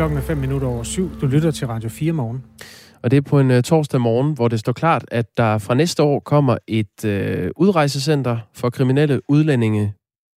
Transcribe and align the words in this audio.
Klokken 0.00 0.18
er 0.18 0.22
5 0.22 0.38
minutter 0.38 0.68
over 0.68 0.82
syv. 0.82 1.20
Du 1.20 1.26
lytter 1.26 1.50
til 1.50 1.66
Radio 1.66 1.88
4 1.88 2.12
morgen. 2.12 2.44
Og 3.02 3.10
det 3.10 3.16
er 3.16 3.20
på 3.20 3.40
en 3.40 3.50
uh, 3.50 3.60
torsdag 3.60 4.00
morgen, 4.00 4.34
hvor 4.34 4.48
det 4.48 4.60
står 4.60 4.72
klart, 4.72 5.04
at 5.10 5.36
der 5.36 5.58
fra 5.58 5.74
næste 5.74 6.02
år 6.02 6.20
kommer 6.20 6.56
et 6.66 7.04
uh, 7.04 7.50
udrejsecenter 7.56 8.38
for 8.54 8.70
kriminelle 8.70 9.20
udlændinge 9.28 9.94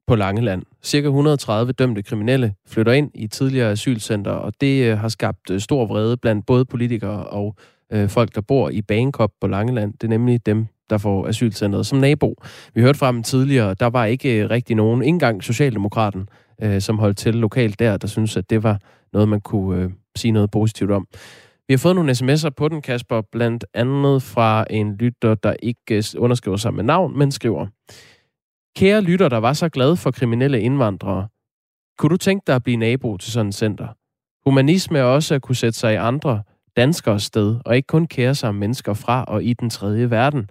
på 0.06 0.14
Langeland. 0.14 0.62
Cirka 0.82 1.06
130 1.06 1.72
dømte 1.72 2.02
kriminelle 2.02 2.54
flytter 2.68 2.92
ind 2.92 3.10
i 3.14 3.26
tidligere 3.26 3.70
asylcenter, 3.70 4.30
og 4.30 4.52
det 4.60 4.92
uh, 4.92 4.98
har 4.98 5.08
skabt 5.08 5.50
uh, 5.50 5.58
stor 5.58 5.86
vrede 5.86 6.16
blandt 6.16 6.46
både 6.46 6.64
politikere 6.64 7.24
og 7.24 7.56
uh, 7.94 8.08
folk, 8.08 8.34
der 8.34 8.40
bor 8.40 8.70
i 8.70 8.82
Bangkok 8.82 9.30
på 9.40 9.46
Langeland. 9.46 9.92
Det 9.92 10.04
er 10.04 10.08
nemlig 10.08 10.46
dem, 10.46 10.66
der 10.90 10.98
får 10.98 11.28
asylcentret 11.28 11.86
som 11.86 11.98
nabo. 11.98 12.34
Vi 12.74 12.80
hørte 12.80 12.98
fra 12.98 13.12
dem 13.12 13.22
tidligere, 13.22 13.74
der 13.80 13.86
var 13.86 14.04
ikke 14.04 14.44
uh, 14.44 14.50
rigtig 14.50 14.76
nogen, 14.76 15.02
ikke 15.02 15.08
engang 15.08 15.44
Socialdemokraten, 15.44 16.28
øh, 16.62 16.80
som 16.80 16.98
holdt 16.98 17.16
til 17.16 17.34
lokalt 17.34 17.78
der, 17.78 17.96
der 17.96 18.08
synes 18.08 18.36
at 18.36 18.50
det 18.50 18.62
var 18.62 18.78
noget, 19.12 19.28
man 19.28 19.40
kunne 19.40 19.82
øh, 19.82 19.90
sige 20.16 20.32
noget 20.32 20.50
positivt 20.50 20.90
om. 20.90 21.06
Vi 21.68 21.74
har 21.74 21.78
fået 21.78 21.94
nogle 21.94 22.12
sms'er 22.12 22.50
på 22.50 22.68
den, 22.68 22.82
Kasper, 22.82 23.20
blandt 23.32 23.64
andet 23.74 24.22
fra 24.22 24.64
en 24.70 24.96
lytter, 24.96 25.34
der 25.34 25.54
ikke 25.62 25.96
øh, 25.96 26.04
underskriver 26.18 26.56
sig 26.56 26.74
med 26.74 26.84
navn, 26.84 27.18
men 27.18 27.32
skriver, 27.32 27.66
Kære 28.76 29.00
lytter, 29.00 29.28
der 29.28 29.36
var 29.36 29.52
så 29.52 29.68
glad 29.68 29.96
for 29.96 30.10
kriminelle 30.10 30.60
indvandrere, 30.60 31.28
kunne 31.98 32.10
du 32.10 32.16
tænke 32.16 32.44
dig 32.46 32.54
at 32.54 32.62
blive 32.62 32.76
nabo 32.76 33.16
til 33.16 33.32
sådan 33.32 33.48
et 33.48 33.54
center? 33.54 33.88
Humanisme 34.44 34.98
er 34.98 35.02
også 35.02 35.34
at 35.34 35.42
kunne 35.42 35.56
sætte 35.56 35.78
sig 35.78 35.92
i 35.92 35.96
andre 35.96 36.42
danskers 36.76 37.22
sted, 37.22 37.60
og 37.64 37.76
ikke 37.76 37.86
kun 37.86 38.06
kære 38.06 38.34
sig 38.34 38.48
om 38.48 38.54
mennesker 38.54 38.94
fra 38.94 39.24
og 39.24 39.44
i 39.44 39.52
den 39.52 39.70
tredje 39.70 40.10
verden. 40.10 40.50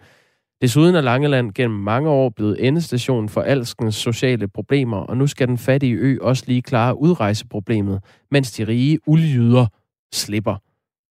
Desuden 0.61 0.95
er 0.95 1.01
Langeland 1.01 1.51
gennem 1.51 1.79
mange 1.79 2.09
år 2.09 2.29
blevet 2.29 2.67
endestation 2.67 3.29
for 3.29 3.41
alskens 3.41 3.95
sociale 3.95 4.47
problemer, 4.47 4.97
og 4.97 5.17
nu 5.17 5.27
skal 5.27 5.47
den 5.47 5.57
fattige 5.57 5.93
ø 5.93 6.17
også 6.21 6.43
lige 6.47 6.61
klare 6.61 6.97
udrejseproblemet, 6.99 8.03
mens 8.31 8.51
de 8.51 8.67
rige 8.67 8.99
ulyder 9.07 9.67
slipper. 10.13 10.55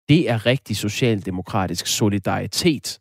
Det 0.09 0.31
er 0.31 0.47
rigtig 0.47 0.77
socialdemokratisk 0.77 1.87
solidaritet. 1.87 3.01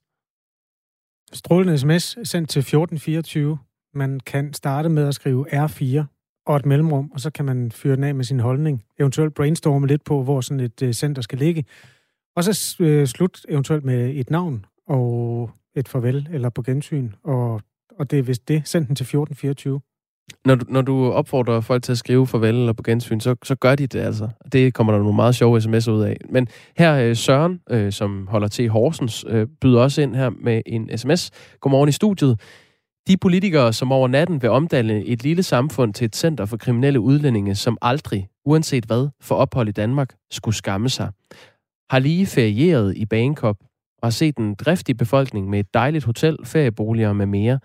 Strålende 1.34 1.78
sms 1.78 2.04
sendt 2.04 2.50
til 2.50 2.60
1424. 2.60 3.58
Man 3.94 4.20
kan 4.20 4.54
starte 4.54 4.90
med 4.90 5.08
at 5.08 5.16
skrive 5.16 5.66
R4 5.66 6.04
og 6.46 6.56
et 6.56 6.66
mellemrum, 6.66 7.12
og 7.14 7.20
så 7.20 7.32
kan 7.32 7.46
man 7.46 7.72
fyre 7.72 7.96
den 7.96 8.04
af 8.04 8.16
med 8.16 8.24
sin 8.24 8.40
holdning. 8.40 8.84
Eventuelt 9.00 9.34
brainstorme 9.34 9.88
lidt 9.88 10.04
på, 10.04 10.24
hvor 10.24 10.42
sådan 10.42 10.60
et 10.60 10.82
øh, 10.82 10.94
center 10.94 11.22
skal 11.22 11.38
ligge. 11.38 11.66
Og 12.36 12.44
så 12.44 12.76
øh, 12.80 13.08
slut 13.08 13.46
eventuelt 13.50 13.86
med 13.86 14.16
et 14.16 14.30
navn 14.30 14.66
og 14.88 15.52
et 15.76 15.88
farvel 15.88 16.28
eller 16.32 16.50
på 16.50 16.62
gensyn. 16.62 17.12
Og, 17.24 17.62
og 18.00 18.12
det 18.12 18.20
er 18.20 18.24
vist 18.24 18.48
det. 18.48 18.68
Send 18.68 18.88
den 18.88 18.96
til 18.96 19.04
1424. 19.04 19.82
Når 20.46 20.56
du, 20.56 20.66
når 20.70 20.82
du 20.82 21.12
opfordrer 21.12 21.62
folk 21.62 21.84
til 21.84 21.92
at 21.92 21.98
skrive 21.98 22.28
farvel 22.28 22.56
eller 22.56 22.74
på 22.74 22.84
gensyn, 22.84 23.20
så, 23.20 23.36
så 23.44 23.56
gør 23.56 23.76
de 23.76 23.88
det 23.88 24.00
altså. 24.00 24.30
Det 24.52 24.74
kommer 24.74 24.94
der 24.94 25.00
nogle 25.00 25.16
meget 25.16 25.36
sjove 25.36 25.58
sms'er 25.58 25.92
ud 25.92 26.04
af. 26.04 26.18
Men 26.30 26.48
her 26.78 26.96
øh, 26.96 27.16
Søren, 27.16 27.62
øh, 27.70 27.92
som 27.92 28.28
holder 28.28 28.48
til 28.48 28.70
Horsens, 28.70 29.26
øh, 29.28 29.48
byder 29.62 29.82
også 29.82 30.02
ind 30.02 30.16
her 30.16 30.30
med 30.30 30.62
en 30.66 30.98
sms. 30.98 31.32
Godmorgen 31.60 31.90
i 31.90 31.92
studiet. 31.92 32.40
De 33.08 33.18
politikere, 33.18 33.74
som 33.74 33.92
over 33.92 34.08
natten 34.08 34.42
vil 34.42 34.50
omdanne 34.50 35.06
et 35.06 35.24
lille 35.24 35.44
samfund 35.44 35.94
til 35.94 36.06
et 36.06 36.16
center 36.16 36.46
for 36.46 36.58
kriminelle 36.58 37.00
udlændinge, 37.00 37.56
som 37.56 37.78
aldrig, 37.82 38.28
uanset 38.46 38.86
hvad, 38.86 39.08
for 39.22 39.36
ophold 39.36 39.70
i 39.70 39.72
Danmark, 39.72 40.16
skulle 40.32 40.56
skamme 40.56 40.90
sig, 40.90 41.12
har 41.90 42.00
lige 42.00 42.26
ferieret 42.26 42.98
i 42.98 43.06
Bangkok 43.06 43.58
og 44.02 44.06
har 44.06 44.12
set 44.12 44.38
en 44.38 44.56
driftig 44.56 44.98
befolkning 44.98 45.50
med 45.50 45.60
et 45.60 45.74
dejligt 45.74 46.06
hotel, 46.06 46.38
ferieboliger 46.44 47.14
med 47.14 47.26
mere, 47.26 47.60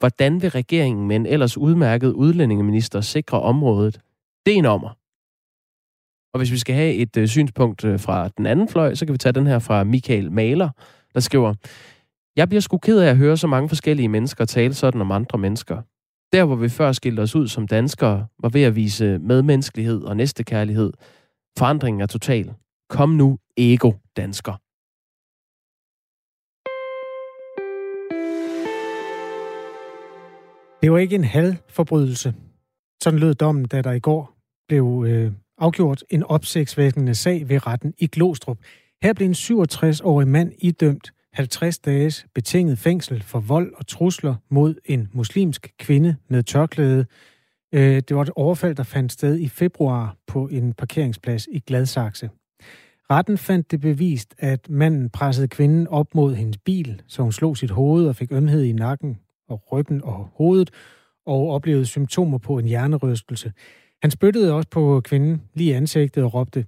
Hvordan 0.00 0.42
vil 0.42 0.50
regeringen 0.50 1.08
med 1.08 1.16
en 1.16 1.26
ellers 1.26 1.58
udmærket 1.58 2.12
udlændingeminister 2.12 3.00
sikre 3.00 3.40
området? 3.40 4.00
Det 4.46 4.54
er 4.54 4.58
en 4.58 4.66
ommer. 4.66 4.96
Og 6.34 6.38
hvis 6.38 6.52
vi 6.52 6.58
skal 6.58 6.74
have 6.74 6.94
et 6.94 7.16
øh, 7.16 7.28
synspunkt 7.28 7.84
øh, 7.84 8.00
fra 8.00 8.28
den 8.28 8.46
anden 8.46 8.68
fløj, 8.68 8.94
så 8.94 9.06
kan 9.06 9.12
vi 9.12 9.18
tage 9.18 9.32
den 9.32 9.46
her 9.46 9.58
fra 9.58 9.84
Michael 9.84 10.32
Maler, 10.32 10.70
der 11.14 11.20
skriver, 11.20 11.54
Jeg 12.36 12.48
bliver 12.48 12.60
sgu 12.60 12.78
ked 12.78 12.98
af 12.98 13.10
at 13.10 13.16
høre 13.16 13.36
så 13.36 13.46
mange 13.46 13.68
forskellige 13.68 14.08
mennesker 14.08 14.44
tale 14.44 14.74
sådan 14.74 15.00
om 15.00 15.10
andre 15.10 15.38
mennesker. 15.38 15.82
Der, 16.32 16.44
hvor 16.44 16.56
vi 16.56 16.68
før 16.68 16.92
skilte 16.92 17.20
os 17.20 17.36
ud 17.36 17.48
som 17.48 17.68
danskere, 17.68 18.26
var 18.42 18.48
ved 18.48 18.62
at 18.62 18.76
vise 18.76 19.18
medmenneskelighed 19.18 20.02
og 20.02 20.16
næstekærlighed. 20.16 20.92
Forandringen 21.58 22.00
er 22.00 22.06
total. 22.06 22.54
Kom 22.90 23.08
nu, 23.08 23.38
ego-dansker. 23.56 24.69
Det 30.82 30.92
var 30.92 30.98
ikke 30.98 31.14
en 31.14 31.24
halvforbrydelse. 31.24 32.34
Sådan 33.02 33.18
lød 33.18 33.34
dommen, 33.34 33.64
da 33.64 33.82
der 33.82 33.92
i 33.92 33.98
går 33.98 34.32
blev 34.68 35.04
øh, 35.08 35.32
afgjort 35.58 36.04
en 36.10 36.22
opsigtsvækkende 36.22 37.14
sag 37.14 37.48
ved 37.48 37.66
retten 37.66 37.94
i 37.98 38.06
Glostrup. 38.06 38.58
Her 39.02 39.12
blev 39.12 39.26
en 39.28 39.34
67-årig 39.34 40.28
mand 40.28 40.52
idømt 40.58 41.12
50 41.32 41.78
dages 41.78 42.26
betinget 42.34 42.78
fængsel 42.78 43.22
for 43.22 43.40
vold 43.40 43.72
og 43.76 43.86
trusler 43.86 44.34
mod 44.50 44.74
en 44.84 45.08
muslimsk 45.12 45.72
kvinde 45.78 46.16
med 46.28 46.42
tørklæde. 46.42 47.06
Øh, 47.74 48.02
det 48.08 48.16
var 48.16 48.22
et 48.22 48.30
overfald, 48.36 48.74
der 48.74 48.82
fandt 48.82 49.12
sted 49.12 49.38
i 49.38 49.48
februar 49.48 50.16
på 50.26 50.48
en 50.48 50.72
parkeringsplads 50.72 51.46
i 51.52 51.58
Gladsaxe. 51.58 52.30
Retten 53.10 53.38
fandt 53.38 53.70
det 53.70 53.80
bevist, 53.80 54.34
at 54.38 54.70
manden 54.70 55.10
pressede 55.10 55.48
kvinden 55.48 55.86
op 55.86 56.14
mod 56.14 56.34
hendes 56.34 56.58
bil, 56.64 57.02
så 57.06 57.22
hun 57.22 57.32
slog 57.32 57.56
sit 57.56 57.70
hoved 57.70 58.06
og 58.06 58.16
fik 58.16 58.32
ømhed 58.32 58.62
i 58.62 58.72
nakken 58.72 59.18
og 59.50 59.72
ryggen 59.72 60.04
og 60.04 60.30
hovedet, 60.34 60.70
og 61.26 61.50
oplevede 61.50 61.86
symptomer 61.86 62.38
på 62.38 62.58
en 62.58 62.66
hjernerystelse. 62.66 63.52
Han 64.02 64.10
spyttede 64.10 64.52
også 64.52 64.68
på 64.68 65.00
kvinden 65.04 65.42
lige 65.54 65.70
i 65.70 65.72
ansigtet 65.72 66.24
og 66.24 66.34
råbte, 66.34 66.66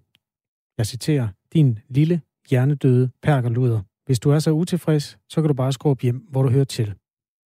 jeg 0.78 0.86
citerer, 0.86 1.28
din 1.52 1.78
lille 1.88 2.20
hjernedøde 2.50 3.10
perkerluder. 3.22 3.80
Hvis 4.06 4.20
du 4.20 4.30
er 4.30 4.38
så 4.38 4.50
utilfreds, 4.50 5.18
så 5.28 5.40
kan 5.40 5.48
du 5.48 5.54
bare 5.54 5.72
skrue 5.72 5.96
hjem, 6.02 6.26
hvor 6.30 6.42
du 6.42 6.48
hører 6.50 6.64
til. 6.64 6.94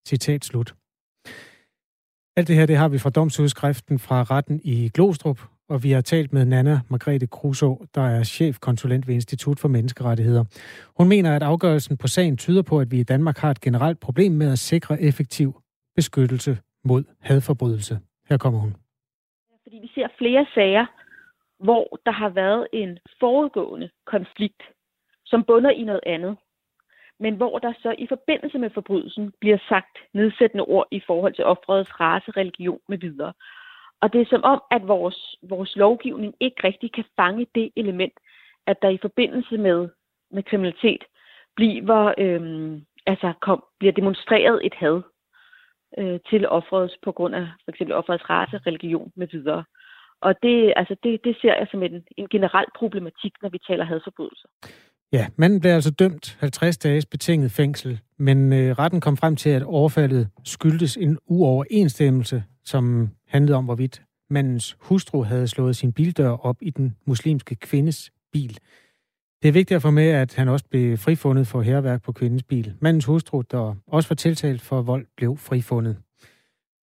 Citat 0.08 0.44
slut. 0.44 0.74
Alt 2.36 2.48
det 2.48 2.56
her, 2.56 2.66
det 2.66 2.76
har 2.76 2.88
vi 2.88 2.98
fra 2.98 3.10
domsudskriften 3.10 3.98
fra 3.98 4.22
retten 4.22 4.60
i 4.64 4.88
Glostrup, 4.94 5.40
og 5.68 5.82
vi 5.82 5.90
har 5.90 6.00
talt 6.00 6.32
med 6.32 6.44
Nana 6.44 6.80
Margrethe 6.90 7.26
Kruså, 7.26 7.86
der 7.94 8.00
er 8.00 8.22
chefkonsulent 8.22 9.08
ved 9.08 9.14
Institut 9.14 9.58
for 9.58 9.68
Menneskerettigheder. 9.68 10.44
Hun 10.98 11.08
mener, 11.08 11.36
at 11.36 11.42
afgørelsen 11.42 11.96
på 11.96 12.06
sagen 12.08 12.36
tyder 12.36 12.62
på, 12.62 12.80
at 12.80 12.90
vi 12.90 13.00
i 13.00 13.02
Danmark 13.02 13.38
har 13.38 13.50
et 13.50 13.60
generelt 13.60 14.00
problem 14.00 14.32
med 14.32 14.52
at 14.52 14.58
sikre 14.58 15.00
effektiv 15.00 15.62
beskyttelse 15.96 16.58
mod 16.84 17.04
hadforbrydelse. 17.20 17.98
Her 18.28 18.36
kommer 18.36 18.60
hun. 18.60 18.76
Fordi 19.62 19.78
vi 19.82 19.90
ser 19.94 20.08
flere 20.18 20.46
sager, 20.54 20.86
hvor 21.58 22.00
der 22.06 22.12
har 22.12 22.28
været 22.28 22.66
en 22.72 22.98
forudgående 23.20 23.90
konflikt, 24.06 24.62
som 25.24 25.44
bunder 25.44 25.70
i 25.70 25.82
noget 25.84 26.00
andet, 26.06 26.36
men 27.20 27.34
hvor 27.34 27.58
der 27.58 27.72
så 27.82 27.94
i 27.98 28.06
forbindelse 28.08 28.58
med 28.58 28.70
forbrydelsen 28.70 29.32
bliver 29.40 29.58
sagt 29.68 29.98
nedsættende 30.14 30.64
ord 30.64 30.86
i 30.90 31.00
forhold 31.06 31.34
til 31.34 31.44
offrets 31.44 32.00
race, 32.00 32.30
religion 32.30 32.80
med 32.88 32.98
videre. 32.98 33.32
Og 34.02 34.12
det 34.12 34.20
er 34.20 34.26
som 34.30 34.44
om, 34.44 34.62
at 34.70 34.88
vores, 34.88 35.36
vores 35.42 35.76
lovgivning 35.76 36.34
ikke 36.40 36.60
rigtig 36.64 36.92
kan 36.92 37.04
fange 37.16 37.46
det 37.54 37.70
element, 37.76 38.12
at 38.66 38.76
der 38.82 38.88
i 38.88 38.98
forbindelse 39.02 39.58
med, 39.58 39.88
med 40.30 40.42
kriminalitet 40.42 41.04
bliver, 41.56 42.14
øhm, 42.18 42.84
altså 43.06 43.32
kom, 43.40 43.64
bliver 43.78 43.92
demonstreret 43.92 44.60
et 44.66 44.74
had 44.74 45.02
øh, 45.98 46.20
til 46.30 46.48
offeret 46.48 46.96
på 47.04 47.12
grund 47.12 47.34
af 47.34 47.46
for 47.64 47.70
eksempel 47.70 47.94
offerets 47.94 48.30
race, 48.30 48.58
religion 48.66 49.12
med 49.16 49.26
videre. 49.32 49.64
Og 50.20 50.34
det, 50.42 50.72
altså 50.76 50.96
det, 51.02 51.20
det 51.24 51.36
ser 51.40 51.54
jeg 51.54 51.66
som 51.70 51.82
en, 51.82 52.04
en 52.16 52.28
generel 52.28 52.66
problematik, 52.78 53.32
når 53.42 53.48
vi 53.48 53.58
taler 53.68 53.84
hadforbrydelser. 53.84 54.48
Ja, 55.12 55.26
manden 55.36 55.60
blev 55.60 55.70
altså 55.70 55.90
dømt 55.90 56.36
50 56.40 56.78
dages 56.78 57.06
betinget 57.06 57.50
fængsel, 57.50 58.00
men 58.18 58.52
øh, 58.52 58.78
retten 58.78 59.00
kom 59.00 59.16
frem 59.16 59.36
til, 59.36 59.50
at 59.50 59.62
overfaldet 59.62 60.28
skyldtes 60.44 60.96
en 60.96 61.18
uoverensstemmelse, 61.26 62.44
som 62.66 63.10
handlede 63.26 63.56
om, 63.56 63.64
hvorvidt 63.64 64.02
mandens 64.30 64.76
hustru 64.80 65.22
havde 65.22 65.48
slået 65.48 65.76
sin 65.76 65.92
bildør 65.92 66.30
op 66.30 66.56
i 66.60 66.70
den 66.70 66.96
muslimske 67.06 67.54
kvindes 67.54 68.12
bil. 68.32 68.58
Det 69.42 69.48
er 69.48 69.52
vigtigt 69.52 69.76
at 69.76 69.82
få 69.82 69.90
med, 69.90 70.08
at 70.10 70.34
han 70.34 70.48
også 70.48 70.64
blev 70.70 70.96
frifundet 70.96 71.46
for 71.46 71.62
herværk 71.62 72.02
på 72.02 72.12
kvindens 72.12 72.42
bil. 72.42 72.74
Mandens 72.80 73.04
hustru, 73.04 73.42
der 73.50 73.74
også 73.86 74.08
var 74.08 74.14
tiltalt 74.16 74.62
for 74.62 74.82
vold, 74.82 75.06
blev 75.16 75.36
frifundet. 75.36 75.96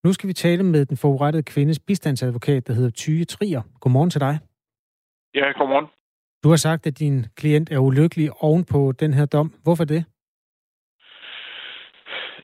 Nu 0.04 0.14
skal 0.14 0.28
vi 0.28 0.34
tale 0.34 0.64
med 0.64 0.86
den 0.86 0.98
forurettede 0.98 1.44
kvindes 1.44 1.80
bistandsadvokat, 1.80 2.68
der 2.68 2.74
hedder 2.74 2.90
Tyge 2.90 3.26
Trier. 3.26 3.62
Godmorgen 3.80 4.10
til 4.10 4.22
dig. 4.22 4.40
Ja, 5.36 5.52
godmorgen. 5.60 5.88
Du 6.44 6.50
har 6.50 6.56
sagt, 6.56 6.88
at 6.88 7.00
din 7.00 7.26
klient 7.36 7.72
er 7.72 7.78
ulykkelig 7.78 8.44
oven 8.44 8.64
på 8.64 8.92
den 8.92 9.14
her 9.14 9.26
dom. 9.26 9.54
Hvorfor 9.64 9.84
det? 9.84 10.06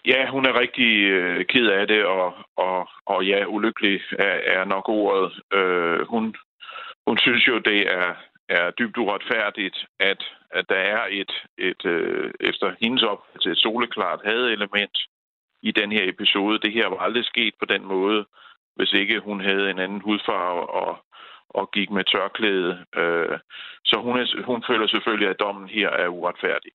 Ja, 0.07 0.29
hun 0.29 0.45
er 0.45 0.59
rigtig 0.59 0.91
øh, 1.03 1.45
ked 1.45 1.67
af 1.67 1.87
det, 1.87 2.05
og, 2.05 2.33
og, 2.55 2.89
og 3.05 3.25
ja, 3.25 3.45
ulykkelig 3.45 4.01
er, 4.11 4.37
er 4.55 4.65
nok 4.65 4.89
ordet. 4.89 5.41
Øh, 5.53 6.07
hun, 6.07 6.35
hun 7.07 7.17
synes 7.17 7.47
jo, 7.47 7.59
det 7.59 7.93
er, 7.93 8.13
er 8.49 8.71
dybt 8.71 8.97
uretfærdigt, 8.97 9.85
at, 9.99 10.23
at 10.51 10.65
der 10.69 10.75
er 10.75 11.01
et, 11.11 11.31
et 11.57 11.85
øh, 11.85 12.31
efter 12.39 12.75
hendes 12.81 13.03
opfattelse, 13.03 13.51
et 13.51 13.57
soleklart 13.57 14.19
hadelement 14.25 14.97
i 15.61 15.71
den 15.71 15.91
her 15.91 16.09
episode. 16.09 16.59
Det 16.59 16.73
her 16.73 16.87
var 16.87 16.97
aldrig 16.97 17.25
sket 17.25 17.53
på 17.59 17.65
den 17.65 17.83
måde, 17.85 18.25
hvis 18.75 18.93
ikke 18.93 19.19
hun 19.19 19.41
havde 19.41 19.69
en 19.69 19.79
anden 19.79 20.01
hudfarve 20.01 20.69
og, 20.69 20.97
og 21.49 21.71
gik 21.71 21.89
med 21.89 22.03
tørklæde. 22.03 22.85
Øh, 22.95 23.39
så 23.85 23.99
hun, 24.01 24.19
er, 24.19 24.43
hun 24.45 24.63
føler 24.67 24.87
selvfølgelig, 24.87 25.29
at 25.29 25.39
dommen 25.39 25.69
her 25.69 25.89
er 25.89 26.07
uretfærdig. 26.07 26.71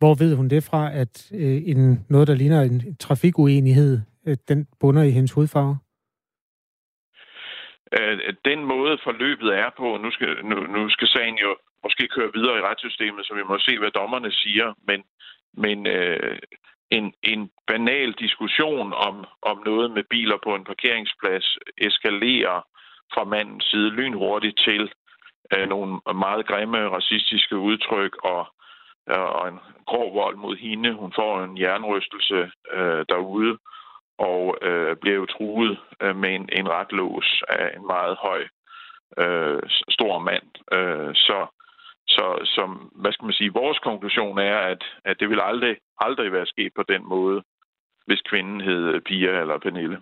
Hvor 0.00 0.14
ved 0.22 0.36
hun 0.36 0.48
det 0.48 0.62
fra, 0.70 0.82
at 1.02 1.32
øh, 1.34 1.58
en, 1.70 2.06
noget, 2.08 2.28
der 2.28 2.34
ligner 2.34 2.60
en 2.62 2.96
trafikuenighed, 2.96 4.00
øh, 4.26 4.36
den 4.48 4.68
bunder 4.80 5.02
i 5.02 5.10
hendes 5.10 5.32
hudfarve? 5.32 5.76
Øh, 7.98 8.18
den 8.44 8.60
måde 8.64 8.98
forløbet 9.04 9.48
er 9.62 9.70
på, 9.76 9.86
nu 10.04 10.10
skal, 10.10 10.32
nu, 10.44 10.56
nu 10.76 10.90
skal 10.90 11.08
sagen 11.08 11.36
jo 11.38 11.56
måske 11.84 12.08
køre 12.08 12.30
videre 12.34 12.58
i 12.58 12.66
retssystemet, 12.68 13.26
så 13.26 13.34
vi 13.34 13.42
må 13.42 13.58
se, 13.58 13.78
hvad 13.78 13.90
dommerne 13.90 14.32
siger, 14.32 14.74
men, 14.88 15.00
men 15.64 15.86
øh, 15.86 16.38
en, 16.90 17.12
en 17.22 17.50
banal 17.66 18.12
diskussion 18.12 18.92
om, 18.92 19.24
om 19.42 19.62
noget 19.64 19.90
med 19.90 20.04
biler 20.10 20.38
på 20.44 20.54
en 20.54 20.64
parkeringsplads 20.64 21.58
eskalerer 21.78 22.58
fra 23.14 23.24
mandens 23.24 23.64
side 23.64 23.90
lynhurtigt 23.90 24.58
til 24.66 24.92
øh, 25.54 25.68
nogle 25.68 26.00
meget 26.24 26.46
grimme 26.46 26.78
racistiske 26.88 27.56
udtryk 27.56 28.16
og, 28.24 28.46
Øh, 29.10 29.30
og 29.38 29.48
en 29.48 29.58
grov 29.86 30.14
vold 30.14 30.36
mod 30.36 30.56
hende. 30.56 30.92
Hun 30.92 31.12
får 31.12 31.44
en 31.44 31.58
jernrystelse 31.58 32.50
øh, 32.72 33.04
derude 33.08 33.58
og 34.18 34.56
øh, 34.62 34.96
bliver 34.96 35.16
jo 35.16 35.26
truet 35.26 35.78
øh, 36.02 36.16
med 36.16 36.34
en, 36.34 36.48
en 36.52 36.68
retlås 36.68 37.42
af 37.48 37.76
en 37.76 37.86
meget 37.86 38.16
høj, 38.16 38.42
øh, 39.18 39.62
stor 39.88 40.18
mand. 40.18 40.48
Øh, 40.72 41.14
så 41.14 41.46
så 42.16 42.40
som, 42.44 42.70
hvad 42.94 43.12
skal 43.12 43.24
man 43.24 43.32
sige, 43.32 43.52
vores 43.52 43.78
konklusion 43.78 44.38
er, 44.38 44.56
at, 44.56 44.84
at 45.04 45.20
det 45.20 45.28
vil 45.30 45.40
aldrig, 45.40 45.76
aldrig 45.98 46.32
være 46.32 46.46
sket 46.46 46.72
på 46.76 46.82
den 46.82 47.08
måde, 47.08 47.42
hvis 48.06 48.20
kvinden 48.20 48.60
hed 48.60 49.00
Pia 49.00 49.40
eller 49.40 49.58
Pernille. 49.58 50.00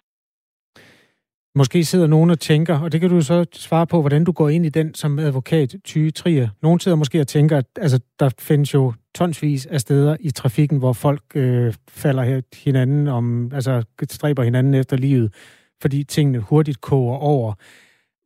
Måske 1.59 1.85
sidder 1.85 2.07
nogen 2.07 2.31
og 2.31 2.41
tænker, 2.41 2.79
og 2.79 2.93
det 2.93 3.01
kan 3.01 3.11
du 3.11 3.21
så 3.21 3.45
svare 3.53 3.87
på, 3.87 4.01
hvordan 4.01 4.25
du 4.25 4.33
går 4.33 4.49
ind 4.49 4.67
i 4.67 4.69
den 4.69 4.95
som 4.95 5.19
advokat, 5.19 5.75
Tyge 5.85 6.11
Trier. 6.11 6.49
Nogen 6.63 6.81
sidder 6.81 6.97
måske 6.97 7.21
og 7.21 7.27
tænker, 7.27 7.59
at 7.59 7.65
altså, 7.77 8.01
der 8.21 8.31
findes 8.39 8.75
jo 8.75 8.93
tonsvis 9.15 9.67
af 9.67 9.81
steder 9.81 10.17
i 10.21 10.31
trafikken, 10.31 10.79
hvor 10.79 10.93
folk 10.93 11.23
øh, 11.35 11.75
falder 11.89 12.43
hinanden 12.65 13.09
om, 13.09 13.51
altså 13.55 13.83
stræber 14.11 14.43
hinanden 14.43 14.75
efter 14.75 14.97
livet, 14.97 15.35
fordi 15.83 16.05
tingene 16.05 16.39
hurtigt 16.39 16.81
koger 16.81 17.17
over. 17.17 17.53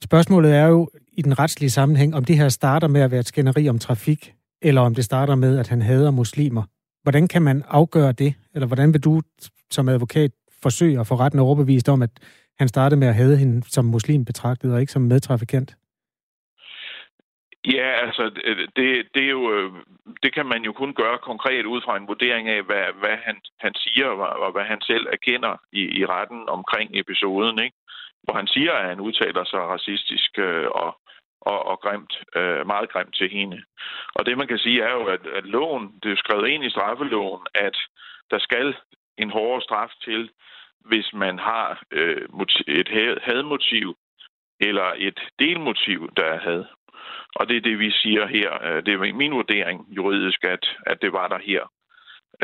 Spørgsmålet 0.05 0.55
er 0.55 0.67
jo 0.67 0.88
i 1.12 1.23
den 1.23 1.38
retslige 1.38 1.70
sammenhæng, 1.70 2.14
om 2.14 2.25
det 2.25 2.37
her 2.37 2.49
starter 2.49 2.88
med 2.88 3.00
at 3.00 3.11
være 3.11 3.20
et 3.20 3.29
skænderi 3.29 3.69
om 3.69 3.79
trafik, 3.79 4.34
eller 4.62 4.81
om 4.81 4.94
det 4.94 5.05
starter 5.05 5.34
med, 5.34 5.58
at 5.58 5.69
han 5.69 5.82
hader 5.82 6.11
muslimer. 6.11 6.62
Hvordan 7.02 7.29
kan 7.29 7.43
man 7.43 7.62
afgøre 7.69 8.12
det? 8.12 8.34
Eller 8.55 8.67
hvordan 8.67 8.93
vil 8.93 9.00
du 9.00 9.23
som 9.70 9.88
advokat 9.88 10.31
forsøge 10.62 11.00
at 11.00 11.06
få 11.06 11.14
retten 11.14 11.40
overbevist 11.40 11.88
om, 11.88 12.02
at 12.02 12.11
han 12.59 12.69
startede 12.69 13.01
med 13.01 13.09
at 13.09 13.15
hade 13.15 13.37
hende 13.37 13.63
som 13.69 13.85
muslim 13.85 14.25
betragtet, 14.25 14.75
og 14.75 14.81
ikke 14.81 14.93
som 14.93 15.03
medtrafikant? 15.03 15.77
Ja, 17.65 17.89
altså, 18.07 18.31
øh, 18.45 18.69
det, 18.77 18.89
det, 19.15 19.23
er 19.25 19.31
jo, 19.31 19.53
øh, 19.55 19.73
det 20.23 20.35
kan 20.35 20.47
man 20.47 20.63
jo 20.63 20.73
kun 20.73 20.95
gøre 20.95 21.19
konkret 21.19 21.67
ud 21.67 21.81
fra 21.85 21.97
en 21.97 22.09
vurdering 22.09 22.49
af, 22.49 22.63
hvad, 22.63 22.87
hvad 23.01 23.17
han, 23.27 23.37
han 23.61 23.75
siger, 23.75 24.07
og 24.45 24.53
hvad 24.53 24.65
han 24.65 24.81
selv 24.81 25.07
erkender 25.13 25.57
i, 25.73 25.83
i 26.01 26.07
retten 26.07 26.49
omkring 26.49 26.91
episoden. 26.95 27.59
Ikke? 27.65 27.77
hvor 28.23 28.35
han 28.35 28.47
siger, 28.47 28.73
at 28.73 28.89
han 28.89 29.01
udtaler 29.01 29.45
sig 29.45 29.61
racistisk 29.61 30.39
øh, 30.39 30.69
og, 30.83 30.91
og, 31.41 31.67
og 31.71 31.81
grimt, 31.81 32.15
øh, 32.37 32.67
meget 32.67 32.91
grimt 32.93 33.15
til 33.15 33.31
hende. 33.31 33.63
Og 34.15 34.27
det 34.27 34.39
man 34.39 34.49
kan 34.49 34.59
sige 34.59 34.83
er 34.83 34.93
jo, 34.93 35.05
at, 35.05 35.27
at 35.39 35.45
loven, 35.45 35.85
det 36.03 36.13
er 36.13 36.17
skrevet 36.17 36.49
ind 36.49 36.65
i 36.65 36.71
straffeloven, 36.71 37.43
at 37.55 37.77
der 38.31 38.39
skal 38.39 38.75
en 39.19 39.31
hårdere 39.31 39.63
straf 39.63 39.93
til, 40.05 40.31
hvis 40.84 41.08
man 41.14 41.38
har 41.38 41.82
øh, 41.93 42.23
et 42.69 42.88
hadmotiv 43.23 43.96
eller 44.61 44.88
et 44.99 45.20
delmotiv, 45.38 46.11
der 46.17 46.25
er 46.25 46.40
had. 46.40 46.64
Og 47.37 47.49
det 47.49 47.56
er 47.56 47.61
det, 47.61 47.79
vi 47.79 47.90
siger 47.90 48.26
her. 48.26 48.50
Øh, 48.67 48.82
det 48.87 48.94
er 48.94 49.14
min 49.23 49.32
vurdering 49.32 49.87
juridisk, 49.96 50.44
at, 50.44 50.64
at 50.87 50.99
det 51.02 51.12
var 51.12 51.29
der 51.29 51.38
her. 51.50 51.62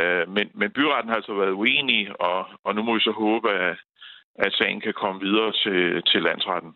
Øh, 0.00 0.28
men, 0.34 0.46
men 0.54 0.70
byretten 0.70 1.08
har 1.08 1.16
altså 1.16 1.34
været 1.34 1.52
uenig, 1.52 2.20
og, 2.20 2.46
og 2.64 2.74
nu 2.74 2.82
må 2.82 2.94
vi 2.94 3.00
så 3.00 3.10
håbe, 3.10 3.50
at, 3.50 3.76
at 4.38 4.52
sagen 4.52 4.80
kan 4.80 4.94
komme 5.02 5.20
videre 5.20 5.52
til, 5.52 6.02
til 6.10 6.22
landsretten. 6.22 6.72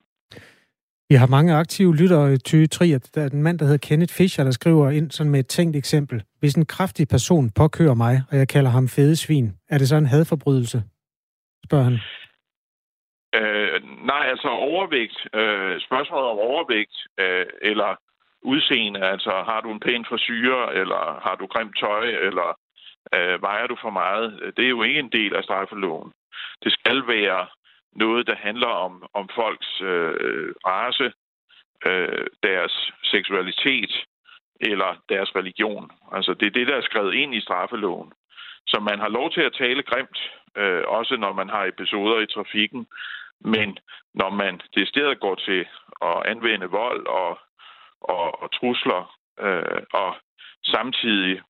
Vi 1.08 1.16
har 1.16 1.26
mange 1.26 1.54
aktive 1.54 1.96
lyttere, 1.96 2.36
Ty 2.36 2.66
Trier. 2.66 2.98
Der 3.14 3.22
er 3.22 3.30
en 3.30 3.42
mand, 3.42 3.58
der 3.58 3.64
hedder 3.64 3.86
Kenneth 3.88 4.14
Fischer, 4.14 4.44
der 4.44 4.50
skriver 4.50 4.90
ind 4.90 5.10
sådan 5.10 5.32
med 5.32 5.40
et 5.40 5.46
tænkt 5.46 5.76
eksempel. 5.76 6.22
Hvis 6.40 6.54
en 6.54 6.66
kraftig 6.66 7.08
person 7.08 7.50
påkører 7.50 7.94
mig, 7.94 8.22
og 8.30 8.36
jeg 8.36 8.48
kalder 8.48 8.70
ham 8.70 8.88
fede 8.88 9.16
svin, 9.16 9.52
er 9.68 9.78
det 9.78 9.88
så 9.88 9.96
en 9.96 10.06
hadforbrydelse? 10.06 10.82
Spørger 11.66 11.84
han. 11.84 11.98
Øh, 13.34 14.06
nej, 14.06 14.26
altså 14.26 14.48
overvægt. 14.48 15.26
Øh, 15.34 15.80
spørgsmålet 15.80 16.30
om 16.30 16.38
overvægt 16.38 16.96
øh, 17.18 17.46
eller 17.62 17.96
udseende, 18.42 19.00
altså 19.00 19.30
har 19.30 19.60
du 19.60 19.70
en 19.72 19.80
pæn 19.80 20.04
frisyre, 20.04 20.74
eller 20.74 21.20
har 21.22 21.34
du 21.34 21.46
grimt 21.46 21.78
tøj, 21.78 22.04
eller 22.04 22.58
øh, 23.14 23.42
vejer 23.42 23.66
du 23.66 23.76
for 23.80 23.90
meget, 23.90 24.40
øh, 24.42 24.52
det 24.56 24.64
er 24.64 24.68
jo 24.68 24.82
ikke 24.82 25.00
en 25.00 25.12
del 25.12 25.34
af 25.34 25.44
straffeloven. 25.44 26.12
Det 26.64 26.72
skal 26.72 27.06
være 27.06 27.46
noget, 27.92 28.26
der 28.26 28.36
handler 28.36 28.66
om, 28.66 29.06
om 29.14 29.28
folks 29.34 29.80
øh, 29.80 30.54
race, 30.66 31.12
øh, 31.86 32.26
deres 32.42 32.92
seksualitet 33.04 34.04
eller 34.60 35.02
deres 35.08 35.36
religion. 35.36 35.90
Altså 36.12 36.34
det 36.34 36.46
er 36.46 36.50
det, 36.50 36.66
der 36.66 36.76
er 36.76 36.82
skrevet 36.82 37.14
ind 37.14 37.34
i 37.34 37.40
straffeloven. 37.40 38.12
Så 38.66 38.80
man 38.80 38.98
har 38.98 39.08
lov 39.08 39.30
til 39.32 39.40
at 39.40 39.52
tale 39.52 39.82
grimt, 39.82 40.18
øh, 40.56 40.82
også 40.86 41.16
når 41.16 41.32
man 41.32 41.48
har 41.48 41.64
episoder 41.64 42.20
i 42.20 42.32
trafikken. 42.34 42.86
Men 43.40 43.78
når 44.14 44.30
man 44.30 44.60
det 44.74 44.88
stedet 44.88 45.20
går 45.20 45.34
til 45.34 45.60
at 46.02 46.26
anvende 46.26 46.66
vold 46.66 47.06
og, 47.06 47.38
og, 48.00 48.42
og 48.42 48.52
trusler, 48.52 49.02
øh, 49.40 49.82
og 49.92 50.10
samtidig 50.64 51.40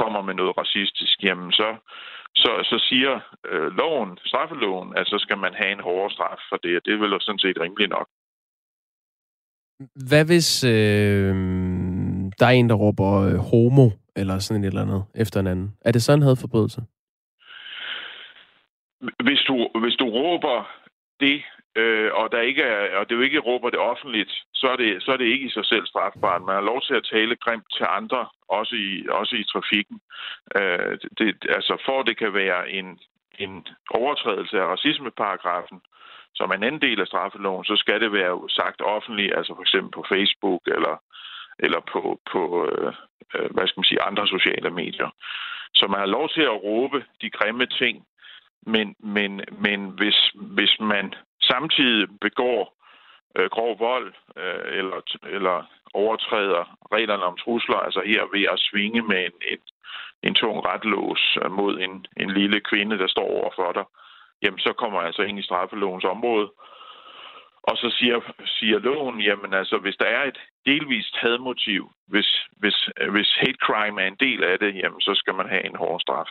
kommer 0.00 0.22
med 0.22 0.34
noget 0.34 0.56
racistisk, 0.58 1.22
jamen 1.22 1.52
så, 1.52 1.76
så, 2.34 2.50
så 2.70 2.84
siger 2.88 3.20
øh, 3.46 3.76
loven, 3.76 4.18
straffeloven, 4.26 4.96
at 4.96 5.06
så 5.06 5.18
skal 5.18 5.38
man 5.38 5.54
have 5.54 5.72
en 5.72 5.80
hårdere 5.80 6.10
straf 6.10 6.38
for 6.48 6.56
det, 6.56 6.76
og 6.76 6.82
det 6.84 6.92
er 6.94 6.98
vel 6.98 7.20
sådan 7.20 7.38
set 7.38 7.60
rimeligt 7.60 7.90
nok. 7.90 8.08
Hvad 10.08 10.24
hvis 10.24 10.64
øh, 10.64 11.34
der 12.38 12.46
er 12.46 12.50
en, 12.50 12.68
der 12.68 12.74
råber 12.74 13.10
øh, 13.20 13.34
homo, 13.34 13.90
eller 14.16 14.38
sådan 14.38 14.64
et 14.64 14.68
eller 14.68 14.82
andet, 14.82 15.04
efter 15.14 15.40
en 15.40 15.46
anden? 15.46 15.76
Er 15.80 15.92
det 15.92 16.02
sådan 16.02 16.18
en 16.18 16.26
hadforbrydelse? 16.26 16.82
Hvis 19.24 19.40
du, 19.48 19.68
hvis 19.82 19.96
du 19.96 20.08
råber 20.08 20.70
det 21.20 21.42
øh, 21.76 22.10
og 22.12 22.32
der 22.32 22.40
ikke 22.40 22.62
er, 22.62 22.96
og 22.96 23.08
det 23.08 23.16
jo 23.16 23.20
ikke 23.20 23.38
råber 23.38 23.70
det 23.70 23.78
offentligt, 23.78 24.32
så 24.54 24.66
er 24.68 24.76
det, 24.76 25.02
så 25.02 25.12
er 25.12 25.16
det 25.16 25.24
ikke 25.24 25.46
i 25.46 25.50
sig 25.50 25.64
selv 25.64 25.86
strafbart. 25.86 26.42
Man 26.42 26.54
har 26.54 26.62
lov 26.62 26.82
til 26.82 26.94
at 26.94 27.08
tale 27.12 27.36
grimt 27.36 27.66
til 27.76 27.86
andre, 27.88 28.28
også 28.48 28.74
i, 28.74 29.06
også 29.08 29.36
i 29.36 29.44
trafikken. 29.44 30.00
Øh, 30.56 30.98
det, 31.18 31.28
altså 31.48 31.82
for 31.84 32.02
det 32.02 32.16
kan 32.18 32.34
være 32.34 32.70
en, 32.70 32.98
en 33.38 33.66
overtrædelse 33.90 34.60
af 34.60 34.66
racismeparagrafen, 34.66 35.80
som 36.34 36.50
er 36.50 36.54
en 36.54 36.64
anden 36.64 36.82
del 36.82 37.00
af 37.00 37.06
straffeloven, 37.06 37.64
så 37.64 37.76
skal 37.76 38.00
det 38.00 38.12
være 38.12 38.48
sagt 38.48 38.80
offentligt, 38.80 39.34
altså 39.36 39.54
for 39.54 39.62
eksempel 39.62 39.90
på 39.90 40.04
Facebook 40.12 40.62
eller, 40.66 40.96
eller 41.58 41.80
på, 41.92 42.20
på 42.32 42.68
øh, 42.68 42.92
øh 43.34 43.50
hvad 43.54 43.66
skal 43.66 43.80
man 43.80 43.90
sige, 43.90 44.02
andre 44.02 44.26
sociale 44.26 44.70
medier. 44.70 45.10
Så 45.74 45.86
man 45.86 46.00
har 46.00 46.06
lov 46.06 46.28
til 46.28 46.42
at 46.42 46.62
råbe 46.62 47.04
de 47.22 47.30
grimme 47.30 47.66
ting, 47.66 48.06
men, 48.66 48.96
men, 48.98 49.40
men 49.58 49.88
hvis, 49.88 50.32
hvis 50.34 50.80
man 50.80 51.14
samtidig 51.40 52.08
begår 52.20 52.74
øh, 53.36 53.50
grov 53.50 53.78
vold 53.78 54.14
øh, 54.36 54.78
eller, 54.78 55.00
eller 55.26 55.64
overtræder 55.94 56.76
reglerne 56.92 57.22
om 57.22 57.36
trusler, 57.36 57.76
altså 57.76 58.02
her 58.06 58.22
ved 58.32 58.46
at 58.52 58.60
svinge 58.60 59.02
med 59.02 59.24
en, 59.24 59.32
en, 59.52 59.58
en 60.22 60.34
tung 60.34 60.66
retlås 60.66 61.38
øh, 61.44 61.50
mod 61.50 61.80
en, 61.80 62.06
en 62.16 62.30
lille 62.30 62.60
kvinde, 62.60 62.98
der 62.98 63.08
står 63.08 63.28
over 63.38 63.50
for 63.56 63.72
dig, 63.72 63.84
jamen 64.42 64.58
så 64.58 64.72
kommer 64.72 65.00
altså 65.00 65.22
ind 65.22 65.38
i 65.38 65.42
straffelovens 65.42 66.04
område. 66.04 66.50
Og 67.62 67.76
så 67.76 67.90
siger, 67.98 68.20
siger 68.46 68.78
loven, 68.78 69.20
jamen 69.20 69.54
altså, 69.54 69.78
hvis 69.78 69.96
der 69.96 70.06
er 70.06 70.24
et 70.24 70.38
delvist 70.66 71.16
hadmotiv, 71.16 71.90
hvis, 72.06 72.48
hvis, 72.56 72.88
øh, 73.00 73.10
hvis 73.10 73.34
hate 73.40 73.58
crime 73.62 74.02
er 74.02 74.06
en 74.06 74.16
del 74.20 74.44
af 74.44 74.58
det, 74.58 74.74
jamen 74.74 75.00
så 75.00 75.14
skal 75.14 75.34
man 75.34 75.48
have 75.48 75.66
en 75.66 75.76
hård 75.76 76.00
straf. 76.00 76.28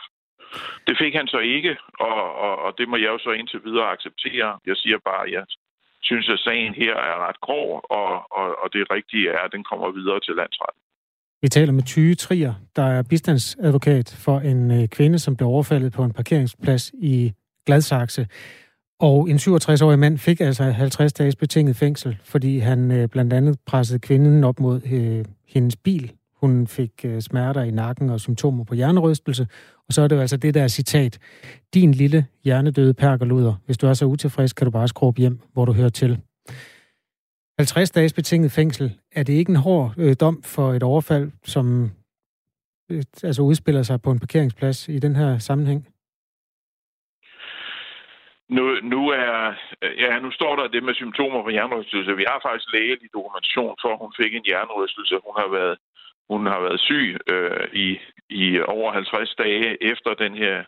Det 0.86 0.94
fik 1.02 1.14
han 1.14 1.26
så 1.26 1.38
ikke, 1.38 1.76
og, 2.08 2.20
og, 2.44 2.54
og 2.64 2.70
det 2.78 2.88
må 2.88 2.96
jeg 2.96 3.10
jo 3.14 3.18
så 3.18 3.30
indtil 3.30 3.60
videre 3.64 3.92
acceptere. 3.94 4.58
Jeg 4.66 4.76
siger 4.76 4.98
bare, 5.04 5.22
at 5.26 5.32
jeg 5.32 5.44
synes, 6.02 6.28
at 6.28 6.38
sagen 6.38 6.74
her 6.74 6.94
er 7.10 7.16
ret 7.28 7.40
grov, 7.40 7.68
og, 7.90 8.10
og, 8.38 8.46
og 8.62 8.72
det 8.72 8.90
rigtige 8.96 9.28
er, 9.28 9.38
at 9.46 9.52
den 9.52 9.64
kommer 9.64 9.90
videre 9.98 10.20
til 10.20 10.34
landsretten. 10.40 10.80
Vi 11.42 11.48
taler 11.48 11.72
med 11.72 11.82
Tyge 11.82 12.14
Trier, 12.14 12.54
der 12.76 12.82
er 12.82 13.02
bistandsadvokat 13.10 14.16
for 14.24 14.38
en 14.38 14.70
øh, 14.70 14.88
kvinde, 14.88 15.18
som 15.18 15.36
blev 15.36 15.48
overfaldet 15.48 15.92
på 15.92 16.02
en 16.04 16.12
parkeringsplads 16.12 16.92
i 16.94 17.32
Gladsaxe. 17.66 18.26
Og 19.00 19.30
en 19.30 19.36
67-årig 19.36 19.98
mand 19.98 20.18
fik 20.18 20.40
altså 20.40 20.62
50 20.64 21.12
dages 21.12 21.36
betinget 21.36 21.76
fængsel, 21.76 22.18
fordi 22.24 22.58
han 22.58 22.90
øh, 22.90 23.08
blandt 23.08 23.32
andet 23.32 23.58
pressede 23.66 23.98
kvinden 23.98 24.44
op 24.44 24.60
mod 24.60 24.80
øh, 24.92 25.24
hendes 25.48 25.76
bil 25.76 26.12
hun 26.42 26.66
fik 26.66 26.90
øh, 27.04 27.20
smerter 27.20 27.62
i 27.62 27.70
nakken 27.70 28.10
og 28.10 28.20
symptomer 28.20 28.64
på 28.64 28.74
hjernerystelse. 28.74 29.46
Og 29.88 29.92
så 29.94 30.02
er 30.02 30.08
det 30.08 30.16
jo 30.16 30.20
altså 30.20 30.36
det 30.36 30.54
der 30.54 30.68
citat. 30.68 31.18
Din 31.74 31.92
lille 31.92 32.26
hjernedøde 32.44 32.94
perkerluder. 32.94 33.54
Hvis 33.66 33.78
du 33.78 33.86
er 33.86 33.94
så 33.94 34.04
utilfreds, 34.04 34.52
kan 34.52 34.64
du 34.64 34.70
bare 34.70 34.88
skrue 34.88 35.14
hjem, 35.18 35.40
hvor 35.52 35.64
du 35.64 35.72
hører 35.72 35.88
til. 35.88 36.20
50 37.58 37.90
dages 37.90 38.12
betinget 38.12 38.52
fængsel, 38.52 38.98
er 39.12 39.22
det 39.22 39.32
ikke 39.32 39.50
en 39.50 39.56
hård 39.56 39.94
øh, 39.98 40.16
dom 40.20 40.42
for 40.42 40.72
et 40.72 40.82
overfald, 40.82 41.30
som 41.44 41.90
øh, 42.90 43.02
altså 43.22 43.42
udspiller 43.42 43.82
sig 43.82 44.02
på 44.02 44.10
en 44.10 44.20
parkeringsplads 44.20 44.88
i 44.88 44.98
den 44.98 45.16
her 45.16 45.38
sammenhæng? 45.38 45.86
Nu, 48.56 48.64
nu, 48.94 49.00
er, 49.08 49.54
øh, 49.82 49.94
ja, 50.04 50.18
nu 50.24 50.30
står 50.30 50.52
der 50.56 50.66
det 50.74 50.82
med 50.84 50.94
symptomer 50.94 51.42
på 51.42 51.50
hjernerystelse. 51.56 52.16
Vi 52.20 52.26
har 52.30 52.38
faktisk 52.46 52.68
lægelig 52.72 53.08
dokumentation 53.16 53.74
for, 53.82 53.90
at 53.92 54.02
hun 54.04 54.12
fik 54.20 54.32
en 54.34 54.48
hjernerystelse. 54.50 55.14
Hun 55.26 55.34
har 55.40 55.48
været, 55.58 55.76
hun 56.30 56.46
har 56.46 56.60
været 56.60 56.80
syg 56.80 57.16
øh, 57.30 57.68
i, 57.72 57.98
i 58.30 58.60
over 58.60 58.92
50 58.92 59.34
dage 59.34 59.82
efter 59.82 60.14
den 60.14 60.34
her 60.34 60.64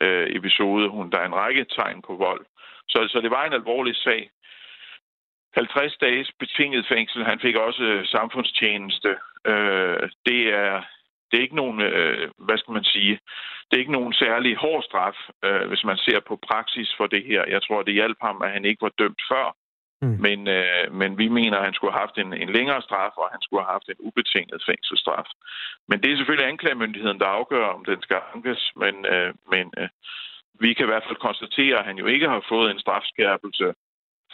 øh, 0.00 0.26
episode. 0.36 0.88
Hun, 0.88 1.10
der 1.10 1.18
er 1.18 1.26
en 1.26 1.34
række 1.34 1.64
tegn 1.64 2.02
på 2.02 2.16
vold. 2.16 2.46
Så, 2.88 3.08
så 3.08 3.20
det 3.20 3.30
var 3.30 3.44
en 3.44 3.52
alvorlig 3.52 3.96
sag. 3.96 4.30
50 5.54 5.96
dages 5.96 6.32
betinget 6.38 6.86
fængsel. 6.88 7.24
Han 7.24 7.40
fik 7.40 7.56
også 7.56 7.82
øh, 7.82 8.06
samfundstjeneste. 8.06 9.16
Øh, 9.46 10.10
det 10.26 10.54
er 10.54 10.82
det 11.34 11.38
er 11.38 11.46
ikke 11.48 11.62
nogen, 11.64 11.80
øh, 11.80 12.30
hvad 12.38 12.58
skal 12.58 12.72
man 12.72 12.84
sige, 12.84 13.18
det 13.66 13.76
er 13.76 13.84
ikke 13.84 13.98
nogen 13.98 14.12
særlig 14.12 14.56
hård 14.56 14.82
straf, 14.82 15.16
øh, 15.44 15.68
hvis 15.68 15.84
man 15.84 15.96
ser 15.96 16.20
på 16.20 16.38
praksis 16.48 16.94
for 16.96 17.06
det 17.06 17.24
her. 17.24 17.44
Jeg 17.48 17.62
tror, 17.62 17.82
det 17.82 17.94
hjalp 17.94 18.18
ham, 18.22 18.42
at 18.42 18.50
han 18.50 18.64
ikke 18.64 18.82
var 18.82 18.92
dømt 18.98 19.22
før. 19.30 19.56
Mm. 20.04 20.16
Men, 20.26 20.48
øh, 20.48 20.84
men 21.00 21.18
vi 21.18 21.28
mener, 21.28 21.56
at 21.58 21.64
han 21.64 21.74
skulle 21.74 21.92
have 21.92 22.04
haft 22.06 22.18
en, 22.18 22.32
en 22.32 22.50
længere 22.56 22.82
straf, 22.82 23.14
og 23.16 23.28
han 23.34 23.42
skulle 23.42 23.64
have 23.64 23.72
haft 23.76 23.88
en 23.88 24.04
ubetinget 24.06 24.62
fængselsstraf. 24.68 25.28
Men 25.88 25.96
det 26.00 26.08
er 26.12 26.16
selvfølgelig 26.16 26.48
anklagemyndigheden, 26.48 27.20
der 27.20 27.36
afgør, 27.38 27.66
om 27.66 27.84
den 27.84 28.02
skal 28.02 28.20
ankes. 28.34 28.72
Men, 28.76 28.94
øh, 29.12 29.34
men 29.52 29.64
øh, 29.78 29.88
vi 30.60 30.74
kan 30.74 30.86
i 30.86 30.90
hvert 30.90 31.06
fald 31.06 31.26
konstatere, 31.28 31.78
at 31.78 31.84
han 31.84 31.98
jo 31.98 32.06
ikke 32.06 32.28
har 32.28 32.44
fået 32.48 32.70
en 32.70 32.80
strafskærpelse, 32.84 33.74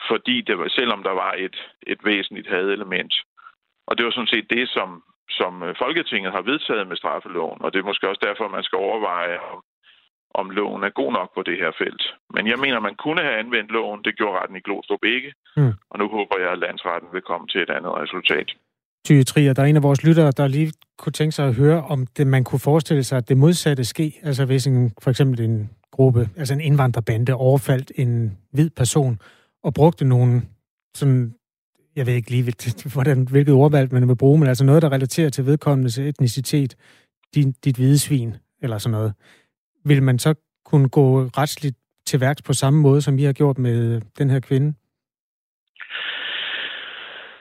fordi 0.09 0.41
det 0.41 0.59
var, 0.59 0.69
selvom 0.69 1.03
der 1.03 1.15
var 1.25 1.33
et, 1.39 1.57
et 1.87 2.01
væsentligt 2.05 2.49
hadelement. 2.49 3.15
Og 3.87 3.99
det 3.99 4.05
var 4.05 4.11
sådan 4.11 4.35
set 4.35 4.51
det, 4.51 4.69
som, 4.69 5.03
som 5.31 5.63
øh, 5.63 5.75
Folketinget 5.79 6.33
har 6.33 6.43
vedtaget 6.43 6.87
med 6.89 6.97
straffeloven, 6.97 7.63
og 7.63 7.73
det 7.73 7.79
er 7.79 7.91
måske 7.91 8.09
også 8.09 8.27
derfor, 8.29 8.49
man 8.49 8.63
skal 8.65 8.77
overveje, 8.77 9.39
om, 9.39 9.63
om 10.35 10.51
loven 10.51 10.83
er 10.85 10.99
god 11.01 11.13
nok 11.13 11.29
på 11.37 11.43
det 11.43 11.57
her 11.63 11.73
felt. 11.81 12.03
Men 12.35 12.47
jeg 12.47 12.59
mener, 12.65 12.81
man 12.81 12.97
kunne 13.05 13.23
have 13.23 13.39
anvendt 13.43 13.71
loven. 13.71 14.01
Det 14.05 14.17
gjorde 14.17 14.39
retten 14.39 14.57
i 14.57 14.65
Glostrup 14.67 15.05
ikke. 15.05 15.31
Mm. 15.57 15.73
Og 15.91 15.99
nu 15.99 16.07
håber 16.17 16.37
jeg, 16.43 16.51
at 16.53 16.59
landsretten 16.59 17.09
vil 17.13 17.23
komme 17.23 17.47
til 17.47 17.61
et 17.61 17.71
andet 17.71 17.93
resultat. 18.03 18.49
Tyge 19.05 19.25
Trier, 19.25 19.53
der 19.53 19.63
er 19.63 19.67
en 19.67 19.77
af 19.77 19.83
vores 19.83 20.05
lyttere, 20.05 20.31
der 20.31 20.47
lige 20.49 20.73
kunne 20.99 21.13
tænke 21.13 21.33
sig 21.33 21.47
at 21.49 21.55
høre, 21.55 21.83
om 21.83 22.07
det, 22.17 22.27
man 22.27 22.45
kunne 22.45 22.61
forestille 22.71 23.05
sig, 23.05 23.19
at 23.19 23.29
det 23.29 23.37
modsatte 23.37 23.85
ske. 23.85 24.21
Altså 24.23 24.45
hvis 24.45 24.67
en, 24.67 24.93
for 25.03 25.11
eksempel 25.11 25.41
en 25.41 25.71
gruppe, 25.93 26.29
altså 26.37 26.55
en 26.55 26.61
indvandrerbande, 26.61 27.35
overfaldt 27.35 27.93
en 27.95 28.39
hvid 28.53 28.71
person 28.71 29.19
og 29.63 29.75
brugte 29.75 30.05
nogle 30.05 30.43
sådan 30.95 31.35
jeg 31.97 32.07
ved 32.07 32.15
ikke 32.15 32.31
lige, 32.31 32.55
hvordan, 32.95 33.29
hvilket 33.31 33.55
ordvalg 33.55 33.93
man 33.93 34.09
vil 34.09 34.17
bruge, 34.17 34.39
men 34.39 34.49
altså 34.49 34.65
noget, 34.65 34.83
der 34.83 34.93
relaterer 34.93 35.31
til 35.31 35.47
vedkommendes 35.47 35.99
etnicitet, 35.99 36.77
din, 37.35 37.53
dit 37.65 37.77
hvide 37.77 37.99
svin, 37.99 38.35
eller 38.63 38.79
sådan 38.79 38.93
noget. 38.93 39.15
Vil 39.85 40.03
man 40.03 40.19
så 40.19 40.35
kunne 40.65 40.89
gå 40.89 41.21
retsligt 41.23 41.77
til 42.07 42.21
værks 42.21 42.43
på 42.43 42.53
samme 42.53 42.81
måde, 42.81 43.03
som 43.03 43.17
vi 43.17 43.25
har 43.25 43.33
gjort 43.33 43.59
med 43.59 44.01
den 44.19 44.31
her 44.31 44.41
kvinde? 44.41 44.75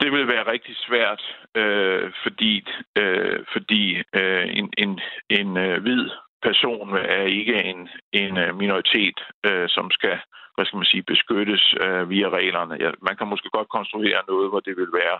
Det 0.02 0.12
vil 0.12 0.28
være 0.28 0.52
rigtig 0.52 0.76
svært, 0.88 1.22
øh, 1.56 2.12
fordi, 2.24 2.68
øh, 2.98 3.46
fordi 3.54 3.84
øh, 4.16 4.46
en, 4.60 4.70
en, 4.78 5.00
en 5.30 5.58
øh, 5.58 5.82
hvid 5.82 6.10
person 6.44 6.90
er 6.96 7.22
ikke 7.22 7.64
en, 7.64 7.90
en 8.14 8.38
øh, 8.38 8.58
minoritet, 8.58 9.20
øh, 9.46 9.70
som 9.70 9.92
skal 9.92 10.18
hvad 10.60 10.66
skal 10.66 10.82
man 10.82 10.94
sige, 10.94 11.12
beskyttes 11.14 11.64
øh, 11.86 12.10
via 12.10 12.30
reglerne. 12.30 12.76
Ja, 12.84 12.92
man 13.08 13.16
kan 13.18 13.28
måske 13.28 13.50
godt 13.58 13.70
konstruere 13.78 14.22
noget, 14.28 14.50
hvor 14.50 14.60
det 14.60 14.76
vil 14.78 14.92
være, 15.02 15.18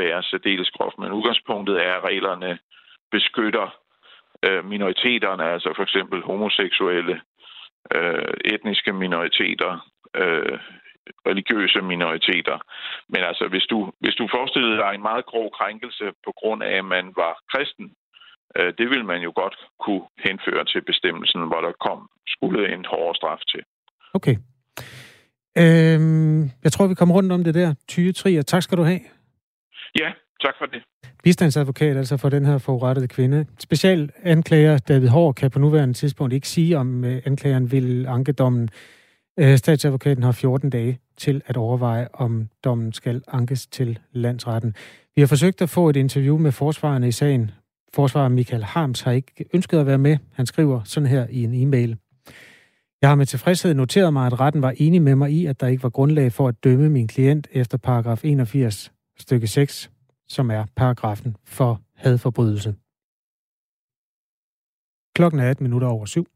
være 0.00 0.22
særdeles 0.22 0.70
groft, 0.70 0.98
men 0.98 1.16
udgangspunktet 1.18 1.76
er, 1.86 1.92
at 1.94 2.04
reglerne 2.04 2.58
beskytter 3.10 3.66
øh, 4.46 4.64
minoriteterne, 4.64 5.44
altså 5.44 5.72
for 5.76 5.82
eksempel 5.82 6.22
homoseksuelle, 6.22 7.20
øh, 7.94 8.34
etniske 8.44 8.92
minoriteter, 8.92 9.72
øh, 10.22 10.58
religiøse 11.28 11.80
minoriteter. 11.92 12.58
Men 13.08 13.22
altså, 13.30 13.44
hvis 13.48 13.66
du, 13.72 13.92
hvis 14.00 14.14
du 14.14 14.28
forestillede 14.36 14.76
dig 14.76 14.90
en 14.94 15.02
meget 15.10 15.26
grov 15.26 15.50
krænkelse 15.58 16.04
på 16.26 16.32
grund 16.40 16.62
af, 16.62 16.74
at 16.78 16.84
man 16.84 17.06
var 17.22 17.32
kristen, 17.52 17.86
øh, 18.56 18.72
det 18.78 18.86
vil 18.90 19.04
man 19.04 19.20
jo 19.22 19.32
godt 19.34 19.56
kunne 19.84 20.04
henføre 20.26 20.64
til 20.64 20.80
bestemmelsen, 20.90 21.40
hvor 21.50 21.60
der 21.60 21.72
kom 21.86 22.08
skulle 22.26 22.74
en 22.74 22.84
hårdere 22.84 23.14
straf 23.14 23.42
til. 23.52 23.62
Okay. 24.14 24.36
Øhm, 25.62 26.42
jeg 26.64 26.72
tror, 26.72 26.86
vi 26.86 26.94
kommer 26.94 27.14
rundt 27.14 27.32
om 27.32 27.44
det 27.44 27.54
der. 27.54 27.74
Tyge 27.88 28.12
Trier, 28.12 28.42
tak 28.42 28.62
skal 28.62 28.78
du 28.78 28.82
have. 28.82 29.00
Ja, 30.00 30.12
tak 30.42 30.54
for 30.58 30.66
det. 30.66 30.82
Bistandsadvokat 31.22 31.96
altså 31.96 32.16
for 32.16 32.28
den 32.28 32.46
her 32.46 32.58
forurettede 32.58 33.08
kvinde. 33.08 33.46
Specialanklager 33.58 34.78
David 34.78 35.08
Hård 35.08 35.34
kan 35.34 35.50
på 35.50 35.58
nuværende 35.58 35.94
tidspunkt 35.94 36.32
ikke 36.32 36.48
sige, 36.48 36.78
om 36.78 37.04
øh, 37.04 37.22
anklageren 37.24 37.72
vil 37.72 38.06
ankedommen. 38.06 38.68
dommen. 38.68 38.68
Øh, 39.38 39.58
statsadvokaten 39.58 40.22
har 40.22 40.32
14 40.32 40.70
dage 40.70 40.98
til 41.16 41.42
at 41.46 41.56
overveje, 41.56 42.08
om 42.12 42.48
dommen 42.64 42.92
skal 42.92 43.22
ankes 43.28 43.66
til 43.66 43.98
landsretten. 44.12 44.74
Vi 45.16 45.22
har 45.22 45.26
forsøgt 45.26 45.62
at 45.62 45.70
få 45.70 45.88
et 45.88 45.96
interview 45.96 46.38
med 46.38 46.52
forsvarerne 46.52 47.08
i 47.08 47.12
sagen. 47.12 47.50
Forsvarer 47.94 48.28
Michael 48.28 48.64
Harms 48.64 49.00
har 49.00 49.12
ikke 49.12 49.44
ønsket 49.54 49.78
at 49.78 49.86
være 49.86 49.98
med. 49.98 50.16
Han 50.32 50.46
skriver 50.46 50.80
sådan 50.84 51.06
her 51.06 51.26
i 51.30 51.44
en 51.44 51.54
e-mail. 51.54 51.96
Jeg 53.02 53.10
har 53.10 53.14
med 53.14 53.26
tilfredshed 53.26 53.74
noteret 53.74 54.12
mig, 54.12 54.26
at 54.26 54.40
retten 54.40 54.62
var 54.62 54.74
enig 54.76 55.02
med 55.02 55.14
mig 55.14 55.30
i, 55.30 55.46
at 55.46 55.60
der 55.60 55.66
ikke 55.66 55.82
var 55.82 55.88
grundlag 55.88 56.32
for 56.32 56.48
at 56.48 56.64
dømme 56.64 56.88
min 56.88 57.08
klient 57.08 57.48
efter 57.52 57.78
paragraf 57.78 58.24
81 58.24 58.92
stykke 59.18 59.46
6, 59.46 59.90
som 60.28 60.50
er 60.50 60.64
paragrafen 60.76 61.36
for 61.44 61.80
hadforbrydelse. 61.94 62.74
Klokken 65.14 65.40
er 65.40 65.50
18 65.50 65.64
minutter 65.64 65.88
over 65.88 66.06
syv. 66.06 66.26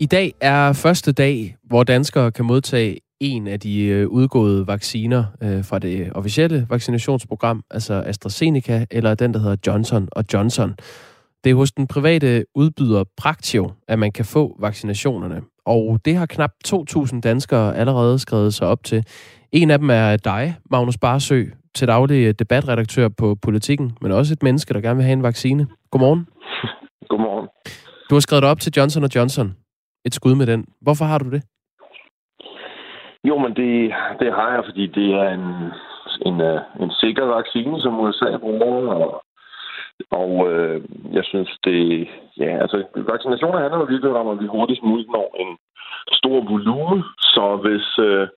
I 0.00 0.06
dag 0.06 0.34
er 0.40 0.72
første 0.72 1.12
dag, 1.12 1.56
hvor 1.62 1.84
danskere 1.84 2.32
kan 2.32 2.44
modtage 2.44 3.00
en 3.20 3.46
af 3.46 3.60
de 3.60 3.84
øh, 3.84 4.08
udgåede 4.08 4.66
vacciner 4.66 5.24
øh, 5.42 5.64
fra 5.64 5.78
det 5.78 6.12
officielle 6.12 6.66
vaccinationsprogram, 6.68 7.64
altså 7.70 8.02
AstraZeneca, 8.06 8.86
eller 8.90 9.14
den, 9.14 9.34
der 9.34 9.40
hedder 9.40 9.56
Johnson 9.66 10.08
Johnson. 10.32 10.74
Det 11.44 11.50
er 11.50 11.54
hos 11.54 11.72
den 11.72 11.86
private 11.86 12.44
udbyder 12.54 13.04
Praktio, 13.22 13.72
at 13.88 13.98
man 13.98 14.12
kan 14.12 14.24
få 14.24 14.56
vaccinationerne. 14.60 15.42
Og 15.66 15.98
det 16.04 16.16
har 16.16 16.26
knap 16.26 16.50
2.000 16.68 17.20
danskere 17.20 17.76
allerede 17.76 18.18
skrevet 18.18 18.54
sig 18.54 18.66
op 18.66 18.84
til. 18.84 19.04
En 19.52 19.70
af 19.70 19.78
dem 19.78 19.90
er 19.90 20.16
dig, 20.16 20.54
Magnus 20.70 20.98
Barsø, 20.98 21.44
til 21.74 21.88
daglig 21.88 22.38
debatredaktør 22.38 23.08
på 23.18 23.36
Politikken, 23.42 23.96
men 24.00 24.12
også 24.12 24.32
et 24.32 24.42
menneske, 24.42 24.74
der 24.74 24.80
gerne 24.80 24.96
vil 24.96 25.04
have 25.04 25.12
en 25.12 25.22
vaccine. 25.22 25.66
Godmorgen. 25.90 26.26
Godmorgen. 27.08 27.48
Du 28.10 28.14
har 28.14 28.20
skrevet 28.20 28.44
op 28.44 28.60
til 28.60 28.72
Johnson 28.76 29.04
Johnson. 29.16 29.56
Et 30.04 30.14
skud 30.14 30.34
med 30.34 30.46
den. 30.46 30.64
Hvorfor 30.80 31.04
har 31.04 31.18
du 31.18 31.30
det? 31.30 31.42
Jo, 33.24 33.38
men 33.38 33.52
det, 33.60 33.92
det 34.20 34.32
har 34.32 34.50
jeg, 34.54 34.62
fordi 34.64 34.86
det 34.86 35.08
er 35.22 35.28
en, 35.38 35.46
en, 36.28 36.40
øh, 36.40 36.60
en 36.80 36.90
sikker 36.90 37.24
vaccine, 37.24 37.80
som 37.80 38.00
USA 38.00 38.36
bruger, 38.40 38.94
og 38.94 39.22
og 40.10 40.52
øh, 40.52 40.82
jeg 41.12 41.24
synes, 41.24 41.50
det... 41.64 42.08
Ja, 42.38 42.58
altså, 42.62 42.84
vaccinationer 42.96 43.58
handler 43.60 43.78
jo 43.78 43.84
virkelig 43.84 44.14
om, 44.14 44.28
at 44.28 44.40
vi 44.42 44.46
hurtigst 44.46 44.82
muligt 44.82 45.10
når 45.10 45.36
en 45.38 45.58
stor 46.12 46.38
volumen. 46.52 47.04
Så 47.20 47.58
hvis 47.64 47.86
øh, 47.98 48.28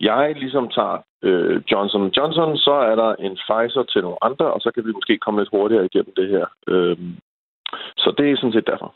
jeg 0.00 0.34
ligesom 0.36 0.68
tager 0.68 0.98
øh, 1.22 1.62
Johnson 1.72 2.12
Johnson, 2.16 2.56
så 2.56 2.72
er 2.90 2.94
der 2.94 3.10
en 3.14 3.38
Pfizer 3.42 3.82
til 3.82 4.02
nogle 4.02 4.24
andre, 4.24 4.46
og 4.54 4.60
så 4.60 4.70
kan 4.74 4.86
vi 4.86 4.92
måske 4.92 5.18
komme 5.18 5.40
lidt 5.40 5.54
hurtigere 5.56 5.84
igennem 5.84 6.12
det 6.16 6.28
her. 6.28 6.46
Øh, 6.68 6.96
så 7.96 8.14
det 8.18 8.30
er 8.30 8.36
sådan 8.36 8.52
set 8.52 8.66
derfor. 8.66 8.94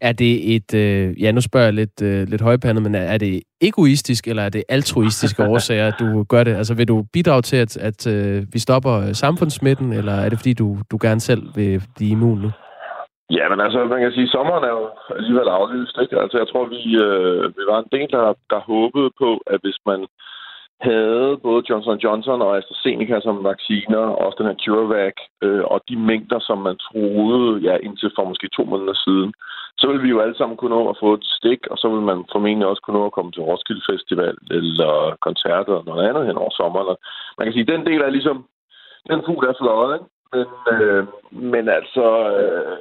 Er 0.00 0.12
det 0.12 0.54
et, 0.54 0.74
øh, 0.74 1.22
ja 1.22 1.32
nu 1.32 1.40
spørger 1.40 1.66
jeg 1.66 1.74
lidt, 1.74 2.02
øh, 2.02 2.28
lidt 2.28 2.42
højpandet, 2.42 2.82
men 2.82 2.94
er, 2.94 3.06
er 3.14 3.18
det 3.18 3.42
egoistisk, 3.60 4.28
eller 4.28 4.42
er 4.42 4.48
det 4.48 4.64
altruistiske 4.68 5.44
årsager, 5.52 5.86
at 5.86 5.94
du 5.98 6.22
gør 6.22 6.44
det? 6.44 6.54
Altså 6.56 6.74
vil 6.74 6.88
du 6.88 7.04
bidrage 7.12 7.42
til, 7.42 7.56
at, 7.56 7.76
at 7.76 8.06
øh, 8.06 8.42
vi 8.52 8.58
stopper 8.58 8.92
øh, 8.92 9.14
samfundssmitten, 9.14 9.92
eller 9.92 10.12
er 10.12 10.28
det 10.28 10.38
fordi, 10.38 10.52
du, 10.52 10.76
du 10.90 10.98
gerne 11.02 11.20
selv 11.20 11.42
vil 11.56 11.82
blive 11.96 12.10
immun 12.10 12.38
nu? 12.38 12.50
Ja, 13.30 13.44
men 13.48 13.60
altså, 13.60 13.78
man 13.84 14.00
kan 14.00 14.12
sige, 14.12 14.28
at 14.28 14.34
sommeren 14.36 14.64
er 14.64 14.74
jo 14.78 14.86
alligevel 15.18 15.48
aflyst, 15.48 15.96
ikke? 16.02 16.20
Altså, 16.22 16.36
jeg 16.38 16.48
tror, 16.48 16.64
vi, 16.74 16.82
øh, 17.06 17.42
vi 17.56 17.62
var 17.70 17.78
en 17.78 17.92
del, 17.96 18.08
der, 18.16 18.26
der 18.52 18.60
håbede 18.72 19.10
på, 19.22 19.30
at 19.52 19.58
hvis 19.64 19.78
man 19.86 20.00
havde 20.88 21.38
både 21.46 21.64
Johnson 21.70 21.98
Johnson 22.04 22.42
og 22.42 22.56
AstraZeneca 22.56 23.20
som 23.20 23.44
vacciner, 23.44 23.98
også 24.24 24.36
den 24.38 24.46
her 24.46 24.60
CureVac, 24.64 25.16
øh, 25.42 25.64
og 25.64 25.78
de 25.88 25.96
mængder, 25.96 26.38
som 26.38 26.58
man 26.58 26.76
troede 26.86 27.60
ja, 27.66 27.74
indtil 27.86 28.10
for 28.16 28.24
måske 28.24 28.48
to 28.56 28.64
måneder 28.64 28.94
siden, 29.06 29.30
så 29.78 29.86
ville 29.86 30.02
vi 30.02 30.08
jo 30.08 30.20
alle 30.20 30.36
sammen 30.36 30.56
kunne 30.56 30.76
nå 30.76 30.88
at 30.90 31.00
få 31.02 31.14
et 31.14 31.24
stik, 31.24 31.66
og 31.70 31.76
så 31.78 31.88
ville 31.88 32.04
man 32.10 32.24
formentlig 32.32 32.66
også 32.68 32.82
kunne 32.82 32.98
nå 32.98 33.06
at 33.06 33.16
komme 33.16 33.32
til 33.32 33.42
Roskilde 33.42 33.84
Festival 33.90 34.36
eller 34.50 35.16
koncerter 35.20 35.72
eller 35.72 35.88
noget 35.90 36.08
andet 36.08 36.26
hen 36.26 36.36
over 36.42 36.50
sommeren. 36.50 36.96
Man 37.38 37.44
kan 37.46 37.52
sige, 37.52 37.66
at 37.66 37.72
den 37.74 37.86
del 37.86 38.00
er 38.00 38.10
ligesom, 38.16 38.38
den 39.10 39.22
fugl 39.26 39.46
er 39.46 39.54
fløjet, 39.60 39.94
ikke? 39.96 40.08
Men, 40.34 40.46
øh, 40.74 41.06
men 41.32 41.68
altså, 41.68 42.06
øh, 42.34 42.76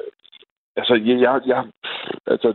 altså, 0.76 0.94
jeg, 1.06 1.42
jeg, 1.46 1.64
altså, 2.28 2.54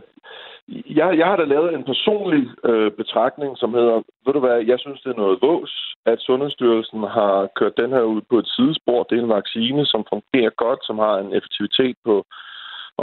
jeg, 0.99 1.17
jeg 1.17 1.27
har 1.27 1.35
da 1.35 1.43
lavet 1.43 1.73
en 1.73 1.83
personlig 1.83 2.43
øh, 2.65 2.91
betragtning, 2.91 3.57
som 3.57 3.73
hedder, 3.73 3.97
ved 4.25 4.33
du 4.33 4.39
hvad, 4.39 4.57
jeg 4.71 4.79
synes, 4.79 5.01
det 5.01 5.11
er 5.11 5.23
noget 5.23 5.41
vås, 5.41 5.95
at 6.05 6.19
Sundhedsstyrelsen 6.19 7.03
har 7.03 7.49
kørt 7.55 7.77
den 7.77 7.89
her 7.89 8.01
ud 8.01 8.21
på 8.29 8.39
et 8.39 8.47
sidespor. 8.55 9.03
Det 9.03 9.17
er 9.17 9.23
en 9.23 9.37
vaccine, 9.39 9.85
som 9.85 10.01
fungerer 10.13 10.53
godt, 10.63 10.81
som 10.85 10.97
har 10.99 11.15
en 11.17 11.33
effektivitet 11.37 11.95
på 12.05 12.25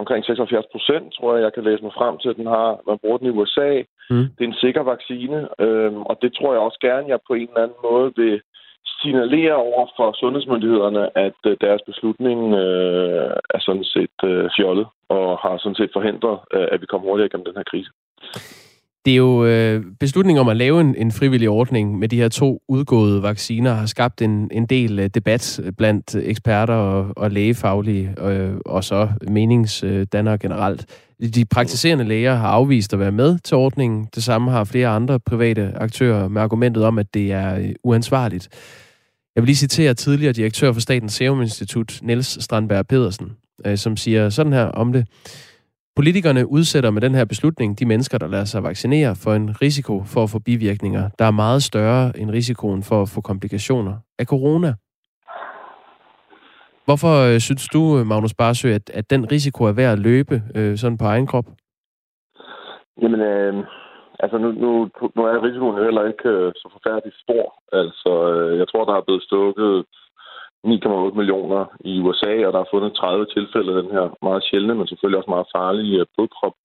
omkring 0.01 0.25
76 0.25 0.67
procent, 0.73 1.15
tror 1.15 1.35
jeg, 1.35 1.43
jeg 1.45 1.53
kan 1.53 1.65
læse 1.65 1.83
mig 1.83 1.93
frem 2.01 2.19
til, 2.19 2.29
at 2.29 2.37
den 2.37 2.47
har. 2.47 2.71
Man 2.87 2.99
bruger 3.03 3.19
den 3.19 3.27
i 3.27 3.37
USA. 3.39 3.71
Mm. 4.11 4.27
Det 4.37 4.43
er 4.45 4.51
en 4.53 4.63
sikker 4.65 4.83
vaccine, 4.93 5.39
øh, 5.65 5.93
og 6.11 6.15
det 6.23 6.31
tror 6.33 6.53
jeg 6.53 6.61
også 6.61 6.79
gerne, 6.81 7.09
jeg 7.09 7.19
på 7.29 7.35
en 7.35 7.49
eller 7.49 7.63
anden 7.65 7.83
måde 7.91 8.13
vil 8.17 8.41
signalere 9.03 9.55
over 9.55 9.87
for 9.97 10.09
sundhedsmyndighederne, 10.21 11.19
at 11.27 11.41
øh, 11.47 11.57
deres 11.61 11.83
beslutning 11.87 12.39
øh, 12.55 13.31
er 13.55 13.61
sådan 13.61 13.85
set 13.85 14.19
øh, 14.25 14.51
fjollet 14.57 14.87
og 15.09 15.39
har 15.43 15.55
sådan 15.59 15.81
set 15.81 15.91
forhindret, 15.93 16.39
øh, 16.55 16.67
at 16.73 16.81
vi 16.81 16.87
kommer 16.87 17.09
hurtigere 17.09 17.29
igennem 17.29 17.49
den 17.49 17.59
her 17.61 17.71
krise. 17.73 17.91
Det 19.05 19.13
er 19.13 19.17
jo 19.17 19.45
øh, 19.45 19.85
beslutningen 20.01 20.41
om 20.41 20.49
at 20.49 20.57
lave 20.57 20.81
en, 20.81 20.95
en 20.99 21.13
frivillig 21.13 21.49
ordning 21.49 21.99
med 21.99 22.09
de 22.09 22.17
her 22.17 22.29
to 22.29 22.61
udgåede 22.69 23.23
vacciner 23.23 23.73
har 23.73 23.87
skabt 23.87 24.23
en, 24.23 24.51
en 24.53 24.67
del 24.67 24.99
øh, 24.99 25.07
debat 25.15 25.61
blandt 25.79 26.15
eksperter 26.15 26.75
og, 26.75 27.13
og 27.17 27.31
lægefaglige 27.31 28.15
øh, 28.21 28.55
og 28.67 28.85
så 28.85 29.09
meningsdannere 29.29 30.39
generelt. 30.39 31.11
De 31.35 31.45
praktiserende 31.55 32.05
læger 32.05 32.35
har 32.35 32.49
afvist 32.49 32.93
at 32.93 32.99
være 33.01 33.13
med 33.13 33.39
til 33.39 33.57
ordningen. 33.57 34.09
Det 34.15 34.23
samme 34.23 34.51
har 34.51 34.65
flere 34.65 34.89
andre 34.89 35.21
private 35.21 35.73
aktører 35.77 36.29
med 36.29 36.43
argumentet 36.43 36.85
om, 36.85 36.99
at 36.99 37.15
det 37.15 37.33
er 37.33 37.59
øh, 37.59 37.75
uansvarligt. 37.85 38.49
Jeg 39.37 39.43
vil 39.43 39.47
lige 39.47 39.57
citere 39.57 39.95
tidligere 39.95 40.33
direktør 40.33 40.73
for 40.73 40.81
Statens 40.81 41.13
Serum 41.13 41.43
Institut, 41.43 41.99
Niels 42.03 42.45
Strandberg 42.45 42.87
Pedersen, 42.87 43.37
øh, 43.67 43.77
som 43.77 43.97
siger 43.97 44.29
sådan 44.29 44.53
her 44.53 44.65
om 44.65 44.93
det. 44.93 45.07
Politikerne 45.97 46.47
udsætter 46.47 46.91
med 46.91 47.03
den 47.03 47.15
her 47.15 47.25
beslutning 47.25 47.79
de 47.79 47.87
mennesker, 47.87 48.19
der 48.19 48.27
lader 48.27 48.45
sig 48.45 48.63
vaccinere 48.63 49.17
for 49.17 49.35
en 49.35 49.63
risiko 49.63 50.05
for 50.05 50.23
at 50.23 50.31
få 50.31 50.39
bivirkninger, 50.39 51.09
der 51.19 51.25
er 51.25 51.31
meget 51.31 51.63
større 51.63 52.19
end 52.19 52.31
risikoen 52.31 52.83
for 52.83 53.03
at 53.03 53.09
få 53.09 53.21
komplikationer 53.21 53.97
af 54.19 54.27
corona. 54.27 54.75
Hvorfor 56.85 57.21
øh, 57.21 57.41
synes 57.41 57.69
du, 57.69 57.99
øh, 57.99 58.07
Magnus 58.07 58.35
Barsø, 58.35 58.69
at, 58.75 58.91
at 58.95 59.11
den 59.11 59.33
risiko 59.33 59.65
er 59.65 59.73
værd 59.73 59.93
at 59.93 59.99
løbe 59.99 60.43
øh, 60.55 60.79
sådan 60.79 60.99
på 60.99 61.05
egen 61.05 61.27
krop? 61.27 61.47
Jamen, 63.03 63.21
øh, 63.21 63.65
altså 64.23 64.39
nu, 64.39 64.49
nu, 64.65 64.71
nu 65.17 65.23
er 65.23 65.45
risikoen 65.47 65.85
heller 65.85 66.05
ikke 66.11 66.29
øh, 66.29 66.53
så 66.57 66.67
forfærdeligt 66.73 67.23
stor. 67.25 67.45
Altså, 67.81 68.13
øh, 68.33 68.59
jeg 68.59 68.69
tror, 68.69 68.85
der 68.85 68.95
er 68.97 69.07
blevet 69.07 69.23
stukket 69.23 69.85
9,8 70.67 71.19
millioner 71.21 71.63
i 71.81 72.01
USA, 72.01 72.47
og 72.47 72.53
der 72.53 72.61
er 72.61 72.73
fundet 72.73 72.95
30 72.95 73.27
tilfælde 73.27 73.77
af 73.77 73.83
den 73.83 73.93
her 73.97 74.07
meget 74.23 74.43
sjældne, 74.45 74.75
men 74.75 74.87
selvfølgelig 74.87 75.19
også 75.19 75.35
meget 75.37 75.53
farlige 75.57 76.01
øh, 76.01 76.07
blodprop. 76.15 76.57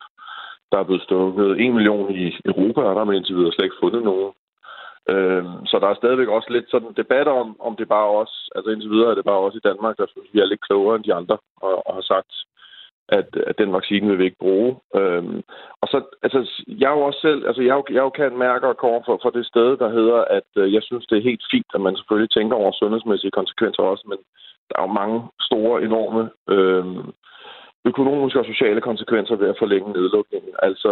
Der 0.71 0.77
er 0.79 0.83
blevet 0.83 1.03
stukket 1.03 1.49
1 1.65 1.73
million 1.73 2.15
i 2.15 2.25
Europa, 2.45 2.81
og 2.81 2.91
der 2.91 3.01
har 3.01 3.09
man 3.09 3.15
indtil 3.15 3.35
videre 3.35 3.51
slet 3.53 3.65
ikke 3.65 3.83
fundet 3.83 4.03
nogen. 4.03 4.33
Øh, 5.11 5.43
så 5.69 5.75
der 5.81 5.87
er 5.89 5.99
stadigvæk 6.01 6.27
også 6.27 6.49
lidt 6.51 6.67
sådan 6.71 6.93
debat 7.01 7.27
om, 7.27 7.47
om 7.67 7.75
det 7.75 7.87
bare 7.95 8.09
også, 8.21 8.35
altså 8.55 8.71
indtil 8.71 8.89
videre 8.95 9.11
er 9.11 9.15
det 9.15 9.25
bare 9.25 9.43
også 9.45 9.57
i 9.57 9.67
Danmark, 9.69 9.97
der 9.97 10.05
synes, 10.07 10.29
vi 10.33 10.39
er 10.39 10.45
lidt 10.51 10.65
klogere 10.67 10.95
end 10.95 11.03
de 11.03 11.13
andre, 11.13 11.37
og, 11.61 11.87
og 11.87 11.93
har 11.93 12.05
sagt, 12.13 12.31
at, 13.11 13.27
at 13.49 13.57
den 13.57 13.73
vaccine 13.73 14.07
vil 14.07 14.19
vi 14.19 14.25
ikke 14.25 14.43
bruge. 14.45 14.69
Øhm, 14.95 15.41
og 15.81 15.87
så, 15.91 15.97
altså, 16.23 16.39
jeg 16.67 16.87
er 16.91 16.95
jo 16.97 17.01
også 17.01 17.19
selv, 17.21 17.47
altså, 17.47 17.61
jeg, 17.61 17.83
jeg 17.91 18.11
kan 18.15 18.37
mærke 18.37 18.67
og 18.67 18.77
kommer 18.77 19.01
for, 19.05 19.19
for 19.21 19.29
det 19.29 19.45
sted, 19.45 19.77
der 19.77 19.89
hedder, 19.89 20.19
at 20.37 20.49
øh, 20.55 20.73
jeg 20.73 20.83
synes, 20.83 21.05
det 21.07 21.17
er 21.17 21.29
helt 21.29 21.45
fint, 21.51 21.71
at 21.73 21.81
man 21.81 21.95
selvfølgelig 21.95 22.31
tænker 22.31 22.55
over 22.55 22.71
sundhedsmæssige 22.71 23.37
konsekvenser 23.39 23.83
også, 23.83 24.05
men 24.07 24.17
der 24.69 24.75
er 24.77 24.83
jo 24.87 24.93
mange 25.01 25.19
store, 25.47 25.83
enorme 25.83 26.29
øhm, 26.49 27.11
økonomiske 27.85 28.39
og 28.39 28.45
sociale 28.45 28.81
konsekvenser 28.81 29.35
ved 29.35 29.49
at 29.49 29.59
forlænge 29.59 29.93
nedlukningen. 29.93 30.53
Altså, 30.59 30.91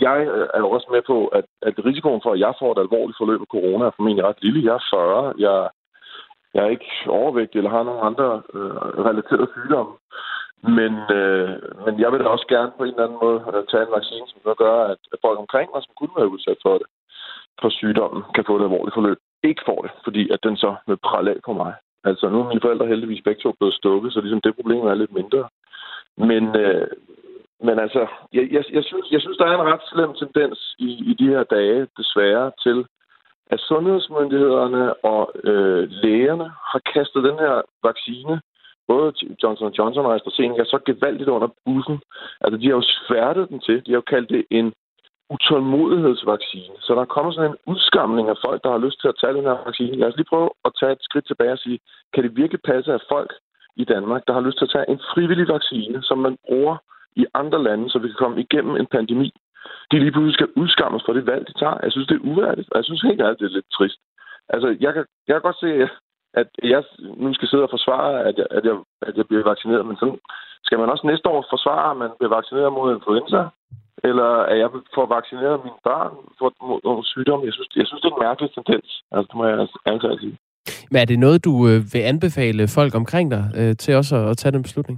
jeg 0.00 0.18
er 0.54 0.58
jo 0.58 0.70
også 0.70 0.88
med 0.90 1.02
på, 1.06 1.26
at, 1.26 1.44
at 1.62 1.74
risikoen 1.84 2.20
for, 2.22 2.32
at 2.32 2.40
jeg 2.40 2.54
får 2.58 2.72
et 2.72 2.78
alvorligt 2.78 3.18
forløb 3.20 3.40
af 3.40 3.52
corona, 3.54 3.84
er 3.84 3.96
formentlig 3.96 4.24
ret 4.24 4.42
lille. 4.42 4.64
Jeg 4.64 4.74
er 4.74 4.84
40, 4.90 5.34
jeg, 5.38 5.68
jeg 6.54 6.64
er 6.64 6.70
ikke 6.76 6.90
overvægtig 7.08 7.58
eller 7.58 7.70
har 7.70 7.82
nogen 7.82 8.06
andre 8.10 8.42
øh, 8.54 9.04
relaterede 9.08 9.48
sygdomme. 9.54 9.92
Men, 10.62 10.92
øh, 11.18 11.50
men 11.84 12.00
jeg 12.00 12.12
vil 12.12 12.20
da 12.20 12.28
også 12.28 12.46
gerne 12.48 12.72
på 12.76 12.84
en 12.84 12.90
eller 12.90 13.04
anden 13.04 13.18
måde 13.22 13.38
øh, 13.54 13.64
tage 13.70 13.82
en 13.82 13.96
vaccine, 13.98 14.26
som 14.28 14.40
kan 14.44 14.54
gøre, 14.64 14.84
at, 14.92 15.00
at 15.12 15.18
folk 15.24 15.38
omkring 15.38 15.68
mig, 15.74 15.82
som 15.82 15.94
kunne 15.96 16.16
være 16.16 16.32
udsat 16.34 16.58
for 16.62 16.74
det, 16.78 16.86
for 17.60 17.68
sygdommen, 17.68 18.22
kan 18.34 18.44
få 18.46 18.56
et 18.56 18.62
alvorligt 18.62 18.94
forløb. 18.94 19.18
Ikke 19.42 19.62
får 19.66 19.80
det, 19.82 19.90
fordi 20.04 20.22
at 20.34 20.40
den 20.46 20.56
så 20.56 20.74
vil 20.86 21.04
prale 21.08 21.30
af 21.30 21.40
på 21.46 21.52
mig. 21.52 21.72
Altså 22.04 22.28
nu 22.28 22.40
er 22.40 22.48
mine 22.48 22.64
forældre 22.64 22.86
heldigvis 22.86 23.24
begge 23.24 23.40
to 23.42 23.52
blevet 23.52 23.74
stukket, 23.74 24.12
så 24.12 24.20
ligesom 24.20 24.40
det 24.40 24.54
problem 24.54 24.82
er 24.86 24.94
lidt 24.94 25.12
mindre. 25.12 25.48
Men, 26.16 26.56
øh, 26.56 26.88
men 27.60 27.78
altså, 27.78 28.06
jeg, 28.32 28.48
jeg, 28.52 28.64
jeg, 28.72 28.84
synes, 28.84 29.06
jeg 29.10 29.20
synes, 29.20 29.36
der 29.38 29.46
er 29.46 29.54
en 29.54 29.72
ret 29.72 29.84
slem 29.92 30.14
tendens 30.14 30.74
i, 30.78 30.90
i 31.10 31.12
de 31.20 31.28
her 31.28 31.42
dage, 31.42 31.86
desværre, 31.96 32.52
til 32.62 32.86
at 33.50 33.60
sundhedsmyndighederne 33.60 35.04
og 35.04 35.32
øh, 35.44 35.88
lægerne 35.90 36.48
har 36.70 36.80
kastet 36.94 37.24
den 37.24 37.38
her 37.38 37.62
vaccine, 37.82 38.40
både 38.88 39.12
Johnson 39.42 39.72
Johnson 39.78 40.06
og 40.06 40.14
AstraZeneca, 40.14 40.64
så 40.64 40.78
gevaldigt 40.86 41.28
under 41.28 41.48
bussen. 41.64 41.98
Altså, 42.40 42.56
de 42.60 42.66
har 42.66 42.76
jo 42.80 42.84
sværtet 43.06 43.48
den 43.48 43.60
til. 43.60 43.76
De 43.86 43.90
har 43.90 44.00
jo 44.02 44.10
kaldt 44.14 44.30
det 44.30 44.44
en 44.50 44.72
utålmodighedsvaccine. 45.34 46.74
Så 46.80 46.94
der 46.94 47.04
kommer 47.04 47.32
sådan 47.32 47.50
en 47.50 47.56
udskamning 47.66 48.28
af 48.28 48.36
folk, 48.46 48.64
der 48.64 48.70
har 48.70 48.84
lyst 48.86 49.00
til 49.00 49.08
at 49.08 49.18
tage 49.20 49.34
den 49.34 49.44
her 49.50 49.58
vaccine. 49.66 49.96
Lad 49.96 50.08
os 50.08 50.16
lige 50.16 50.32
prøve 50.32 50.50
at 50.64 50.72
tage 50.80 50.92
et 50.92 51.02
skridt 51.02 51.26
tilbage 51.26 51.52
og 51.52 51.58
sige, 51.58 51.78
kan 52.14 52.22
det 52.24 52.36
virkelig 52.36 52.60
passe, 52.64 52.92
at 52.94 53.04
folk 53.14 53.32
i 53.76 53.84
Danmark, 53.84 54.22
der 54.26 54.32
har 54.32 54.40
lyst 54.46 54.58
til 54.58 54.64
at 54.64 54.74
tage 54.74 54.90
en 54.90 55.00
frivillig 55.14 55.48
vaccine, 55.48 56.02
som 56.02 56.18
man 56.18 56.36
bruger 56.46 56.76
i 57.16 57.26
andre 57.34 57.62
lande, 57.62 57.90
så 57.90 57.98
vi 57.98 58.08
kan 58.08 58.22
komme 58.24 58.40
igennem 58.40 58.76
en 58.76 58.86
pandemi. 58.86 59.30
De 59.90 59.98
lige 59.98 60.12
pludselig 60.12 60.34
skal 60.34 60.52
udskammes 60.56 61.02
for 61.06 61.12
det 61.12 61.26
valg, 61.26 61.46
de 61.48 61.58
tager. 61.62 61.78
Jeg 61.82 61.92
synes, 61.92 62.08
det 62.08 62.16
er 62.16 62.28
uværdigt, 62.30 62.68
og 62.70 62.76
jeg 62.76 62.84
synes 62.84 63.02
helt 63.02 63.20
ærligt, 63.20 63.40
det 63.40 63.46
er 63.46 63.56
lidt 63.58 63.70
trist. 63.78 64.00
Altså, 64.48 64.68
jeg 64.80 64.92
kan, 64.94 65.04
jeg 65.26 65.34
kan 65.34 65.46
godt 65.48 65.60
se, 65.60 65.70
at 65.84 65.90
jeg 66.62 66.82
nu 67.22 67.34
skal 67.34 67.48
sidde 67.48 67.66
og 67.68 67.74
forsvare, 67.76 68.10
at 68.28 68.34
jeg, 68.40 68.46
at 68.50 68.64
jeg, 68.64 68.76
at 69.08 69.14
jeg 69.16 69.26
bliver 69.26 69.50
vaccineret, 69.52 69.86
men 69.86 69.96
sådan 69.96 70.18
skal 70.66 70.78
man 70.78 70.90
også 70.90 71.06
næste 71.06 71.28
år 71.28 71.46
forsvare, 71.54 71.90
at 71.90 71.96
man 71.96 72.10
bliver 72.18 72.36
vaccineret 72.38 72.72
mod 72.72 72.94
influenza, 72.96 73.40
eller 74.08 74.30
at 74.50 74.58
jeg 74.62 74.68
får 74.96 75.06
vaccineret 75.16 75.64
mine 75.66 75.80
børn 75.88 76.12
for, 76.38 76.48
mod, 76.68 76.80
mod 76.84 77.04
sygdom. 77.04 77.44
Jeg 77.44 77.52
synes, 77.52 77.68
jeg 77.76 77.86
synes, 77.86 78.00
det 78.02 78.10
er 78.10 78.16
en 78.16 78.24
mærkelig 78.26 78.50
tendens. 78.58 78.88
Altså, 79.12 79.26
det 79.30 79.36
må 79.38 79.44
jeg 79.46 79.58
altså 79.60 80.18
sige. 80.20 80.36
Men 80.90 80.98
er 81.00 81.08
det 81.10 81.18
noget, 81.18 81.44
du 81.48 81.54
øh, 81.68 81.78
vil 81.92 82.02
anbefale 82.12 82.62
folk 82.78 82.92
omkring 83.00 83.26
dig 83.36 83.44
øh, 83.60 83.72
til 83.82 83.96
også 84.00 84.16
at, 84.16 84.26
at 84.30 84.36
tage 84.36 84.52
den 84.56 84.62
beslutning? 84.62 84.96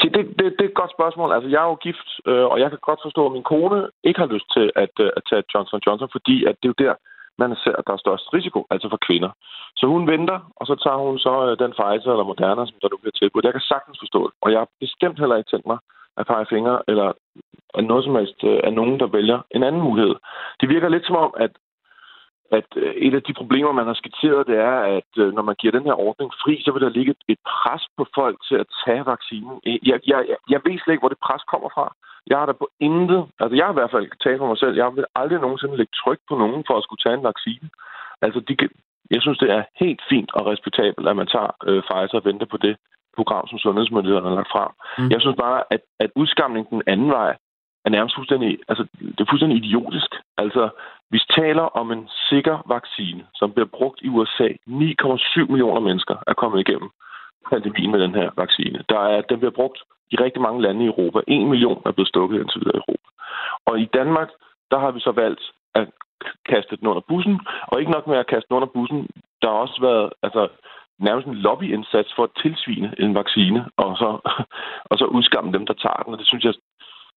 Se, 0.00 0.06
det, 0.16 0.22
det, 0.38 0.44
det 0.56 0.64
er 0.64 0.72
et 0.72 0.80
godt 0.82 0.96
spørgsmål. 0.98 1.32
Altså, 1.36 1.48
jeg 1.54 1.60
er 1.64 1.70
jo 1.72 1.78
gift, 1.88 2.08
øh, 2.30 2.46
og 2.52 2.56
jeg 2.62 2.68
kan 2.70 2.78
godt 2.88 3.00
forstå, 3.06 3.22
at 3.26 3.32
min 3.36 3.48
kone 3.52 3.80
ikke 4.08 4.20
har 4.20 4.30
lyst 4.34 4.48
til 4.56 4.66
at, 4.84 4.94
øh, 5.04 5.10
at 5.16 5.22
tage 5.30 5.42
Johnson 5.54 5.80
Johnson, 5.86 6.08
fordi 6.16 6.36
at 6.48 6.54
det 6.60 6.66
er 6.68 6.74
jo 6.74 6.82
der, 6.84 6.94
man 7.38 7.56
ser, 7.64 7.74
at 7.78 7.86
der 7.86 7.92
er 7.92 8.04
størst 8.04 8.34
risiko, 8.34 8.66
altså 8.70 8.88
for 8.88 9.00
kvinder. 9.06 9.30
Så 9.76 9.86
hun 9.86 10.06
venter, 10.06 10.38
og 10.56 10.66
så 10.66 10.74
tager 10.84 11.00
hun 11.06 11.18
så 11.18 11.34
øh, 11.46 11.58
den 11.62 11.72
Pfizer 11.78 12.10
eller 12.12 12.30
Moderna, 12.30 12.62
som 12.66 12.78
der 12.82 12.88
nu 12.90 12.96
bliver 12.96 13.18
tilbudt. 13.20 13.44
Jeg 13.44 13.56
kan 13.56 13.70
sagtens 13.72 13.98
forstå 14.02 14.20
det, 14.26 14.34
og 14.42 14.48
jeg 14.52 14.58
har 14.60 14.68
bestemt 14.80 15.18
heller 15.20 15.36
ikke 15.36 15.50
tænkt 15.50 15.66
mig 15.66 15.78
at 16.16 16.26
pege 16.26 16.46
fingre, 16.54 16.82
eller 16.88 17.08
øh, 17.76 17.84
noget 17.90 18.04
som 18.04 18.14
helst 18.18 18.38
øh, 18.44 18.60
af 18.64 18.72
nogen, 18.72 19.00
der 19.00 19.06
vælger 19.06 19.38
en 19.56 19.62
anden 19.62 19.82
mulighed. 19.88 20.14
Det 20.60 20.68
virker 20.68 20.88
lidt 20.88 21.06
som 21.06 21.16
om, 21.16 21.34
at 21.36 21.52
at 22.58 22.70
et 22.96 23.14
af 23.14 23.22
de 23.22 23.34
problemer, 23.34 23.72
man 23.72 23.86
har 23.86 23.94
skitseret, 23.94 24.46
det 24.46 24.58
er, 24.58 24.76
at 24.96 25.10
når 25.16 25.42
man 25.42 25.54
giver 25.58 25.72
den 25.72 25.84
her 25.88 26.00
ordning 26.08 26.30
fri, 26.42 26.62
så 26.64 26.72
vil 26.72 26.82
der 26.82 26.88
ligge 26.88 27.14
et 27.28 27.38
pres 27.52 27.82
på 27.96 28.06
folk 28.14 28.36
til 28.48 28.54
at 28.54 28.66
tage 28.84 29.06
vaccinen. 29.06 29.60
Jeg, 29.64 29.98
jeg, 30.06 30.20
jeg 30.52 30.60
ved 30.64 30.78
slet 30.78 30.92
ikke, 30.94 31.04
hvor 31.04 31.14
det 31.14 31.24
pres 31.26 31.42
kommer 31.52 31.68
fra. 31.74 31.86
Jeg 32.30 32.38
har 32.38 32.46
da 32.46 32.52
på 32.52 32.68
intet, 32.80 33.22
altså 33.40 33.56
jeg 33.56 33.64
har 33.66 33.72
i 33.72 33.80
hvert 33.80 33.94
fald 33.94 34.06
talt 34.24 34.38
for 34.38 34.48
mig 34.48 34.58
selv, 34.58 34.74
jeg 34.76 34.96
vil 34.96 35.04
aldrig 35.14 35.40
nogensinde 35.40 35.76
lægge 35.76 35.98
tryk 36.02 36.20
på 36.28 36.34
nogen 36.42 36.64
for 36.66 36.74
at 36.76 36.84
skulle 36.84 37.02
tage 37.02 37.18
en 37.18 37.28
vaccine. 37.30 37.68
Altså, 38.22 38.40
de, 38.48 38.54
jeg 39.10 39.22
synes, 39.22 39.38
det 39.38 39.50
er 39.50 39.62
helt 39.82 40.02
fint 40.10 40.30
og 40.34 40.46
respektabelt, 40.46 41.08
at 41.08 41.16
man 41.16 41.26
tager 41.26 41.50
øh, 41.68 41.82
Pfizer 41.86 42.18
og 42.20 42.24
venter 42.24 42.46
på 42.46 42.56
det 42.56 42.76
program, 43.16 43.46
som 43.48 43.58
sundhedsmyndighederne 43.58 44.28
har 44.28 44.36
lagt 44.36 44.54
frem. 44.54 44.72
Mm. 44.98 45.10
Jeg 45.10 45.20
synes 45.20 45.36
bare, 45.44 45.62
at, 45.70 45.80
at 46.00 46.10
udskamningen 46.16 46.70
den 46.74 46.82
anden 46.86 47.10
vej 47.10 47.36
er 47.84 47.90
nærmest 47.90 48.16
fuldstændig, 48.16 48.58
altså, 48.68 48.84
det 49.00 49.20
er 49.20 49.30
fuldstændig 49.30 49.58
idiotisk. 49.64 50.10
Altså, 50.38 50.68
vi 51.10 51.20
taler 51.38 51.62
om 51.80 51.92
en 51.92 52.08
sikker 52.30 52.56
vaccine, 52.74 53.22
som 53.34 53.52
bliver 53.52 53.70
brugt 53.78 53.98
i 54.02 54.08
USA. 54.08 54.48
9,7 54.48 55.50
millioner 55.52 55.80
mennesker 55.80 56.16
er 56.26 56.34
kommet 56.34 56.60
igennem 56.60 56.90
pandemien 57.50 57.90
med 57.90 58.00
den 58.00 58.14
her 58.14 58.30
vaccine. 58.36 58.78
Der 58.88 59.00
er, 59.12 59.20
den 59.20 59.38
bliver 59.38 59.58
brugt 59.60 59.78
i 60.12 60.16
rigtig 60.16 60.42
mange 60.42 60.62
lande 60.62 60.84
i 60.84 60.90
Europa. 60.92 61.18
1 61.28 61.46
million 61.52 61.82
er 61.86 61.92
blevet 61.92 62.08
stukket 62.08 62.40
indtil 62.40 62.60
videre 62.60 62.76
i 62.76 62.82
Europa. 62.84 63.08
Og 63.68 63.80
i 63.80 63.86
Danmark, 63.98 64.30
der 64.70 64.78
har 64.78 64.90
vi 64.90 65.00
så 65.00 65.12
valgt 65.22 65.42
at 65.74 65.86
kaste 66.52 66.76
den 66.76 66.86
under 66.92 67.02
bussen, 67.08 67.40
og 67.70 67.80
ikke 67.80 67.94
nok 67.96 68.06
med 68.06 68.18
at 68.18 68.30
kaste 68.32 68.46
den 68.48 68.56
under 68.58 68.70
bussen, 68.76 68.98
der 69.42 69.48
har 69.48 69.58
også 69.66 69.78
været 69.80 70.12
altså, 70.22 70.42
nærmest 71.06 71.26
en 71.26 71.42
lobbyindsats 71.46 72.10
for 72.16 72.24
at 72.24 72.36
tilsvine 72.42 72.88
en 72.98 73.14
vaccine, 73.14 73.60
og 73.76 73.96
så, 74.00 74.08
og 74.90 74.98
så 74.98 75.04
udskamme 75.04 75.52
dem, 75.56 75.66
der 75.66 75.74
tager 75.84 76.02
den, 76.04 76.12
og 76.14 76.18
det 76.18 76.26
synes 76.26 76.44
jeg 76.44 76.54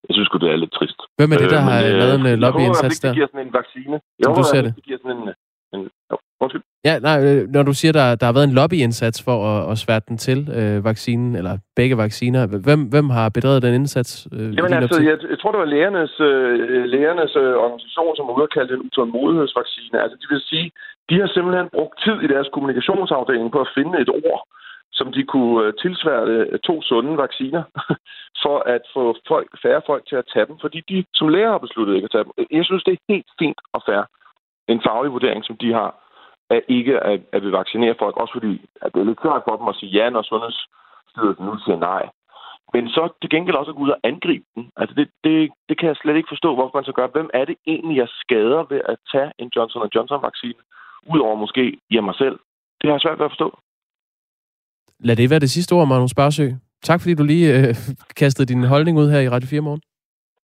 jeg 0.08 0.13
synes 0.15 0.29
det 0.43 0.49
er 0.51 0.63
lidt 0.63 0.73
trist. 0.79 0.99
Hvem 1.17 1.32
er 1.34 1.38
det, 1.43 1.49
der 1.55 1.62
øh, 1.63 1.67
har 1.69 1.79
men, 1.82 1.99
lavet 2.01 2.15
en 2.21 2.27
øh, 2.32 2.38
lobbyindsats 2.45 2.99
der? 2.99 3.10
Det 3.10 3.17
giver 3.17 3.27
sådan 3.32 3.47
en 3.47 3.53
vaccine. 3.60 3.95
Jo, 4.23 4.27
du 4.39 4.43
ser 4.51 4.62
det? 4.65 4.71
det 4.75 4.84
giver 4.88 4.99
sådan 5.03 5.17
en... 5.17 5.29
en 5.75 5.82
jo, 6.12 6.15
undskyld. 6.43 6.63
Ja, 6.87 6.99
nej, 6.99 7.17
øh, 7.27 7.41
når 7.55 7.63
du 7.63 7.73
siger, 7.73 7.93
der, 7.99 8.15
der 8.19 8.25
har 8.25 8.33
været 8.37 8.49
en 8.49 8.57
lobbyindsats 8.59 9.19
for 9.27 9.37
at, 9.51 9.71
at 9.71 9.77
sværte 9.83 10.05
den 10.09 10.17
til 10.17 10.39
øh, 10.59 10.83
vaccinen, 10.89 11.35
eller 11.39 11.53
begge 11.75 11.97
vacciner, 11.97 12.41
hvem, 12.67 12.81
hvem 12.93 13.09
har 13.17 13.29
bedrevet 13.29 13.61
den 13.65 13.73
indsats? 13.79 14.11
Øh, 14.33 14.49
Jamen 14.57 14.73
altså, 14.73 15.01
jeg, 15.09 15.17
jeg 15.31 15.39
tror, 15.39 15.51
det 15.51 15.59
var 15.65 15.73
lægernes, 15.75 16.13
øh, 16.19 16.83
lægernes 16.93 17.33
øh, 17.43 17.53
organisation, 17.65 18.15
som 18.15 18.25
det 18.67 18.75
en 18.75 18.85
utålmodighedsvaccine. 18.87 20.01
Altså, 20.03 20.17
de 20.21 20.27
vil 20.33 20.41
sige, 20.51 20.71
de 21.09 21.15
har 21.21 21.27
simpelthen 21.27 21.69
brugt 21.77 21.95
tid 22.05 22.17
i 22.25 22.31
deres 22.33 22.49
kommunikationsafdeling 22.53 23.51
på 23.51 23.59
at 23.65 23.71
finde 23.77 23.95
et 24.03 24.09
ord, 24.09 24.41
som 24.99 25.07
de 25.15 25.23
kunne 25.33 25.57
øh, 25.65 25.73
tilsværte 25.83 26.35
øh, 26.51 26.59
to 26.67 26.75
sunde 26.81 27.17
vacciner, 27.17 27.63
for 28.43 28.57
at 28.75 28.83
få 28.93 29.03
folk, 29.27 29.49
færre 29.63 29.81
folk 29.89 30.03
til 30.09 30.17
at 30.21 30.29
tage 30.33 30.45
dem, 30.49 30.55
fordi 30.63 30.79
de 30.91 30.97
som 31.13 31.27
læger 31.27 31.51
har 31.51 31.65
besluttet 31.65 31.95
ikke 31.95 32.09
at 32.09 32.15
tage 32.15 32.25
dem. 32.27 32.33
Jeg 32.57 32.65
synes, 32.65 32.83
det 32.83 32.93
er 32.93 33.13
helt 33.13 33.29
fint 33.41 33.59
og 33.75 33.81
fair. 33.87 34.03
En 34.73 34.81
faglig 34.87 35.11
vurdering, 35.11 35.45
som 35.45 35.57
de 35.63 35.73
har 35.73 35.89
at 36.49 36.62
ikke 36.67 36.99
at, 36.99 37.21
at 37.35 37.41
vi 37.45 37.51
vaccinerer 37.51 37.95
folk, 37.99 38.15
også 38.17 38.33
fordi 38.33 38.53
at 38.81 38.89
det 38.93 38.99
er 38.99 39.09
lidt 39.09 39.23
klart 39.25 39.41
for 39.47 39.55
dem 39.57 39.67
at 39.67 39.75
sige 39.79 39.91
ja, 39.99 40.09
når 40.09 40.21
Sundhedsstyrelsen 40.21 41.45
nu 41.45 41.53
siger 41.65 41.79
nej. 41.79 42.03
Men 42.73 42.89
så 42.89 43.03
til 43.21 43.29
gengæld 43.29 43.55
også 43.55 43.71
at 43.71 43.77
gå 43.77 43.83
ud 43.83 43.95
og 43.95 43.99
angribe 44.03 44.45
den. 44.55 44.63
Altså 44.77 44.93
det, 44.99 45.07
det, 45.23 45.49
det 45.69 45.79
kan 45.79 45.88
jeg 45.88 45.95
slet 46.01 46.15
ikke 46.17 46.33
forstå, 46.33 46.49
hvorfor 46.55 46.77
man 46.77 46.85
så 46.89 46.91
gør. 46.91 47.07
Hvem 47.07 47.29
er 47.33 47.45
det 47.45 47.55
egentlig, 47.67 47.97
jeg 47.97 48.09
skader 48.21 48.63
ved 48.71 48.81
at 48.91 48.97
tage 49.12 49.31
en 49.41 49.49
Johnson 49.55 49.89
Johnson-vaccine? 49.95 50.62
Udover 51.13 51.35
måske 51.35 51.63
jeg 51.91 52.03
mig 52.03 52.15
selv. 52.15 52.38
Det 52.79 52.85
har 52.88 52.95
jeg 52.95 53.01
svært 53.01 53.19
ved 53.19 53.25
at 53.25 53.31
forstå. 53.31 53.49
Lad 54.99 55.15
det 55.15 55.29
være 55.29 55.39
det 55.39 55.49
sidste 55.49 55.73
ord, 55.73 55.88
Magnus 55.88 56.13
Barsø. 56.13 56.47
Tak 56.83 57.01
fordi 57.01 57.13
du 57.15 57.23
lige 57.23 57.47
øh, 57.57 57.75
kastede 58.15 58.53
din 58.53 58.63
holdning 58.63 58.97
ud 58.97 59.09
her 59.12 59.19
i 59.19 59.29
Radio 59.29 59.47
4 59.47 59.62
morgen. 59.62 59.81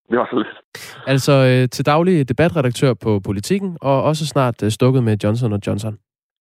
Det 0.09 0.17
var 0.17 0.27
så 0.31 0.35
lidt. 0.37 0.83
Altså 1.07 1.31
øh, 1.31 1.69
til 1.69 1.85
daglig 1.85 2.29
debatredaktør 2.29 2.93
på 2.93 3.19
Politiken, 3.19 3.77
og 3.81 4.03
også 4.03 4.27
snart 4.27 4.63
øh, 4.63 4.71
stukket 4.71 5.03
med 5.03 5.17
Johnson 5.23 5.61
Johnson. 5.67 5.97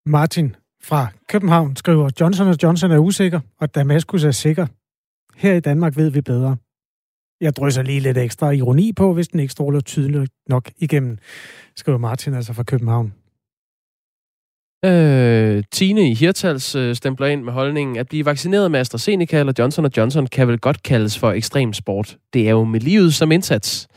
Martin 0.06 0.56
fra 0.82 1.06
København 1.28 1.76
skriver, 1.76 2.10
Johnson 2.20 2.54
Johnson 2.62 2.90
er 2.90 2.98
usikker, 2.98 3.40
og 3.60 3.74
Damaskus 3.74 4.24
er 4.24 4.30
sikker. 4.30 4.66
Her 5.36 5.54
i 5.54 5.60
Danmark 5.60 5.96
ved 5.96 6.10
vi 6.10 6.20
bedre. 6.20 6.56
Jeg 7.40 7.56
drysser 7.56 7.82
lige 7.82 8.00
lidt 8.00 8.18
ekstra 8.18 8.50
ironi 8.50 8.92
på, 8.92 9.14
hvis 9.14 9.28
den 9.28 9.40
ikke 9.40 9.52
stråler 9.52 9.80
tydeligt 9.80 10.32
nok 10.48 10.70
igennem, 10.76 11.18
skriver 11.76 11.98
Martin 11.98 12.34
altså 12.34 12.52
fra 12.52 12.62
København. 12.62 13.14
Øh, 14.84 15.64
Tine 15.70 16.10
i 16.10 16.14
Hirtals 16.14 16.74
øh, 16.74 16.94
stempler 16.94 17.26
ind 17.26 17.42
med 17.42 17.52
holdningen, 17.52 17.96
at 17.96 18.08
blive 18.08 18.24
vaccineret 18.24 18.70
med 18.70 18.80
AstraZeneca 18.80 19.38
eller 19.40 19.52
Johnson 19.58 19.90
Johnson 19.96 20.26
kan 20.26 20.48
vel 20.48 20.58
godt 20.58 20.82
kaldes 20.82 21.18
for 21.18 21.32
ekstrem 21.32 21.72
sport. 21.72 22.16
Det 22.32 22.46
er 22.46 22.50
jo 22.50 22.64
med 22.64 22.80
livet 22.80 23.14
som 23.14 23.32
indsats. 23.32 23.88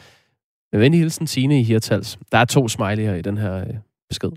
Med 0.72 0.80
venlig 0.80 1.00
hilsen 1.00 1.28
Tine 1.28 1.60
i 1.60 1.64
Hirtals. 1.64 2.20
Der 2.32 2.38
er 2.38 2.46
to 2.46 2.66
smiley'er 2.66 3.14
i 3.14 3.22
den 3.22 3.38
her 3.38 3.58
øh, 3.60 3.74
besked. 4.10 4.30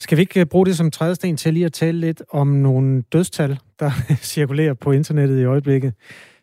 Skal 0.00 0.18
vi 0.18 0.22
ikke 0.22 0.40
øh, 0.40 0.46
bruge 0.46 0.66
det 0.66 0.76
som 0.76 0.90
trædesten 0.90 1.36
til 1.36 1.54
lige 1.54 1.66
at 1.66 1.72
tale 1.72 2.00
lidt 2.00 2.22
om 2.30 2.46
nogle 2.46 3.02
dødstal, 3.12 3.58
der 3.80 3.90
cirkulerer 4.34 4.74
på 4.74 4.92
internettet 4.92 5.40
i 5.40 5.44
øjeblikket? 5.44 5.92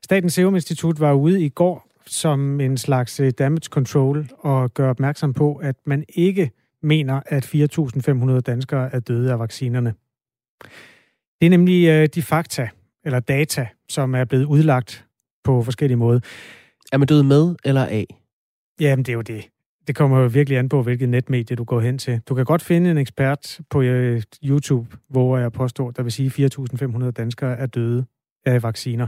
Statens 0.04 0.34
Serum 0.34 0.56
Institut 0.56 1.00
var 1.00 1.13
ude 1.13 1.41
i 1.41 1.50
går 1.50 1.88
som 2.08 2.62
en 2.62 2.78
slags 2.78 3.20
øh, 3.20 3.32
damage 3.39 3.70
control 3.70 4.30
og 4.39 4.74
gør 4.74 4.89
opmærksom 4.89 5.34
på, 5.34 5.56
at 5.56 5.76
man 5.86 6.04
ikke 6.15 6.52
mener, 6.84 7.22
at 7.26 7.46
4.500 8.36 8.39
danskere 8.39 8.94
er 8.96 9.00
døde 9.00 9.32
af 9.32 9.39
vaccinerne. 9.39 9.94
Det 11.41 11.46
er 11.46 11.50
nemlig 11.50 11.88
øh, 11.88 12.08
de 12.15 12.22
fakta, 12.22 12.70
eller 13.06 13.20
data, 13.20 13.67
som 13.89 14.15
er 14.15 14.26
blevet 14.26 14.46
udlagt 14.46 15.06
på 15.44 15.63
forskellige 15.63 15.98
måder. 15.98 16.20
Er 16.91 16.98
man 16.98 17.08
død 17.08 17.24
med 17.24 17.56
eller 17.65 17.86
af? 17.86 18.06
Jamen, 18.80 19.06
det 19.06 19.12
er 19.12 19.15
jo 19.15 19.22
det. 19.22 19.50
Det 19.88 19.96
kommer 19.96 20.20
jo 20.20 20.28
virkelig 20.28 20.58
an 20.58 20.70
på, 20.70 20.84
hvilket 20.84 21.10
netmedie 21.10 21.56
du 21.56 21.63
går 21.63 21.80
hen 21.80 21.98
til. 21.98 22.22
Du 22.30 22.36
kan 22.36 22.46
godt 22.46 22.62
finde 22.62 22.91
en 22.91 22.98
ekspert 22.98 23.60
på 23.70 23.82
øh, 23.82 24.22
YouTube, 24.44 24.98
hvor 25.10 25.38
jeg 25.38 25.52
påstår, 25.52 25.91
der 25.91 26.04
vil 26.04 26.12
sige, 26.12 26.46
at 26.46 26.56
4.500 26.60 27.12
danskere 27.12 27.58
er 27.58 27.65
døde 27.65 28.06
af 28.46 28.63
vacciner. 28.63 29.08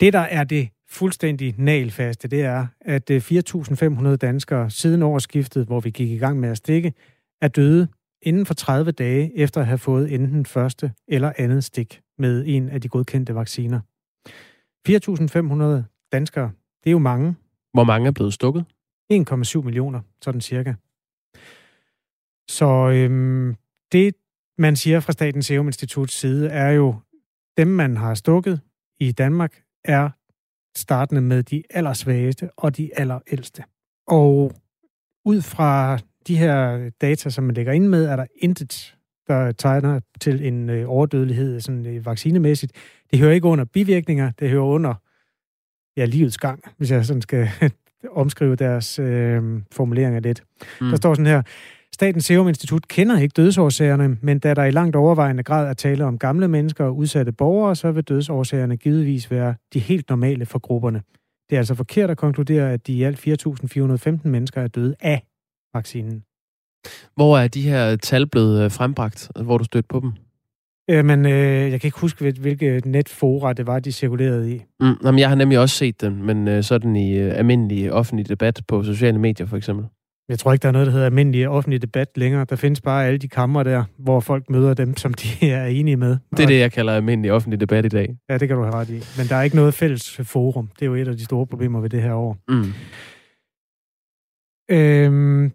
Det, 0.00 0.12
der 0.12 0.18
er 0.18 0.44
det 0.44 0.68
fuldstændig 0.90 1.54
nalfaste, 1.58 2.28
det 2.28 2.42
er, 2.42 2.66
at 2.80 3.10
4.500 3.10 4.06
øh, 4.06 4.18
danskere 4.20 4.70
siden 4.70 5.02
årsskiftet, 5.02 5.66
hvor 5.66 5.80
vi 5.80 5.90
gik 5.90 6.10
i 6.10 6.16
gang 6.18 6.40
med 6.40 6.48
at 6.48 6.56
stikke, 6.56 6.94
er 7.40 7.48
døde 7.48 7.88
inden 8.22 8.46
for 8.46 8.54
30 8.54 8.92
dage 8.92 9.38
efter 9.38 9.60
at 9.60 9.66
have 9.66 9.78
fået 9.78 10.14
enten 10.14 10.46
første 10.46 10.92
eller 11.08 11.32
andet 11.36 11.64
stik 11.64 12.00
med 12.18 12.44
en 12.46 12.68
af 12.68 12.80
de 12.80 12.88
godkendte 12.88 13.34
vacciner. 13.34 13.80
4.500 14.88 15.82
danskere, 16.12 16.50
det 16.84 16.90
er 16.90 16.92
jo 16.92 16.98
mange. 16.98 17.36
Hvor 17.72 17.84
mange 17.84 18.06
er 18.06 18.12
blevet 18.12 18.34
stukket? 18.34 18.64
1,7 19.12 19.62
millioner, 19.62 20.00
sådan 20.22 20.40
cirka. 20.40 20.74
Så 22.48 22.90
øhm, 22.94 23.56
det, 23.92 24.14
man 24.58 24.76
siger 24.76 25.00
fra 25.00 25.12
Statens 25.12 25.46
Serum 25.46 25.66
Instituts 25.66 26.14
side, 26.14 26.48
er 26.48 26.70
jo, 26.70 26.94
dem 27.56 27.68
man 27.68 27.96
har 27.96 28.14
stukket 28.14 28.60
i 29.00 29.12
Danmark, 29.12 29.62
er 29.84 30.10
startende 30.76 31.20
med 31.20 31.42
de 31.42 31.62
allersvageste 31.70 32.50
og 32.56 32.76
de 32.76 32.90
allerældste. 32.98 33.62
Og 34.06 34.52
ud 35.24 35.42
fra 35.42 35.98
de 36.26 36.36
her 36.36 36.90
data, 37.00 37.30
som 37.30 37.44
man 37.44 37.54
lægger 37.54 37.72
ind 37.72 37.86
med, 37.88 38.06
er 38.06 38.16
der 38.16 38.26
intet, 38.36 38.96
der 39.28 39.52
tegner 39.52 40.00
til 40.20 40.46
en 40.46 40.70
øh, 40.70 40.90
overdødelighed 40.90 41.60
sådan 41.60 41.86
øh, 41.86 42.06
vaccinemæssigt. 42.06 42.72
Det 43.10 43.18
hører 43.18 43.32
ikke 43.32 43.46
under 43.46 43.64
bivirkninger, 43.64 44.30
det 44.38 44.50
hører 44.50 44.64
under 44.64 44.94
ja, 45.96 46.04
livets 46.04 46.38
gang, 46.38 46.62
hvis 46.76 46.90
jeg 46.90 47.04
sådan 47.04 47.22
skal 47.22 47.48
omskrive 48.12 48.56
deres 48.56 48.98
øh, 48.98 49.62
formuleringer 49.72 50.20
lidt. 50.20 50.42
Mm. 50.80 50.88
Der 50.88 50.96
står 50.96 51.14
sådan 51.14 51.26
her, 51.26 51.42
Statens 51.94 52.24
Serum 52.24 52.48
Institut 52.48 52.88
kender 52.88 53.18
ikke 53.18 53.32
dødsårsagerne, 53.36 54.18
men 54.22 54.38
da 54.38 54.54
der 54.54 54.64
i 54.64 54.70
langt 54.70 54.96
overvejende 54.96 55.42
grad 55.42 55.68
er 55.68 55.72
tale 55.72 56.04
om 56.04 56.18
gamle 56.18 56.48
mennesker 56.48 56.84
og 56.84 56.96
udsatte 56.96 57.32
borgere, 57.32 57.76
så 57.76 57.92
vil 57.92 58.04
dødsårsagerne 58.04 58.76
givetvis 58.76 59.30
være 59.30 59.54
de 59.74 59.78
helt 59.78 60.08
normale 60.08 60.46
for 60.46 60.58
grupperne. 60.58 61.02
Det 61.50 61.56
er 61.56 61.60
altså 61.60 61.74
forkert 61.74 62.10
at 62.10 62.16
konkludere, 62.16 62.72
at 62.72 62.86
de 62.86 62.92
i 62.92 63.02
alt 63.02 63.26
4.415 63.26 64.28
mennesker 64.28 64.60
er 64.60 64.68
døde 64.68 64.94
af 65.00 65.22
vaccinen. 65.74 66.24
Hvor 67.14 67.38
er 67.38 67.48
de 67.48 67.62
her 67.62 67.96
tal 67.96 68.26
blevet 68.26 68.64
øh, 68.64 68.70
frembragt? 68.70 69.30
Hvor 69.44 69.58
du 69.58 69.64
stødt 69.64 69.88
på 69.88 70.00
dem? 70.00 70.12
Øh, 70.90 71.04
men 71.04 71.26
øh, 71.26 71.70
jeg 71.70 71.80
kan 71.80 71.88
ikke 71.88 72.00
huske, 72.00 72.32
hvilke 72.40 72.82
netfora 72.84 73.52
det 73.52 73.66
var, 73.66 73.78
de 73.78 73.92
cirkulerede 73.92 74.54
i. 74.54 74.62
Mm, 74.80 74.94
jamen, 75.04 75.18
jeg 75.18 75.28
har 75.28 75.36
nemlig 75.36 75.58
også 75.58 75.76
set 75.76 76.00
den, 76.00 76.22
men 76.26 76.48
øh, 76.48 76.62
sådan 76.62 76.96
i 76.96 77.18
øh, 77.18 77.38
almindelig 77.38 77.92
offentlig 77.92 78.28
debat 78.28 78.60
på 78.68 78.82
sociale 78.82 79.18
medier 79.18 79.46
for 79.46 79.56
eksempel. 79.56 79.86
Jeg 80.30 80.38
tror 80.38 80.52
ikke, 80.52 80.62
der 80.62 80.68
er 80.68 80.72
noget, 80.72 80.86
der 80.86 80.92
hedder 80.92 81.06
almindelig 81.06 81.48
offentlig 81.48 81.82
debat 81.82 82.08
længere. 82.16 82.46
Der 82.50 82.56
findes 82.56 82.80
bare 82.80 83.06
alle 83.06 83.18
de 83.18 83.28
kammer 83.28 83.62
der, 83.62 83.84
hvor 83.98 84.20
folk 84.20 84.50
møder 84.50 84.74
dem, 84.74 84.96
som 84.96 85.14
de 85.14 85.28
er 85.50 85.66
enige 85.66 85.96
med. 85.96 86.16
Det 86.30 86.42
er 86.42 86.46
det, 86.46 86.58
jeg 86.58 86.72
kalder 86.72 86.92
almindelig 86.92 87.32
offentlig 87.32 87.60
debat 87.60 87.84
i 87.84 87.88
dag. 87.88 88.16
Ja, 88.28 88.38
det 88.38 88.48
kan 88.48 88.56
du 88.56 88.62
have 88.62 88.74
ret 88.74 88.88
i. 88.88 89.02
Men 89.18 89.26
der 89.28 89.36
er 89.36 89.42
ikke 89.42 89.56
noget 89.56 89.74
fælles 89.74 90.20
forum. 90.22 90.70
Det 90.78 90.82
er 90.82 90.86
jo 90.86 90.94
et 90.94 91.08
af 91.08 91.16
de 91.16 91.24
store 91.24 91.46
problemer 91.46 91.80
ved 91.80 91.90
det 91.90 92.02
her 92.02 92.14
år. 92.14 92.38
Mm. 92.48 92.72
Øhm, 94.70 95.52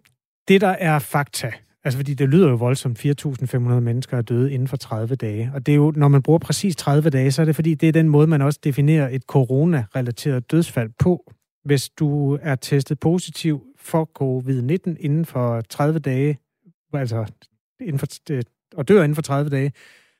det, 0.48 0.60
der 0.60 0.68
er 0.68 0.98
fakta, 0.98 1.52
altså 1.84 1.98
fordi 1.98 2.14
det 2.14 2.28
lyder 2.28 2.48
jo 2.48 2.54
voldsomt, 2.54 3.06
4.500 3.06 3.58
mennesker 3.58 4.16
er 4.16 4.22
døde 4.22 4.52
inden 4.52 4.68
for 4.68 4.76
30 4.76 5.14
dage. 5.14 5.50
Og 5.54 5.66
det 5.66 5.72
er 5.72 5.76
jo, 5.76 5.92
når 5.96 6.08
man 6.08 6.22
bruger 6.22 6.38
præcis 6.38 6.76
30 6.76 7.10
dage, 7.10 7.32
så 7.32 7.42
er 7.42 7.46
det 7.46 7.54
fordi, 7.54 7.74
det 7.74 7.88
er 7.88 7.92
den 7.92 8.08
måde, 8.08 8.26
man 8.26 8.42
også 8.42 8.58
definerer 8.64 9.08
et 9.08 9.22
corona-relateret 9.22 10.50
dødsfald 10.50 10.90
på. 10.98 11.32
Hvis 11.64 11.88
du 11.88 12.38
er 12.42 12.54
testet 12.54 13.00
positiv 13.00 13.62
for 13.86 14.10
covid-19 14.22 14.96
inden 15.00 15.24
for 15.24 15.60
30 15.60 15.98
dage, 15.98 16.38
altså 16.92 17.32
inden 17.80 17.98
for, 17.98 18.06
og 18.76 18.88
dør 18.88 19.02
inden 19.02 19.14
for 19.14 19.22
30 19.22 19.50
dage, 19.50 19.72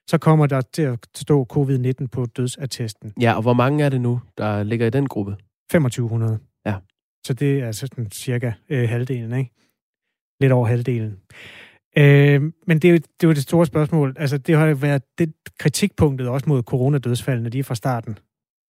så 0.09 0.18
kommer 0.18 0.46
der 0.46 0.61
til 0.61 0.83
at 0.83 0.98
stå 1.16 1.46
covid-19 1.52 2.07
på 2.07 2.26
dødsattesten. 2.26 3.12
Ja, 3.20 3.33
og 3.33 3.42
hvor 3.42 3.52
mange 3.52 3.85
er 3.85 3.88
det 3.88 4.00
nu, 4.00 4.20
der 4.38 4.62
ligger 4.62 4.87
i 4.87 4.90
den 4.90 5.07
gruppe? 5.07 5.37
2500. 5.70 6.38
Ja. 6.66 6.74
Så 7.26 7.35
det 7.35 7.61
er 7.61 7.72
sådan 7.72 8.11
cirka 8.11 8.52
øh, 8.68 8.88
halvdelen, 8.88 9.38
ikke? 9.38 9.50
Lidt 10.40 10.52
over 10.52 10.66
halvdelen. 10.66 11.20
Øh, 11.98 12.42
men 12.66 12.79
det 12.79 12.85
er, 12.85 12.92
jo, 12.92 12.96
det 12.96 13.22
er 13.22 13.29
jo 13.29 13.33
det 13.33 13.42
store 13.42 13.66
spørgsmål. 13.66 14.16
Altså, 14.18 14.38
det 14.38 14.57
har 14.57 14.74
været 14.74 15.02
det 15.18 15.33
kritikpunktet 15.59 16.29
også 16.29 16.48
mod 16.48 16.62
coronadødsfaldene, 16.62 17.48
de 17.48 17.59
er 17.59 17.62
fra 17.62 17.74
starten 17.74 18.18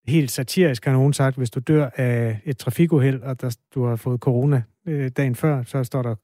helt 0.09 0.31
satirisk 0.31 0.85
har 0.85 0.93
nogen 0.93 1.13
sagt, 1.13 1.37
hvis 1.37 1.51
du 1.51 1.61
dør 1.61 1.91
af 1.97 2.41
et 2.45 2.59
trafikuheld, 2.59 3.23
og 3.23 3.41
der, 3.41 3.57
du 3.75 3.85
har 3.85 3.97
fået 3.97 4.21
corona 4.21 4.63
øh, 4.87 5.11
dagen 5.17 5.35
før, 5.35 5.63
så 5.63 5.85
står 5.85 6.03
der 6.03 6.15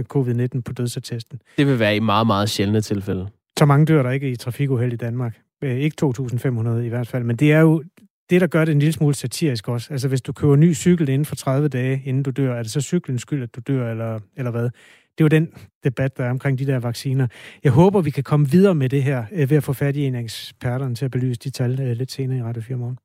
covid-19 0.00 0.60
på 0.60 0.72
dødsattesten. 0.72 1.40
Det 1.58 1.66
vil 1.66 1.78
være 1.78 1.96
i 1.96 2.00
meget, 2.00 2.26
meget 2.26 2.50
sjældne 2.50 2.80
tilfælde. 2.80 3.28
Så 3.58 3.64
mange 3.64 3.86
dør 3.86 4.02
der 4.02 4.10
ikke 4.10 4.30
i 4.30 4.36
trafikuheld 4.36 4.92
i 4.92 4.96
Danmark. 4.96 5.40
Øh, 5.62 5.76
ikke 5.76 5.96
2.500 6.04 6.68
i 6.68 6.88
hvert 6.88 7.08
fald, 7.08 7.24
men 7.24 7.36
det 7.36 7.52
er 7.52 7.60
jo 7.60 7.82
det, 8.30 8.40
der 8.40 8.46
gør 8.46 8.64
det 8.64 8.72
en 8.72 8.78
lille 8.78 8.92
smule 8.92 9.14
satirisk 9.14 9.68
også. 9.68 9.92
Altså, 9.92 10.08
hvis 10.08 10.22
du 10.22 10.32
køber 10.32 10.56
ny 10.56 10.74
cykel 10.74 11.08
inden 11.08 11.24
for 11.24 11.36
30 11.36 11.68
dage, 11.68 12.02
inden 12.04 12.22
du 12.22 12.30
dør, 12.30 12.54
er 12.54 12.62
det 12.62 12.72
så 12.72 12.80
cyklens 12.80 13.22
skyld, 13.22 13.42
at 13.42 13.54
du 13.54 13.60
dør, 13.66 13.90
eller, 13.90 14.20
eller 14.36 14.50
hvad? 14.50 14.70
Det 15.18 15.20
er 15.20 15.24
jo 15.24 15.28
den 15.28 15.48
debat, 15.84 16.16
der 16.16 16.24
er 16.24 16.30
omkring 16.30 16.58
de 16.58 16.66
der 16.66 16.78
vacciner. 16.78 17.26
Jeg 17.64 17.72
håber, 17.72 18.00
vi 18.00 18.10
kan 18.10 18.24
komme 18.24 18.50
videre 18.50 18.74
med 18.74 18.88
det 18.88 19.02
her, 19.02 19.24
øh, 19.32 19.50
ved 19.50 19.56
at 19.56 19.64
få 19.64 19.72
fat 19.72 19.96
i 19.96 20.04
en 20.04 20.14
af 20.14 20.20
eksperterne 20.20 20.94
til 20.94 21.04
at 21.04 21.10
belyse 21.10 21.40
de 21.44 21.50
tal 21.50 21.80
øh, 21.80 21.96
lidt 21.96 22.12
senere 22.12 22.38
i 22.38 22.42
Radio 22.42 22.62
4 22.62 22.76
morgen. 22.76 22.98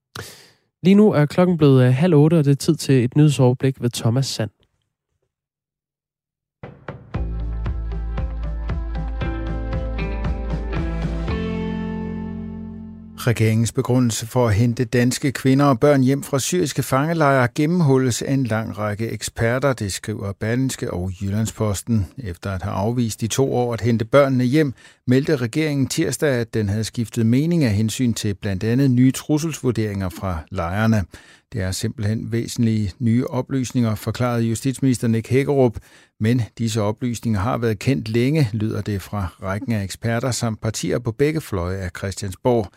Lige 0.83 0.95
nu 0.95 1.11
er 1.11 1.25
klokken 1.25 1.57
blevet 1.57 1.83
øh, 1.87 1.93
halv 1.93 2.13
otte, 2.13 2.35
og 2.35 2.45
det 2.45 2.51
er 2.51 2.55
tid 2.55 2.75
til 2.75 3.03
et 3.03 3.15
nyhedsoverblik 3.15 3.81
ved 3.81 3.89
Thomas 3.89 4.25
Sand. 4.25 4.49
Regeringens 13.27 13.71
begrundelse 13.71 14.27
for 14.27 14.47
at 14.47 14.53
hente 14.53 14.85
danske 14.85 15.31
kvinder 15.31 15.65
og 15.65 15.79
børn 15.79 16.01
hjem 16.01 16.23
fra 16.23 16.39
syriske 16.39 16.83
fangelejre 16.83 17.47
gennemhulles 17.55 18.21
af 18.21 18.33
en 18.33 18.43
lang 18.43 18.77
række 18.77 19.09
eksperter, 19.09 19.73
det 19.73 19.93
skriver 19.93 20.33
Berlinske 20.39 20.93
og 20.93 21.11
Jyllandsposten. 21.21 22.07
Efter 22.17 22.51
at 22.51 22.61
have 22.61 22.73
afvist 22.75 23.23
i 23.23 23.27
to 23.27 23.53
år 23.53 23.73
at 23.73 23.81
hente 23.81 24.05
børnene 24.05 24.43
hjem, 24.43 24.73
meldte 25.07 25.35
regeringen 25.35 25.87
tirsdag, 25.87 26.29
at 26.29 26.53
den 26.53 26.69
havde 26.69 26.83
skiftet 26.83 27.25
mening 27.25 27.63
af 27.63 27.71
hensyn 27.71 28.13
til 28.13 28.33
blandt 28.33 28.63
andet 28.63 28.91
nye 28.91 29.11
trusselsvurderinger 29.11 30.09
fra 30.09 30.37
lejrene. 30.51 31.03
Det 31.53 31.61
er 31.61 31.71
simpelthen 31.71 32.31
væsentlige 32.31 32.91
nye 32.99 33.27
oplysninger, 33.27 33.95
forklarede 33.95 34.43
justitsminister 34.43 35.07
Nick 35.07 35.29
Hækkerup, 35.29 35.77
men 36.19 36.41
disse 36.57 36.81
oplysninger 36.81 37.39
har 37.39 37.57
været 37.57 37.79
kendt 37.79 38.09
længe, 38.09 38.49
lyder 38.53 38.81
det 38.81 39.01
fra 39.01 39.27
rækken 39.43 39.71
af 39.71 39.83
eksperter 39.83 40.31
samt 40.31 40.61
partier 40.61 40.99
på 40.99 41.11
begge 41.11 41.41
fløje 41.41 41.77
af 41.77 41.89
Christiansborg. 41.97 42.67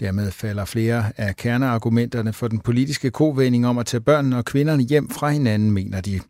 Dermed 0.00 0.30
falder 0.30 0.64
flere 0.64 1.12
af 1.16 1.36
kerneargumenterne 1.36 2.32
for 2.32 2.48
den 2.48 2.60
politiske 2.60 3.10
kovending 3.10 3.66
om 3.66 3.78
at 3.78 3.86
tage 3.86 4.00
børnene 4.00 4.36
og 4.36 4.44
kvinderne 4.44 4.82
hjem 4.82 5.10
fra 5.10 5.30
hinanden, 5.30 5.70
mener 5.70 6.00
de. 6.00 6.20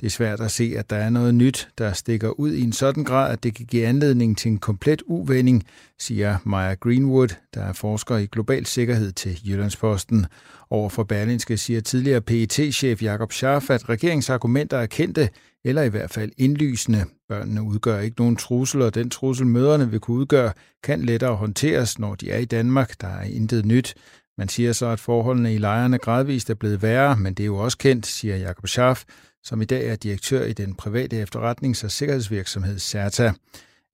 Det 0.00 0.06
er 0.06 0.10
svært 0.10 0.40
at 0.40 0.50
se, 0.50 0.74
at 0.76 0.90
der 0.90 0.96
er 0.96 1.10
noget 1.10 1.34
nyt, 1.34 1.68
der 1.78 1.92
stikker 1.92 2.28
ud 2.28 2.52
i 2.52 2.62
en 2.62 2.72
sådan 2.72 3.04
grad, 3.04 3.32
at 3.32 3.42
det 3.42 3.54
kan 3.54 3.66
give 3.66 3.86
anledning 3.86 4.38
til 4.38 4.50
en 4.50 4.58
komplet 4.58 5.02
uvending, 5.06 5.64
siger 5.98 6.38
Maya 6.44 6.74
Greenwood, 6.74 7.28
der 7.54 7.62
er 7.62 7.72
forsker 7.72 8.16
i 8.16 8.26
global 8.26 8.66
sikkerhed 8.66 9.12
til 9.12 9.48
Jyllandsposten. 9.48 10.26
Over 10.70 10.88
for 10.88 11.02
Berlinske 11.02 11.56
siger 11.56 11.80
tidligere 11.80 12.20
PET-chef 12.20 13.02
Jakob 13.02 13.32
Scharf, 13.32 13.70
at 13.70 13.88
regeringsargumenter 13.88 14.78
er 14.78 14.86
kendte, 14.86 15.28
eller 15.64 15.82
i 15.82 15.88
hvert 15.88 16.10
fald 16.10 16.32
indlysende. 16.36 17.04
Børnene 17.28 17.62
udgør 17.62 18.00
ikke 18.00 18.16
nogen 18.18 18.36
trussel, 18.36 18.82
og 18.82 18.94
den 18.94 19.10
trussel 19.10 19.46
møderne 19.46 19.90
vil 19.90 20.00
kunne 20.00 20.16
udgøre, 20.16 20.52
kan 20.84 21.02
lettere 21.02 21.34
håndteres, 21.34 21.98
når 21.98 22.14
de 22.14 22.30
er 22.30 22.38
i 22.38 22.44
Danmark. 22.44 23.00
Der 23.00 23.08
er 23.08 23.24
intet 23.24 23.66
nyt. 23.66 23.94
Man 24.38 24.48
siger 24.48 24.72
så, 24.72 24.86
at 24.86 25.00
forholdene 25.00 25.54
i 25.54 25.58
lejrene 25.58 25.98
gradvist 25.98 26.50
er 26.50 26.54
blevet 26.54 26.82
værre, 26.82 27.16
men 27.16 27.34
det 27.34 27.42
er 27.42 27.46
jo 27.46 27.56
også 27.56 27.78
kendt, 27.78 28.06
siger 28.06 28.36
Jakob 28.36 28.66
Schaff, 28.66 29.04
som 29.48 29.62
i 29.62 29.64
dag 29.64 29.86
er 29.86 29.96
direktør 29.96 30.44
i 30.44 30.52
den 30.52 30.74
private 30.74 31.22
efterretnings- 31.22 31.84
og 31.84 31.90
sikkerhedsvirksomhed 31.90 32.78
CERTA. 32.78 33.32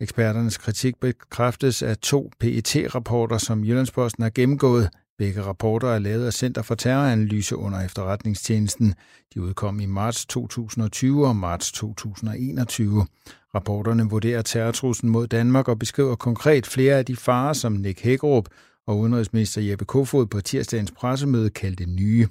Eksperternes 0.01 0.59
kritik 0.59 0.95
bekræftes 1.01 1.83
af 1.83 1.97
to 1.97 2.31
PET-rapporter, 2.40 3.38
som 3.38 3.64
Jyllandsposten 3.64 4.23
har 4.23 4.31
gennemgået. 4.31 4.88
Begge 5.19 5.43
rapporter 5.43 5.88
er 5.88 5.99
lavet 5.99 6.27
af 6.27 6.33
Center 6.33 6.62
for 6.62 6.75
Terroranalyse 6.75 7.57
under 7.57 7.81
efterretningstjenesten. 7.81 8.95
De 9.35 9.43
udkom 9.43 9.81
i 9.81 9.87
marts 9.87 10.27
2020 10.27 11.27
og 11.27 11.37
marts 11.37 11.73
2021. 11.73 13.07
Rapporterne 13.55 14.03
vurderer 14.11 14.43
terrortruslen 14.43 15.12
mod 15.12 15.27
Danmark 15.27 15.69
og 15.69 15.79
beskriver 15.79 16.17
konkret 16.17 16.67
flere 16.67 16.95
af 16.95 17.07
de 17.07 17.17
farer, 17.17 17.53
som 17.53 17.73
Nick 17.73 18.01
Hækkerup 18.01 18.49
og 18.87 18.99
udenrigsminister 18.99 19.61
Jeppe 19.61 19.85
Kofod 19.85 20.27
på 20.27 20.40
tirsdagens 20.40 20.90
pressemøde 20.90 21.51
kaldte 21.51 21.87
nye. 21.87 22.29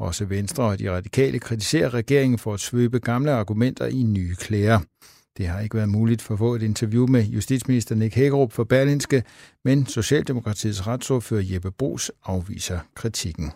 Også 0.00 0.24
Venstre 0.24 0.64
og 0.64 0.78
de 0.78 0.90
radikale 0.90 1.38
kritiserer 1.38 1.94
regeringen 1.94 2.38
for 2.38 2.54
at 2.54 2.60
svøbe 2.60 2.98
gamle 2.98 3.30
argumenter 3.30 3.86
i 3.86 4.02
nye 4.02 4.34
klæder. 4.34 4.80
Det 5.36 5.46
har 5.46 5.60
ikke 5.60 5.76
været 5.76 5.88
muligt 5.88 6.22
for 6.22 6.34
at 6.34 6.38
få 6.38 6.54
et 6.54 6.62
interview 6.62 7.06
med 7.06 7.24
justitsminister 7.24 7.94
Nick 7.94 8.14
Hækkerup 8.14 8.52
for 8.52 8.64
Berlinske, 8.64 9.22
men 9.64 9.86
Socialdemokratiets 9.86 10.86
retsordfører 10.86 11.42
Jeppe 11.52 11.70
Brugs 11.70 12.10
afviser 12.24 12.78
kritikken. 12.94 13.52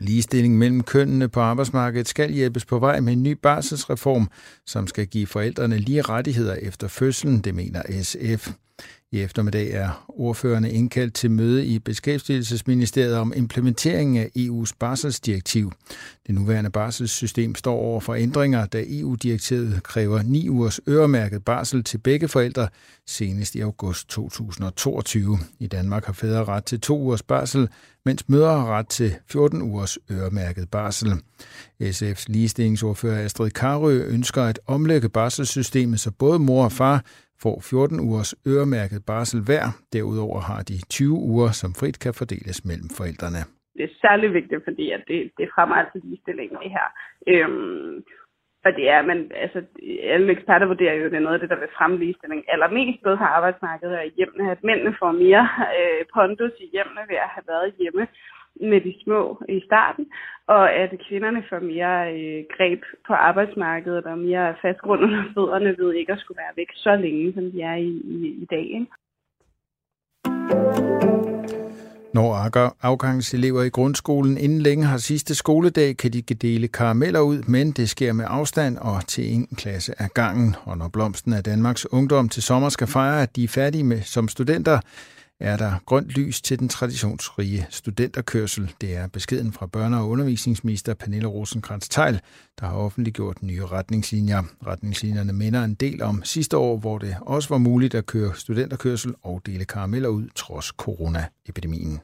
Ligestilling 0.00 0.58
mellem 0.58 0.82
kønnene 0.82 1.28
på 1.28 1.40
arbejdsmarkedet 1.40 2.08
skal 2.08 2.32
hjælpes 2.32 2.64
på 2.64 2.78
vej 2.78 3.00
med 3.00 3.12
en 3.12 3.22
ny 3.22 3.32
barselsreform, 3.42 4.28
som 4.66 4.86
skal 4.86 5.06
give 5.06 5.26
forældrene 5.26 5.78
lige 5.78 6.02
rettigheder 6.02 6.54
efter 6.54 6.88
fødslen, 6.88 7.40
det 7.40 7.54
mener 7.54 7.82
SF. 8.02 8.50
I 9.16 9.22
eftermiddag 9.22 9.70
er 9.70 10.04
ordførende 10.08 10.70
indkaldt 10.70 11.14
til 11.14 11.30
møde 11.30 11.66
i 11.66 11.78
Beskæftigelsesministeriet 11.78 13.16
om 13.16 13.32
implementeringen 13.36 14.16
af 14.16 14.30
EU's 14.38 14.72
barselsdirektiv. 14.78 15.72
Det 16.26 16.34
nuværende 16.34 16.70
barselssystem 16.70 17.54
står 17.54 17.74
over 17.74 18.00
for 18.00 18.14
ændringer, 18.14 18.66
da 18.66 18.84
EU-direktivet 18.88 19.82
kræver 19.82 20.22
9 20.22 20.48
ugers 20.48 20.80
øremærket 20.88 21.44
barsel 21.44 21.84
til 21.84 21.98
begge 21.98 22.28
forældre 22.28 22.68
senest 23.06 23.54
i 23.54 23.60
august 23.60 24.08
2022. 24.08 25.38
I 25.58 25.66
Danmark 25.66 26.04
har 26.04 26.12
fædre 26.12 26.44
ret 26.44 26.64
til 26.64 26.80
2 26.80 27.00
ugers 27.00 27.22
barsel, 27.22 27.68
mens 28.04 28.28
mødre 28.28 28.60
har 28.60 28.78
ret 28.78 28.88
til 28.88 29.14
14 29.30 29.62
ugers 29.62 29.98
øremærket 30.10 30.68
barsel. 30.68 31.12
SF's 31.82 32.24
ligestillingsordfører 32.26 33.24
Astrid 33.24 33.50
Karø 33.50 34.02
ønsker 34.06 34.42
at 34.42 34.60
omlægge 34.66 35.08
barselssystemet, 35.08 36.00
så 36.00 36.10
både 36.10 36.38
mor 36.38 36.64
og 36.64 36.72
far 36.72 37.04
får 37.42 37.56
14 37.70 38.00
ugers 38.00 38.32
øremærket 38.52 39.00
barsel 39.06 39.40
hver. 39.48 39.64
Derudover 39.92 40.40
har 40.40 40.60
de 40.70 40.76
20 40.90 41.12
uger, 41.32 41.50
som 41.60 41.70
frit 41.80 41.98
kan 42.04 42.14
fordeles 42.14 42.58
mellem 42.70 42.88
forældrene. 42.98 43.42
Det 43.76 43.84
er 43.84 43.94
særlig 44.06 44.28
vigtigt, 44.38 44.64
fordi 44.68 44.86
at 44.96 45.02
det, 45.08 45.18
det 45.38 45.46
fremmer 45.54 45.76
altså 45.76 45.96
ligestillingen, 46.04 46.58
det 46.62 46.70
her. 46.78 46.86
Øhm, 47.32 48.04
og 48.66 48.70
det 48.78 48.86
er, 48.94 49.02
men 49.10 49.18
altså, 49.44 49.58
alle 50.14 50.32
eksperter 50.36 50.66
vurderer 50.66 50.94
jo, 50.94 51.04
at 51.04 51.12
det 51.12 51.18
er 51.18 51.26
noget 51.26 51.38
af 51.38 51.42
det, 51.42 51.52
der 51.52 51.60
vil 51.62 51.76
fremme 51.78 51.96
ligestilling 51.98 52.40
allermest, 52.52 53.02
både 53.02 53.16
på 53.16 53.28
arbejdsmarkedet 53.36 53.98
og 53.98 54.06
i 54.06 54.16
hjemmene, 54.18 54.50
at 54.50 54.64
mændene 54.64 54.96
får 55.00 55.12
mere 55.24 55.44
øh, 55.78 56.00
pondus 56.14 56.56
i 56.64 56.68
hjemmene 56.74 57.02
ved 57.10 57.18
at 57.26 57.32
have 57.34 57.46
været 57.52 57.74
hjemme 57.80 58.04
med 58.60 58.80
de 58.80 58.94
små 59.04 59.42
i 59.48 59.60
starten, 59.66 60.06
og 60.46 60.72
at 60.72 60.90
kvinderne 61.08 61.42
får 61.48 61.60
mere 61.60 61.96
øh, 62.14 62.44
greb 62.56 62.82
på 63.06 63.12
arbejdsmarkedet 63.12 64.04
og 64.04 64.18
mere 64.18 64.54
fast 64.62 64.78
grund 64.78 65.02
under 65.02 65.24
fødderne 65.34 65.74
ved 65.78 65.94
ikke 65.94 66.12
at 66.12 66.18
skulle 66.20 66.38
være 66.38 66.56
væk 66.56 66.70
så 66.74 66.96
længe, 66.96 67.32
som 67.32 67.44
de 67.52 67.62
er 67.62 67.74
i, 67.74 67.92
i, 68.04 68.18
i 68.42 68.46
dag. 68.50 68.66
Ikke? 68.78 68.86
Når 72.16 72.34
afgangselever 72.82 73.62
i 73.62 73.68
grundskolen 73.68 74.38
inden 74.38 74.60
længe 74.60 74.84
har 74.84 74.98
sidste 74.98 75.34
skoledag, 75.34 75.96
kan 75.96 76.12
de 76.12 76.22
dele 76.22 76.68
karameller 76.68 77.20
ud, 77.20 77.38
men 77.48 77.72
det 77.72 77.88
sker 77.88 78.12
med 78.12 78.24
afstand 78.28 78.78
og 78.78 79.06
til 79.06 79.34
en 79.34 79.46
klasse 79.56 79.92
af 80.02 80.10
gangen. 80.14 80.56
Og 80.64 80.78
når 80.78 80.88
blomsten 80.92 81.32
af 81.32 81.42
Danmarks 81.42 81.92
ungdom 81.92 82.28
til 82.28 82.42
sommer 82.42 82.68
skal 82.68 82.86
fejre, 82.86 83.22
at 83.22 83.36
de 83.36 83.44
er 83.44 83.48
færdige 83.48 83.84
med 83.84 84.00
som 84.00 84.28
studenter, 84.28 84.78
er 85.40 85.56
der 85.56 85.72
grønt 85.86 86.08
lys 86.08 86.42
til 86.42 86.58
den 86.58 86.68
traditionsrige 86.68 87.66
studenterkørsel. 87.70 88.72
Det 88.80 88.96
er 88.96 89.06
beskeden 89.06 89.52
fra 89.52 89.68
børne- 89.76 89.96
og 89.96 90.08
undervisningsminister 90.08 90.94
Pernille 90.94 91.28
rosenkrantz 91.28 91.88
teil 91.88 92.20
der 92.60 92.66
har 92.66 92.76
offentliggjort 92.76 93.42
nye 93.42 93.66
retningslinjer. 93.66 94.42
Retningslinjerne 94.66 95.32
minder 95.32 95.64
en 95.64 95.74
del 95.74 96.02
om 96.02 96.24
sidste 96.24 96.56
år, 96.56 96.76
hvor 96.76 96.98
det 96.98 97.16
også 97.20 97.48
var 97.48 97.58
muligt 97.58 97.94
at 97.94 98.06
køre 98.06 98.34
studenterkørsel 98.34 99.14
og 99.22 99.42
dele 99.46 99.64
karameller 99.64 100.08
ud 100.08 100.28
trods 100.34 100.66
coronaepidemien. 100.66 102.00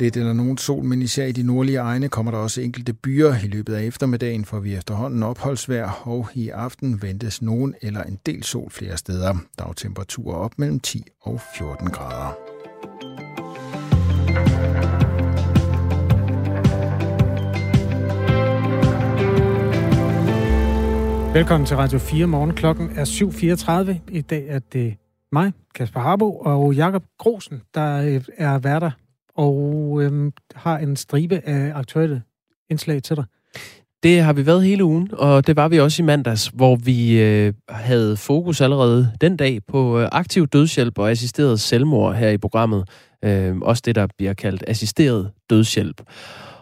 Lidt 0.00 0.16
eller 0.16 0.32
nogen 0.32 0.58
sol, 0.58 0.84
men 0.84 1.02
især 1.02 1.26
i 1.26 1.32
de 1.32 1.42
nordlige 1.42 1.78
egne 1.78 2.08
kommer 2.08 2.32
der 2.32 2.38
også 2.38 2.60
enkelte 2.60 2.92
byer. 2.92 3.34
I 3.44 3.46
løbet 3.46 3.74
af 3.74 3.84
eftermiddagen 3.84 4.44
får 4.44 4.60
vi 4.60 4.74
efterhånden 4.74 5.22
opholdsvær, 5.22 6.02
og 6.04 6.28
i 6.34 6.48
aften 6.48 7.02
ventes 7.02 7.42
nogen 7.42 7.74
eller 7.82 8.02
en 8.02 8.18
del 8.26 8.42
sol 8.42 8.70
flere 8.70 8.96
steder. 8.96 9.34
Dagtemperaturer 9.58 10.36
op 10.36 10.58
mellem 10.58 10.80
10 10.80 11.04
og 11.22 11.40
14 11.56 11.90
grader. 11.90 12.34
Velkommen 21.32 21.66
til 21.66 21.76
Radio 21.76 21.98
4 21.98 22.26
morgen. 22.26 22.54
Klokken 22.54 22.90
er 22.96 23.04
7.34. 24.04 24.14
I 24.14 24.20
dag 24.20 24.46
er 24.48 24.58
det 24.72 24.96
mig, 25.32 25.52
Kasper 25.74 26.00
Harbo, 26.00 26.38
og 26.38 26.74
Jakob 26.74 27.04
Grosen, 27.18 27.62
der 27.74 28.20
er 28.38 28.58
værter 28.58 28.90
og 29.34 29.98
øhm, 30.02 30.32
har 30.54 30.78
en 30.78 30.96
stribe 30.96 31.40
af 31.44 31.72
aktuelle 31.74 32.22
indslag 32.70 33.02
til 33.02 33.16
dig. 33.16 33.24
Det 34.02 34.22
har 34.22 34.32
vi 34.32 34.46
været 34.46 34.64
hele 34.64 34.84
ugen, 34.84 35.08
og 35.12 35.46
det 35.46 35.56
var 35.56 35.68
vi 35.68 35.80
også 35.80 36.02
i 36.02 36.06
mandags, 36.06 36.46
hvor 36.54 36.76
vi 36.76 37.20
øh, 37.20 37.52
havde 37.68 38.16
fokus 38.16 38.60
allerede 38.60 39.12
den 39.20 39.36
dag 39.36 39.58
på 39.68 39.98
øh, 39.98 40.08
aktiv 40.12 40.46
dødshjælp 40.46 40.98
og 40.98 41.10
assisteret 41.10 41.60
selvmord 41.60 42.14
her 42.14 42.28
i 42.28 42.38
programmet. 42.38 42.88
Øh, 43.24 43.56
også 43.56 43.82
det, 43.86 43.94
der 43.94 44.06
bliver 44.18 44.34
kaldt 44.34 44.64
assisteret 44.66 45.30
dødshjælp. 45.50 46.02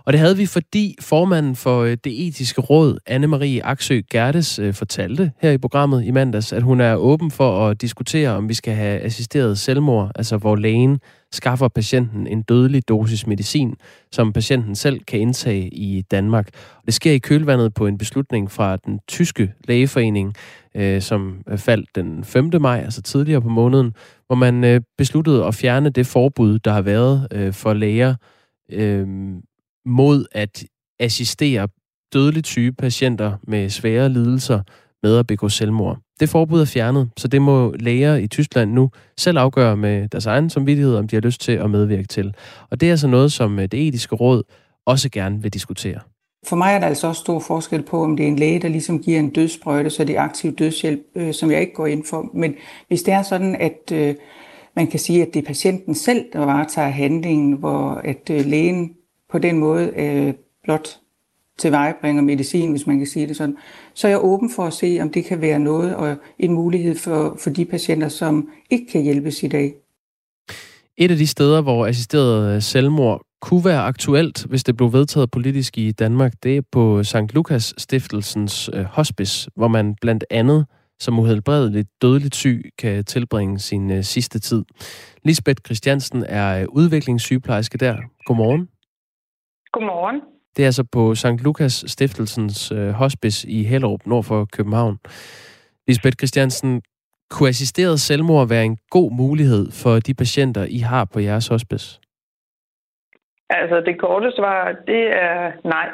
Og 0.09 0.13
det 0.13 0.21
havde 0.21 0.37
vi, 0.37 0.47
fordi 0.47 0.97
formanden 1.01 1.57
for 1.57 1.83
øh, 1.83 1.97
det 2.05 2.27
etiske 2.27 2.61
råd, 2.61 2.99
Anne-Marie 3.11 3.69
Aksø 3.69 4.01
Gertes, 4.11 4.59
øh, 4.59 4.75
fortalte 4.75 5.33
her 5.41 5.51
i 5.51 5.59
programmet 5.59 6.05
i 6.05 6.11
mandags, 6.11 6.53
at 6.53 6.63
hun 6.63 6.81
er 6.81 6.95
åben 6.95 7.31
for 7.31 7.69
at 7.69 7.81
diskutere, 7.81 8.31
om 8.31 8.49
vi 8.49 8.55
skal 8.55 8.75
have 8.75 9.01
assisteret 9.01 9.59
selvmord, 9.59 10.13
altså 10.15 10.37
hvor 10.37 10.57
lægen 10.57 10.99
skaffer 11.33 11.69
patienten 11.69 12.27
en 12.27 12.43
dødelig 12.43 12.89
dosis 12.89 13.27
medicin, 13.27 13.75
som 14.13 14.33
patienten 14.33 14.75
selv 14.75 15.01
kan 15.01 15.21
indtage 15.21 15.69
i 15.69 16.03
Danmark. 16.11 16.49
Det 16.87 16.95
sker 16.95 17.13
i 17.13 17.19
kølvandet 17.19 17.75
på 17.75 17.87
en 17.87 17.99
beslutning 17.99 18.51
fra 18.51 18.77
den 18.77 19.01
tyske 19.09 19.53
lægeforening, 19.65 20.35
øh, 20.75 21.03
som 21.03 21.43
øh, 21.49 21.59
faldt 21.59 21.89
den 21.95 22.25
5. 22.25 22.51
maj, 22.61 22.79
altså 22.79 23.03
tidligere 23.03 23.43
på 23.43 23.49
måneden, 23.49 23.93
hvor 24.27 24.37
man 24.37 24.65
øh, 24.65 24.81
besluttede 24.99 25.45
at 25.45 25.55
fjerne 25.55 25.91
det 25.91 26.07
forbud, 26.07 26.59
der 26.59 26.73
har 26.73 26.83
været 26.83 27.29
øh, 27.33 27.53
for 27.53 27.73
læger 27.73 28.15
øh, 28.73 29.07
mod 29.87 30.27
at 30.33 30.65
assistere 31.01 31.69
dødeligt 32.13 32.47
syge 32.47 32.73
patienter 32.73 33.37
med 33.43 33.71
svære 33.71 34.09
lidelser 34.09 34.63
med 35.03 35.19
at 35.19 35.27
begå 35.27 35.49
selvmord. 35.49 35.99
Det 36.21 36.29
forbud 36.29 36.61
er 36.61 36.65
fjernet, 36.65 37.11
så 37.17 37.29
det 37.29 37.43
må 37.43 37.75
læger 37.81 38.17
i 38.17 38.27
Tyskland 38.27 38.73
nu 38.73 38.91
selv 39.19 39.39
afgøre 39.39 39.77
med 39.77 40.09
deres 40.09 40.27
egen 40.27 40.51
samvittighed, 40.51 40.97
om 40.97 41.09
de 41.09 41.17
har 41.17 41.21
lyst 41.21 41.41
til 41.41 41.53
at 41.53 41.71
medvirke 41.71 42.09
til. 42.09 42.35
Og 42.71 42.81
det 42.81 42.87
er 42.87 42.91
altså 42.91 43.09
noget, 43.09 43.33
som 43.33 43.59
øh, 43.59 43.63
det 43.63 43.89
etiske 43.89 44.15
råd 44.15 44.43
også 44.87 45.09
gerne 45.11 45.43
vil 45.43 45.53
diskutere. 45.53 46.01
For 46.47 46.57
mig 46.57 46.75
er 46.75 46.79
der 46.79 46.87
altså 46.87 47.07
også 47.07 47.21
stor 47.21 47.41
forskel 47.41 47.83
på, 47.83 48.03
om 48.03 48.17
det 48.17 48.25
er 48.25 48.29
en 48.29 48.37
læge, 48.37 48.59
der 48.59 48.69
ligesom 48.69 49.03
giver 49.03 49.19
en 49.19 49.31
dødsprøjte, 49.31 49.91
så 49.91 50.05
det 50.05 50.17
er 50.17 50.21
aktiv 50.21 50.57
dødshjælp, 50.57 51.01
øh, 51.17 51.35
som 51.35 51.51
jeg 51.51 51.61
ikke 51.61 51.75
går 51.75 51.87
ind 51.87 52.05
for. 52.05 52.31
Men 52.35 52.55
hvis 52.89 53.03
det 53.03 53.15
er 53.15 53.23
sådan, 53.23 53.57
at 53.57 53.93
øh, 53.93 54.15
man 54.77 54.87
kan 54.87 54.99
sige, 54.99 55.23
at 55.23 55.35
det 55.35 55.43
er 55.43 55.47
patienten 55.47 55.95
selv, 55.95 56.25
der 56.33 56.39
varetager 56.39 56.89
handlingen, 56.89 57.53
hvor 57.53 58.01
at 58.05 58.31
øh, 58.31 58.47
lægen 58.47 58.91
på 59.31 59.39
den 59.39 59.59
måde 59.59 59.93
øh, 59.97 60.35
blot 60.65 60.89
tilvejebringer 61.59 62.23
medicin, 62.23 62.71
hvis 62.71 62.87
man 62.87 62.99
kan 62.99 63.07
sige 63.07 63.27
det 63.27 63.37
sådan, 63.37 63.57
så 63.95 64.07
er 64.07 64.11
jeg 64.11 64.25
åben 64.25 64.51
for 64.51 64.67
at 64.67 64.73
se, 64.73 64.99
om 65.03 65.11
det 65.11 65.25
kan 65.25 65.41
være 65.41 65.59
noget 65.59 65.97
og 65.97 66.17
en 66.39 66.53
mulighed 66.53 66.97
for, 66.97 67.37
for 67.39 67.51
de 67.51 67.65
patienter, 67.65 68.09
som 68.09 68.49
ikke 68.71 68.87
kan 68.93 69.03
hjælpes 69.03 69.43
i 69.43 69.49
dag. 69.49 69.75
Et 70.97 71.11
af 71.11 71.17
de 71.17 71.27
steder, 71.27 71.61
hvor 71.61 71.87
assisteret 71.87 72.65
selvmord 72.65 73.23
kunne 73.41 73.65
være 73.65 73.81
aktuelt, 73.81 74.45
hvis 74.45 74.65
det 74.65 74.77
blev 74.77 74.93
vedtaget 74.93 75.31
politisk 75.31 75.79
i 75.79 75.93
Danmark, 75.93 76.33
det 76.43 76.57
er 76.57 76.63
på 76.73 77.05
St. 77.05 77.35
Lukas 77.35 77.75
Stiftelsens 77.79 78.71
øh, 78.75 78.85
hospice, 78.85 79.51
hvor 79.57 79.69
man 79.69 79.95
blandt 80.01 80.25
andet 80.31 80.67
som 81.01 81.19
uhelbredeligt 81.19 81.89
dødeligt 82.03 82.35
syg 82.35 82.63
kan 82.79 83.05
tilbringe 83.05 83.59
sin 83.59 83.91
øh, 83.91 84.05
sidste 84.05 84.39
tid. 84.39 84.65
Lisbeth 85.25 85.63
Christiansen 85.67 86.25
er 86.29 86.61
øh, 86.61 86.67
udviklingssygeplejerske 86.69 87.79
der. 87.79 87.97
Godmorgen. 88.27 88.69
Godmorgen. 89.79 90.23
Det 90.57 90.63
er 90.63 90.67
altså 90.67 90.85
på 90.93 91.15
St. 91.15 91.45
Lukas 91.45 91.85
Stiftelsens 91.87 92.73
hospice 92.95 93.49
i 93.49 93.65
Hellerup, 93.65 94.07
nord 94.07 94.25
for 94.25 94.45
København. 94.57 94.99
Lisbeth 95.89 96.17
Christiansen, 96.21 96.83
kunne 97.31 97.49
assisteret 97.49 98.01
selvmord 98.01 98.49
være 98.49 98.65
en 98.65 98.79
god 98.91 99.11
mulighed 99.23 99.65
for 99.83 99.95
de 100.07 100.15
patienter, 100.15 100.65
I 100.79 100.79
har 100.79 101.05
på 101.13 101.19
jeres 101.21 101.49
hospice? 101.49 102.01
Altså, 103.51 103.81
det 103.87 104.01
korte 104.01 104.33
svar, 104.37 104.73
det 104.87 105.03
er 105.27 105.53
nej. 105.65 105.89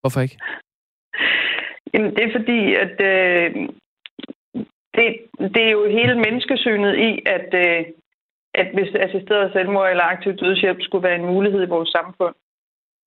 Hvorfor 0.00 0.20
ikke? 0.20 0.38
Jamen, 1.94 2.10
det 2.16 2.22
er 2.24 2.32
fordi, 2.38 2.60
at 2.84 2.96
øh, 3.12 3.48
det, 4.96 5.06
det 5.54 5.62
er 5.66 5.70
jo 5.70 5.84
hele 5.98 6.14
menneskesynet 6.14 6.94
i, 7.08 7.10
at, 7.36 7.48
øh, 7.64 7.84
at 8.54 8.68
hvis 8.74 8.94
assisteret 8.94 9.52
selvmord 9.52 9.90
eller 9.90 10.04
aktiv 10.04 10.32
dødshjælp 10.32 10.78
skulle 10.82 11.08
være 11.08 11.18
en 11.20 11.26
mulighed 11.34 11.62
i 11.62 11.72
vores 11.74 11.88
samfund. 11.88 12.34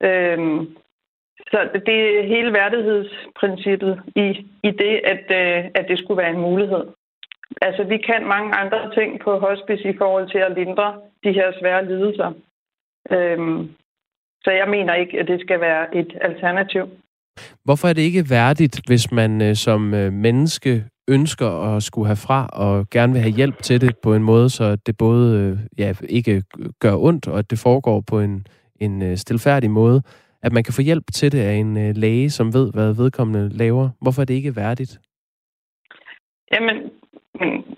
Øhm, 0.04 0.60
så 1.52 1.70
det 1.88 1.98
er 2.20 2.28
hele 2.28 2.54
værdighedsprincippet 2.54 4.02
i, 4.16 4.28
i 4.64 4.72
det, 4.82 4.94
at, 5.14 5.26
øh, 5.42 5.72
at 5.76 5.86
det 5.90 6.00
skulle 6.00 6.22
være 6.22 6.34
en 6.36 6.42
mulighed. 6.42 6.84
Altså, 7.62 7.84
vi 7.84 7.98
kan 7.98 8.28
mange 8.28 8.56
andre 8.56 8.94
ting 8.94 9.20
på 9.20 9.40
hospice 9.40 9.90
i 9.90 9.98
forhold 9.98 10.30
til 10.32 10.38
at 10.38 10.56
lindre 10.56 11.00
de 11.24 11.32
her 11.32 11.52
svære 11.60 11.86
lidelser. 11.86 12.32
Øhm, 13.12 13.70
så 14.44 14.52
jeg 14.52 14.68
mener 14.70 14.94
ikke, 14.94 15.20
at 15.20 15.28
det 15.28 15.42
skal 15.42 15.60
være 15.62 15.96
et 15.96 16.18
alternativ. 16.22 16.90
Hvorfor 17.64 17.88
er 17.88 17.94
det 17.94 18.02
ikke 18.02 18.30
værdigt, 18.30 18.82
hvis 18.88 19.12
man 19.12 19.42
øh, 19.42 19.56
som 19.56 19.94
øh, 19.94 20.14
menneske 20.14 20.86
ønsker 21.08 21.76
at 21.76 21.84
skulle 21.84 22.08
have 22.08 22.26
fra 22.28 22.48
og 22.54 22.90
gerne 22.90 23.14
vil 23.14 23.22
have 23.22 23.34
hjælp 23.34 23.58
til 23.62 23.82
det 23.82 23.98
på 24.04 24.14
en 24.16 24.24
måde, 24.24 24.50
så 24.50 24.76
det 24.76 24.98
både 24.98 25.40
øh, 25.40 25.60
ja, 25.78 25.94
ikke 26.10 26.44
gør 26.80 26.96
ondt, 26.96 27.28
og 27.28 27.40
at 27.40 27.52
det 27.52 27.60
foregår 27.60 28.04
på 28.08 28.20
en, 28.20 28.48
en 28.86 29.02
øh, 29.02 29.18
stilfærdig 29.18 29.72
måde, 29.72 30.02
at 30.44 30.54
man 30.54 30.64
kan 30.64 30.74
få 30.74 30.82
hjælp 30.82 31.04
til 31.14 31.32
det 31.32 31.42
af 31.42 31.54
en 31.54 31.78
øh, 31.78 31.96
læge, 31.96 32.30
som 32.30 32.54
ved, 32.54 32.74
hvad 32.74 32.96
vedkommende 32.96 33.58
laver. 33.58 33.90
Hvorfor 34.02 34.22
er 34.22 34.26
det 34.26 34.34
ikke 34.34 34.56
værdigt? 34.56 35.00
Jamen, 36.54 36.78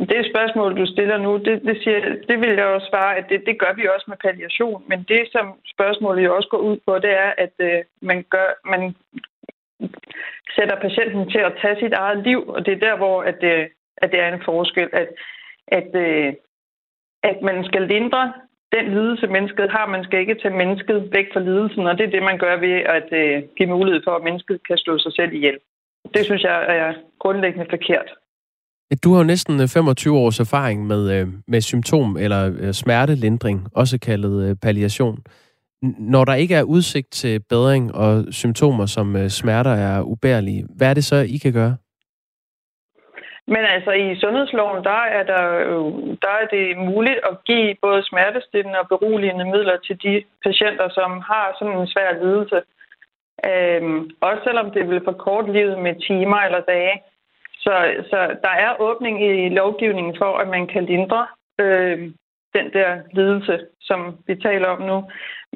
det 0.09 0.29
spørgsmål, 0.31 0.77
du 0.77 0.85
stiller 0.85 1.17
nu, 1.17 1.37
det, 1.37 1.61
det, 1.67 1.77
siger, 1.83 1.99
det 2.29 2.37
vil 2.39 2.49
jeg 2.49 2.65
også 2.65 2.87
svare, 2.91 3.15
at 3.15 3.25
det, 3.29 3.43
det 3.45 3.59
gør 3.59 3.73
vi 3.75 3.87
også 3.95 4.05
med 4.07 4.17
palliation. 4.17 4.83
Men 4.87 5.05
det, 5.07 5.21
som 5.31 5.45
spørgsmålet 5.73 6.23
jo 6.23 6.35
også 6.35 6.49
går 6.49 6.57
ud 6.57 6.77
på, 6.87 6.99
det 6.99 7.11
er, 7.25 7.31
at 7.37 7.53
øh, 7.59 7.83
man, 8.01 8.25
gør, 8.29 8.49
man 8.69 8.95
sætter 10.55 10.75
patienten 10.81 11.29
til 11.29 11.41
at 11.47 11.57
tage 11.61 11.79
sit 11.79 11.93
eget 11.93 12.23
liv, 12.23 12.39
og 12.47 12.65
det 12.65 12.73
er 12.73 12.85
der, 12.87 12.95
hvor 12.97 13.23
at, 13.23 13.43
øh, 13.43 13.67
at 13.97 14.11
det 14.11 14.19
er 14.19 14.33
en 14.33 14.45
forskel, 14.45 14.89
at, 14.93 15.09
at, 15.67 15.89
øh, 15.95 16.33
at 17.23 17.37
man 17.41 17.65
skal 17.65 17.81
lindre 17.81 18.33
den 18.75 18.85
lidelse, 18.95 19.27
mennesket 19.27 19.71
har. 19.71 19.85
Man 19.87 20.03
skal 20.03 20.19
ikke 20.19 20.39
tage 20.41 20.57
mennesket 20.57 21.09
væk 21.11 21.27
fra 21.33 21.39
lidelsen, 21.39 21.87
og 21.87 21.97
det 21.97 22.05
er 22.05 22.13
det, 22.15 22.23
man 22.23 22.37
gør 22.37 22.55
ved 22.65 22.75
at 22.97 23.07
øh, 23.21 23.43
give 23.57 23.69
mulighed 23.69 24.01
for, 24.03 24.11
at 24.15 24.23
mennesket 24.23 24.57
kan 24.67 24.77
slå 24.77 24.97
sig 24.97 25.13
selv 25.13 25.33
ihjel. 25.33 25.57
Det 26.13 26.25
synes 26.25 26.43
jeg 26.43 26.57
er 26.77 26.93
grundlæggende 27.19 27.67
forkert. 27.69 28.09
Du 29.03 29.11
har 29.11 29.17
jo 29.17 29.23
næsten 29.23 29.61
øh, 29.61 29.67
25 29.67 30.17
års 30.17 30.39
erfaring 30.39 30.87
med, 30.87 31.21
øh, 31.21 31.27
med 31.47 31.61
symptom- 31.61 32.17
eller 32.17 32.53
øh, 32.59 32.73
smertelindring, 32.73 33.67
også 33.73 33.99
kaldet 33.99 34.49
øh, 34.49 34.55
palliation. 34.55 35.17
Når 35.99 36.25
der 36.25 36.33
ikke 36.33 36.55
er 36.55 36.63
udsigt 36.63 37.11
til 37.11 37.39
bedring 37.49 37.95
og 37.95 38.25
symptomer, 38.31 38.85
som 38.85 39.15
øh, 39.15 39.29
smerter 39.29 39.71
er 39.71 40.01
ubærlige, 40.01 40.65
hvad 40.75 40.89
er 40.89 40.93
det 40.93 41.05
så, 41.05 41.15
I 41.15 41.37
kan 41.37 41.53
gøre? 41.53 41.75
Men 43.47 43.63
altså 43.75 43.91
i 43.91 44.19
sundhedsloven, 44.19 44.83
der 44.83 45.01
er, 45.17 45.23
der, 45.23 45.43
øh, 45.69 45.93
der 46.21 46.33
er 46.41 46.47
det 46.51 46.77
muligt 46.77 47.19
at 47.29 47.43
give 47.45 47.75
både 47.81 48.03
smertestillende 48.03 48.79
og 48.79 48.87
beroligende 48.87 49.45
midler 49.45 49.77
til 49.77 50.03
de 50.03 50.23
patienter, 50.45 50.89
som 50.89 51.21
har 51.21 51.55
sådan 51.59 51.77
en 51.77 51.87
svær 51.87 52.11
lidelse. 52.23 52.61
Øhm, 53.49 54.09
også 54.21 54.41
selvom 54.43 54.71
det 54.71 54.89
vil 54.89 55.01
forkorte 55.03 55.53
livet 55.53 55.79
med 55.79 55.95
timer 56.07 56.37
eller 56.37 56.59
dage. 56.59 57.01
Så, 57.59 57.73
så 58.09 58.17
der 58.43 58.53
er 58.65 58.81
åbning 58.81 59.15
i 59.23 59.49
lovgivningen 59.49 60.15
for, 60.17 60.37
at 60.37 60.47
man 60.47 60.67
kan 60.67 60.85
lindre 60.85 61.27
øh, 61.59 61.99
den 62.57 62.73
der 62.73 62.89
lidelse, 63.13 63.59
som 63.81 64.17
vi 64.27 64.35
taler 64.35 64.67
om 64.67 64.81
nu. 64.81 64.97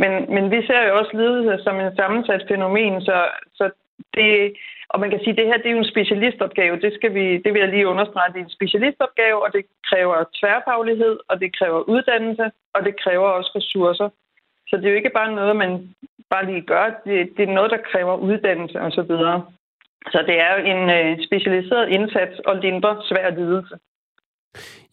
Men, 0.02 0.12
men 0.34 0.52
vi 0.52 0.66
ser 0.68 0.82
jo 0.88 0.98
også 1.00 1.12
lidelse 1.14 1.64
som 1.64 1.80
en 1.80 1.96
sammensat 1.96 2.46
fænomen, 2.48 3.02
så, 3.02 3.28
så 3.54 3.70
det, 4.14 4.54
og 4.92 5.00
man 5.00 5.10
kan 5.10 5.20
sige, 5.20 5.34
at 5.34 5.38
det 5.38 5.46
her 5.50 5.58
det 5.58 5.70
er 5.70 5.78
jo 5.78 5.84
en 5.86 5.94
specialistopgave. 5.96 6.82
Det, 6.86 6.92
skal 6.98 7.12
vi, 7.18 7.26
det 7.44 7.50
vil 7.54 7.64
jeg 7.64 7.72
lige 7.74 7.92
understrege. 7.94 8.34
Det 8.34 8.40
er 8.40 8.48
en 8.48 8.58
specialistopgave, 8.60 9.38
og 9.46 9.50
det 9.56 9.64
kræver 9.90 10.18
tværfaglighed, 10.40 11.16
og 11.30 11.36
det 11.42 11.58
kræver 11.58 11.80
uddannelse, 11.94 12.46
og 12.76 12.80
det 12.86 12.94
kræver 13.04 13.28
også 13.38 13.52
ressourcer. 13.56 14.10
Så 14.70 14.74
det 14.78 14.86
er 14.86 14.94
jo 14.94 15.02
ikke 15.02 15.18
bare 15.20 15.36
noget, 15.40 15.56
man 15.56 15.72
bare 16.30 16.46
lige 16.52 16.62
gør. 16.62 16.86
Det, 17.06 17.16
det 17.38 17.44
er 17.44 17.54
noget, 17.58 17.72
der 17.72 17.88
kræver 17.92 18.16
uddannelse 18.16 18.78
osv. 18.82 19.12
Så 19.24 19.42
så 20.14 20.20
det 20.28 20.36
er 20.46 20.52
jo 20.56 20.60
en 20.74 20.82
øh, 20.98 21.26
specialiseret 21.28 21.90
indsats 21.90 22.36
og 22.46 22.56
lindre 22.56 23.02
svær 23.10 23.30
lidelse. 23.40 23.76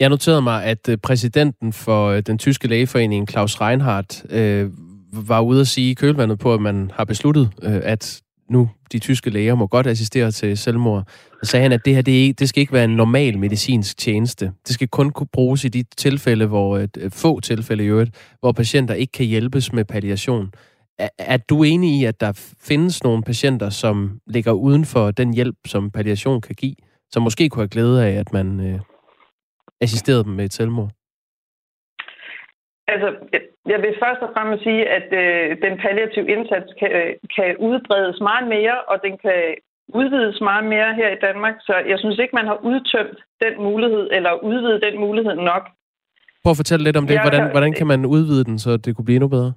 Jeg 0.01 0.09
noterede 0.09 0.43
mig, 0.43 0.65
at 0.65 0.89
øh, 0.89 0.99
præsidenten 1.03 1.73
for 1.73 2.09
øh, 2.09 2.23
den 2.23 2.39
tyske 2.39 2.69
lægeforening, 2.69 3.29
Claus 3.29 3.61
Reinhardt, 3.61 4.13
øh, 4.31 4.71
var 5.29 5.41
ude 5.41 5.61
at 5.61 5.67
sige 5.67 5.91
i 5.91 5.95
kølvandet 5.95 6.39
på, 6.39 6.55
at 6.55 6.61
man 6.61 6.91
har 6.95 7.05
besluttet, 7.05 7.53
øh, 7.63 7.81
at 7.83 8.23
nu 8.51 8.71
de 8.93 8.99
tyske 8.99 9.31
læger 9.31 9.55
må 9.55 9.67
godt 9.67 9.87
assistere 9.87 10.31
til 10.31 10.59
selvmord. 10.59 11.09
Så 11.43 11.51
sagde 11.51 11.63
han, 11.63 11.73
at 11.73 11.85
det 11.85 11.95
her 11.95 12.03
det, 12.03 12.39
det 12.39 12.49
skal 12.49 12.61
ikke 12.61 12.73
være 12.73 12.85
en 12.85 12.97
normal 12.97 13.39
medicinsk 13.39 13.99
tjeneste. 13.99 14.53
Det 14.67 14.75
skal 14.75 14.89
kun 14.89 15.11
kunne 15.11 15.27
bruges 15.33 15.65
i 15.65 15.69
de 15.69 15.85
tilfælde, 15.97 16.47
hvor 16.47 16.77
øh, 16.77 16.85
et, 16.85 17.13
få 17.13 17.41
tilfælde 17.41 17.85
i 17.85 17.87
øvrigt, 17.87 18.37
hvor 18.41 18.53
patienter 18.53 18.95
ikke 18.95 19.13
kan 19.13 19.27
hjælpes 19.27 19.73
med 19.73 19.85
palliation. 19.85 20.51
Er, 20.99 21.09
er 21.19 21.37
du 21.37 21.63
enig 21.63 22.01
i, 22.01 22.05
at 22.05 22.21
der 22.21 22.55
findes 22.61 23.05
nogle 23.05 23.23
patienter, 23.23 23.71
som 23.71 24.21
ligger 24.27 24.53
uden 24.53 24.85
for 24.85 25.11
den 25.11 25.35
hjælp, 25.35 25.57
som 25.67 25.91
palliation 25.91 26.41
kan 26.41 26.55
give, 26.55 26.75
som 27.11 27.23
måske 27.23 27.49
kunne 27.49 27.63
have 27.63 27.69
glæde 27.69 28.07
af, 28.07 28.11
at 28.11 28.33
man 28.33 28.61
øh, 28.61 28.81
assisterede 29.81 30.25
dem 30.25 30.33
med 30.33 30.45
et 30.45 30.55
selvmord? 30.55 30.91
Altså, 32.93 33.09
jeg 33.73 33.79
vil 33.85 33.95
først 34.05 34.21
og 34.27 34.31
fremmest 34.35 34.63
sige, 34.63 34.83
at 34.99 35.09
øh, 35.23 35.57
den 35.65 35.75
palliative 35.85 36.29
indsats 36.35 36.69
kan, 36.81 36.91
kan 37.37 37.57
udbredes 37.69 38.19
meget 38.21 38.47
mere, 38.57 38.77
og 38.91 38.97
den 39.07 39.15
kan 39.25 39.41
udvides 39.89 40.41
meget 40.41 40.65
mere 40.75 40.95
her 41.01 41.09
i 41.13 41.23
Danmark. 41.27 41.55
Så 41.61 41.75
jeg 41.91 41.99
synes 41.99 42.19
ikke, 42.19 42.37
man 42.41 42.47
har 42.47 42.59
udtømt 42.71 43.19
den 43.45 43.55
mulighed, 43.69 44.09
eller 44.17 44.33
udvidet 44.51 44.83
den 44.87 45.01
mulighed 45.01 45.35
nok. 45.35 45.65
Prøv 46.43 46.51
at 46.55 46.61
fortælle 46.63 46.85
lidt 46.85 46.97
om 46.97 47.07
det. 47.07 47.21
Hvordan, 47.21 47.51
hvordan 47.51 47.73
kan 47.79 47.87
man 47.87 48.01
udvide 48.17 48.45
den, 48.45 48.59
så 48.59 48.71
det 48.77 48.91
kunne 48.97 49.09
blive 49.09 49.17
endnu 49.17 49.29
bedre? 49.37 49.53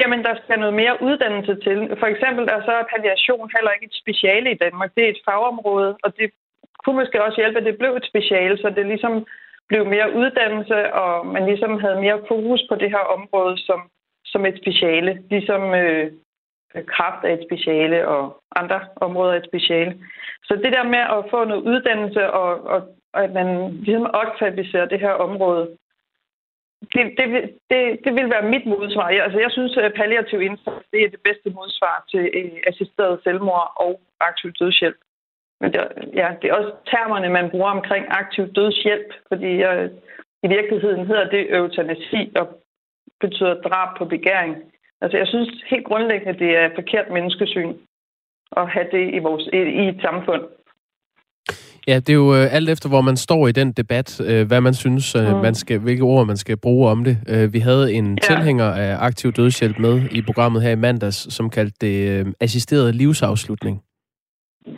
Jamen, 0.00 0.20
der 0.26 0.34
skal 0.42 0.58
noget 0.58 0.74
mere 0.82 0.94
uddannelse 1.06 1.54
til. 1.64 1.78
For 2.00 2.08
eksempel 2.14 2.44
er 2.54 2.60
så 2.68 2.74
palliation 2.92 3.50
heller 3.56 3.72
ikke 3.74 3.88
et 3.90 4.00
speciale 4.02 4.48
i 4.52 4.60
Danmark. 4.64 4.90
Det 4.96 5.04
er 5.04 5.12
et 5.14 5.24
fagområde, 5.28 5.90
og 6.04 6.10
det 6.18 6.28
kunne 6.82 6.96
måske 7.00 7.24
også 7.26 7.38
hjælpe, 7.40 7.58
at 7.58 7.68
det 7.68 7.78
blev 7.78 7.92
et 8.00 8.10
speciale, 8.12 8.56
så 8.62 8.68
det 8.76 8.86
ligesom 8.86 9.14
blev 9.68 9.86
mere 9.86 10.14
uddannelse, 10.14 10.92
og 10.92 11.26
man 11.26 11.44
ligesom 11.46 11.80
havde 11.80 12.00
mere 12.00 12.20
fokus 12.28 12.62
på 12.68 12.74
det 12.74 12.90
her 12.90 13.04
område 13.16 13.58
som, 13.58 13.80
som 14.24 14.46
et 14.46 14.56
speciale. 14.62 15.22
Ligesom 15.30 15.74
øh, 15.74 16.12
kraft 16.86 17.24
er 17.24 17.32
et 17.34 17.46
speciale, 17.48 18.08
og 18.08 18.42
andre 18.56 18.80
områder 18.96 19.32
er 19.32 19.36
et 19.36 19.50
speciale. 19.50 19.98
Så 20.44 20.54
det 20.64 20.72
der 20.72 20.84
med 20.94 21.02
at 21.16 21.30
få 21.30 21.44
noget 21.44 21.62
uddannelse, 21.62 22.30
og, 22.30 22.66
og, 22.72 22.80
og 23.12 23.24
at 23.24 23.32
man 23.32 23.70
ligesom 23.72 24.06
opkvalificerer 24.06 24.86
det 24.86 25.00
her 25.00 25.10
område, 25.10 25.76
det, 26.94 27.04
det, 27.18 27.26
det, 27.70 27.80
det 28.04 28.12
vil 28.14 28.30
være 28.30 28.50
mit 28.52 28.66
modsvar. 28.66 29.08
Jeg, 29.08 29.24
altså, 29.24 29.38
jeg 29.38 29.50
synes, 29.50 29.76
at 29.76 29.92
palliativ 29.96 30.40
indsats 30.40 30.86
det 30.92 31.00
er 31.02 31.10
det 31.10 31.20
bedste 31.24 31.50
modsvar 31.50 32.04
til 32.10 32.30
øh, 32.34 32.58
assisteret 32.66 33.20
selvmord 33.24 33.72
og 33.76 34.00
aktiv 34.20 34.52
dødshjælp. 34.52 35.00
Men 35.60 35.72
det, 35.72 35.80
ja, 36.14 36.28
det 36.42 36.50
er 36.50 36.54
også 36.54 36.72
termerne, 36.92 37.28
man 37.28 37.50
bruger 37.50 37.70
omkring 37.70 38.04
aktiv 38.08 38.44
dødshjælp, 38.56 39.10
fordi 39.28 39.52
øh, 39.70 39.90
i 40.42 40.48
virkeligheden 40.48 41.06
hedder 41.06 41.28
det 41.28 41.54
eutanasi 41.56 42.32
og 42.40 42.46
betyder 43.20 43.54
drab 43.66 43.98
på 43.98 44.04
begæring. 44.04 44.56
Altså 45.00 45.16
jeg 45.18 45.26
synes 45.26 45.48
helt 45.70 45.86
grundlæggende, 45.86 46.38
det 46.38 46.56
er 46.56 46.68
forkert 46.74 47.10
menneskesyn 47.12 47.72
at 48.56 48.68
have 48.68 48.86
det 48.92 49.14
i, 49.14 49.18
vores, 49.18 49.44
i, 49.52 49.56
i 49.56 49.88
et 49.88 50.00
samfund. 50.02 50.42
Ja, 51.86 51.96
det 51.96 52.08
er 52.08 52.14
jo 52.14 52.34
øh, 52.34 52.54
alt 52.54 52.70
efter, 52.70 52.88
hvor 52.88 53.00
man 53.00 53.16
står 53.16 53.48
i 53.48 53.52
den 53.52 53.72
debat, 53.72 54.20
øh, 54.20 54.46
hvad 54.46 54.60
man 54.60 54.74
synes, 54.74 55.14
øh, 55.14 55.34
mm. 55.34 55.42
man 55.42 55.54
skal, 55.54 55.78
hvilke 55.78 56.02
ord 56.02 56.26
man 56.26 56.36
skal 56.36 56.56
bruge 56.56 56.90
om 56.90 57.04
det. 57.04 57.18
Øh, 57.28 57.52
vi 57.52 57.58
havde 57.58 57.92
en 57.92 58.18
ja. 58.22 58.26
tilhænger 58.26 58.64
af 58.64 58.96
aktiv 59.00 59.32
dødshjælp 59.32 59.78
med 59.78 60.02
i 60.10 60.22
programmet 60.22 60.62
her 60.62 60.70
i 60.70 60.76
mandags, 60.76 61.34
som 61.34 61.50
kaldte 61.50 61.76
det 61.80 62.08
øh, 62.10 62.26
assisteret 62.40 62.94
livsafslutning. 62.94 63.82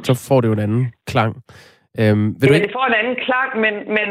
Så 0.05 0.15
får 0.29 0.41
det 0.41 0.49
jo 0.49 0.53
en 0.53 0.67
anden 0.67 0.93
klang. 1.07 1.33
Øhm, 2.01 2.27
vil 2.41 2.47
ja, 2.47 2.49
du 2.49 2.55
ikke... 2.55 2.67
det 2.67 2.77
får 2.79 2.87
en 2.87 3.01
anden 3.01 3.19
klang, 3.27 3.51
men, 3.65 3.75
men, 3.97 4.09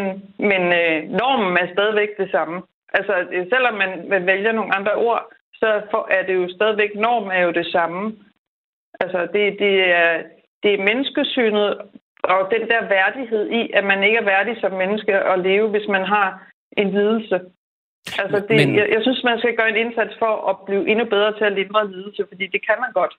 men 0.49 0.61
øh, 0.81 0.97
normen 1.19 1.57
er 1.57 1.73
stadigvæk 1.73 2.09
det 2.17 2.31
samme. 2.31 2.61
Altså, 2.93 3.13
øh, 3.33 3.45
selvom 3.53 3.75
man, 3.81 4.25
vælger 4.25 4.51
nogle 4.51 4.75
andre 4.75 4.95
ord, 4.95 5.23
så 5.53 5.81
for, 5.91 6.07
er 6.11 6.23
det 6.25 6.35
jo 6.35 6.49
stadigvæk, 6.57 6.91
normen 6.95 7.31
er 7.31 7.41
jo 7.47 7.51
det 7.51 7.67
samme. 7.71 8.15
Altså, 8.99 9.19
det, 9.33 9.43
det, 9.59 9.75
er, 10.01 10.21
det 10.63 10.73
er 10.73 10.83
menneskesynet 10.83 11.77
og 12.23 12.51
den 12.51 12.63
der 12.71 12.81
værdighed 12.97 13.49
i, 13.49 13.71
at 13.73 13.83
man 13.83 14.03
ikke 14.03 14.17
er 14.17 14.31
værdig 14.33 14.55
som 14.61 14.71
menneske 14.71 15.13
at 15.33 15.39
leve, 15.39 15.69
hvis 15.69 15.87
man 15.87 16.05
har 16.05 16.27
en 16.77 16.89
lidelse. 16.91 17.39
Altså, 18.21 18.37
det, 18.47 18.55
Men... 18.59 18.75
jeg, 18.75 18.89
jeg 18.95 19.01
synes, 19.01 19.23
man 19.23 19.39
skal 19.39 19.55
gøre 19.55 19.69
en 19.69 19.83
indsats 19.85 20.13
for 20.19 20.49
at 20.49 20.55
blive 20.65 20.87
endnu 20.91 21.05
bedre 21.05 21.37
til 21.37 21.43
at 21.43 21.53
lindre 21.53 21.91
lidelse, 21.91 22.25
fordi 22.29 22.47
det 22.47 22.61
kan 22.67 22.77
man 22.79 22.91
godt. 22.93 23.13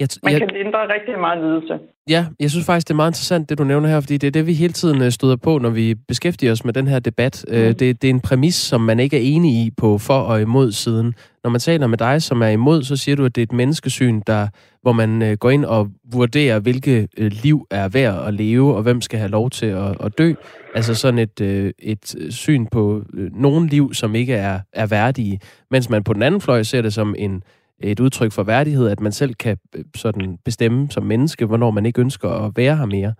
Jeg 0.00 0.08
man 0.22 0.32
jeg... 0.32 0.40
kan 0.40 0.50
lindre 0.52 0.78
rigtig 0.78 1.18
meget 1.20 1.44
lidelse. 1.44 1.78
Ja, 2.08 2.26
jeg 2.40 2.50
synes 2.50 2.66
faktisk, 2.66 2.88
det 2.88 2.94
er 2.94 2.96
meget 2.96 3.10
interessant, 3.10 3.48
det 3.48 3.58
du 3.58 3.64
nævner 3.64 3.88
her, 3.88 4.00
fordi 4.00 4.16
det 4.16 4.26
er 4.26 4.30
det, 4.30 4.46
vi 4.46 4.54
hele 4.54 4.72
tiden 4.72 5.02
øh, 5.02 5.10
støder 5.10 5.36
på, 5.36 5.58
når 5.58 5.70
vi 5.70 5.94
beskæftiger 5.94 6.52
os 6.52 6.64
med 6.64 6.72
den 6.72 6.86
her 6.86 6.98
debat. 6.98 7.44
Øh, 7.48 7.68
mm. 7.68 7.74
Det, 7.74 8.02
det 8.02 8.10
er 8.10 8.14
en 8.14 8.20
præmis, 8.20 8.54
som 8.54 8.80
man 8.80 9.00
ikke 9.00 9.16
er 9.16 9.34
enig 9.34 9.52
i 9.52 9.70
på 9.76 9.98
for 9.98 10.18
og 10.18 10.40
imod 10.40 10.72
siden. 10.72 11.14
Når 11.44 11.50
man 11.50 11.60
taler 11.60 11.86
med 11.86 11.98
dig, 11.98 12.22
som 12.22 12.42
er 12.42 12.48
imod, 12.48 12.82
så 12.82 12.96
siger 12.96 13.16
du, 13.16 13.24
at 13.24 13.34
det 13.34 13.42
er 13.42 13.46
et 13.46 13.52
menneskesyn, 13.52 14.20
der, 14.26 14.48
hvor 14.82 14.92
man 14.92 15.22
øh, 15.22 15.32
går 15.32 15.50
ind 15.50 15.64
og 15.64 15.88
vurderer, 16.12 16.58
hvilke 16.58 17.08
liv 17.18 17.66
er 17.70 17.88
værd 17.88 18.26
at 18.26 18.34
leve, 18.34 18.74
og 18.74 18.82
hvem 18.82 19.00
skal 19.00 19.18
have 19.18 19.30
lov 19.30 19.50
til 19.50 19.66
at, 19.66 19.96
at 20.00 20.18
dø. 20.18 20.32
Altså 20.74 20.94
sådan 20.94 21.18
et, 21.18 21.40
et 21.78 22.16
syn 22.30 22.66
på 22.66 23.02
nogle 23.32 23.68
liv, 23.68 23.94
som 23.94 24.14
ikke 24.14 24.34
er, 24.34 24.60
er 24.72 24.86
værdige. 24.86 25.40
Mens 25.70 25.90
man 25.90 26.04
på 26.04 26.12
den 26.12 26.22
anden 26.22 26.40
fløj 26.40 26.62
ser 26.62 26.82
det 26.82 26.92
som 26.92 27.14
en 27.18 27.42
et 27.82 28.00
udtryk 28.00 28.32
for 28.32 28.42
værdighed, 28.42 28.88
at 28.90 29.00
man 29.00 29.12
selv 29.12 29.34
kan 29.34 29.56
øh, 29.76 29.84
sådan 29.96 30.38
bestemme 30.44 30.90
som 30.90 31.02
menneske, 31.02 31.46
hvornår 31.46 31.70
man 31.70 31.86
ikke 31.86 32.00
ønsker 32.00 32.28
at 32.28 32.52
være 32.56 32.76
her 32.76 32.86
mere. 32.86 33.14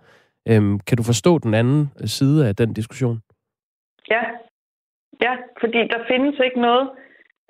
Øhm, 0.49 0.79
kan 0.79 0.97
du 0.97 1.03
forstå 1.03 1.37
den 1.37 1.53
anden 1.53 1.91
øh, 2.01 2.07
side 2.07 2.47
af 2.47 2.55
den 2.55 2.73
diskussion? 2.73 3.21
Ja, 4.09 4.23
ja 5.21 5.33
fordi 5.59 5.77
der 5.77 6.07
findes 6.07 6.39
ikke 6.45 6.61
noget. 6.61 6.89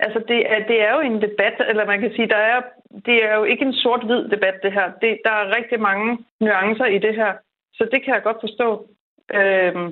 Altså, 0.00 0.18
det 0.28 0.40
er, 0.52 0.66
det 0.70 0.82
er 0.86 0.94
jo 0.94 1.00
en 1.00 1.22
debat, 1.22 1.56
eller 1.68 1.86
man 1.86 2.00
kan 2.00 2.12
sige, 2.16 2.28
der 2.28 2.42
er, 2.52 2.60
det 3.06 3.24
er 3.24 3.34
jo 3.36 3.44
ikke 3.44 3.64
en 3.64 3.72
sort-hvid 3.72 4.28
debat, 4.28 4.54
det 4.62 4.72
her. 4.72 4.86
Det, 5.02 5.18
der 5.24 5.30
er 5.30 5.56
rigtig 5.56 5.80
mange 5.80 6.18
nuancer 6.40 6.86
i 6.86 6.98
det 6.98 7.14
her, 7.14 7.32
så 7.74 7.88
det 7.92 8.04
kan 8.04 8.14
jeg 8.14 8.22
godt 8.22 8.40
forstå. 8.40 8.88
Øhm, 9.34 9.88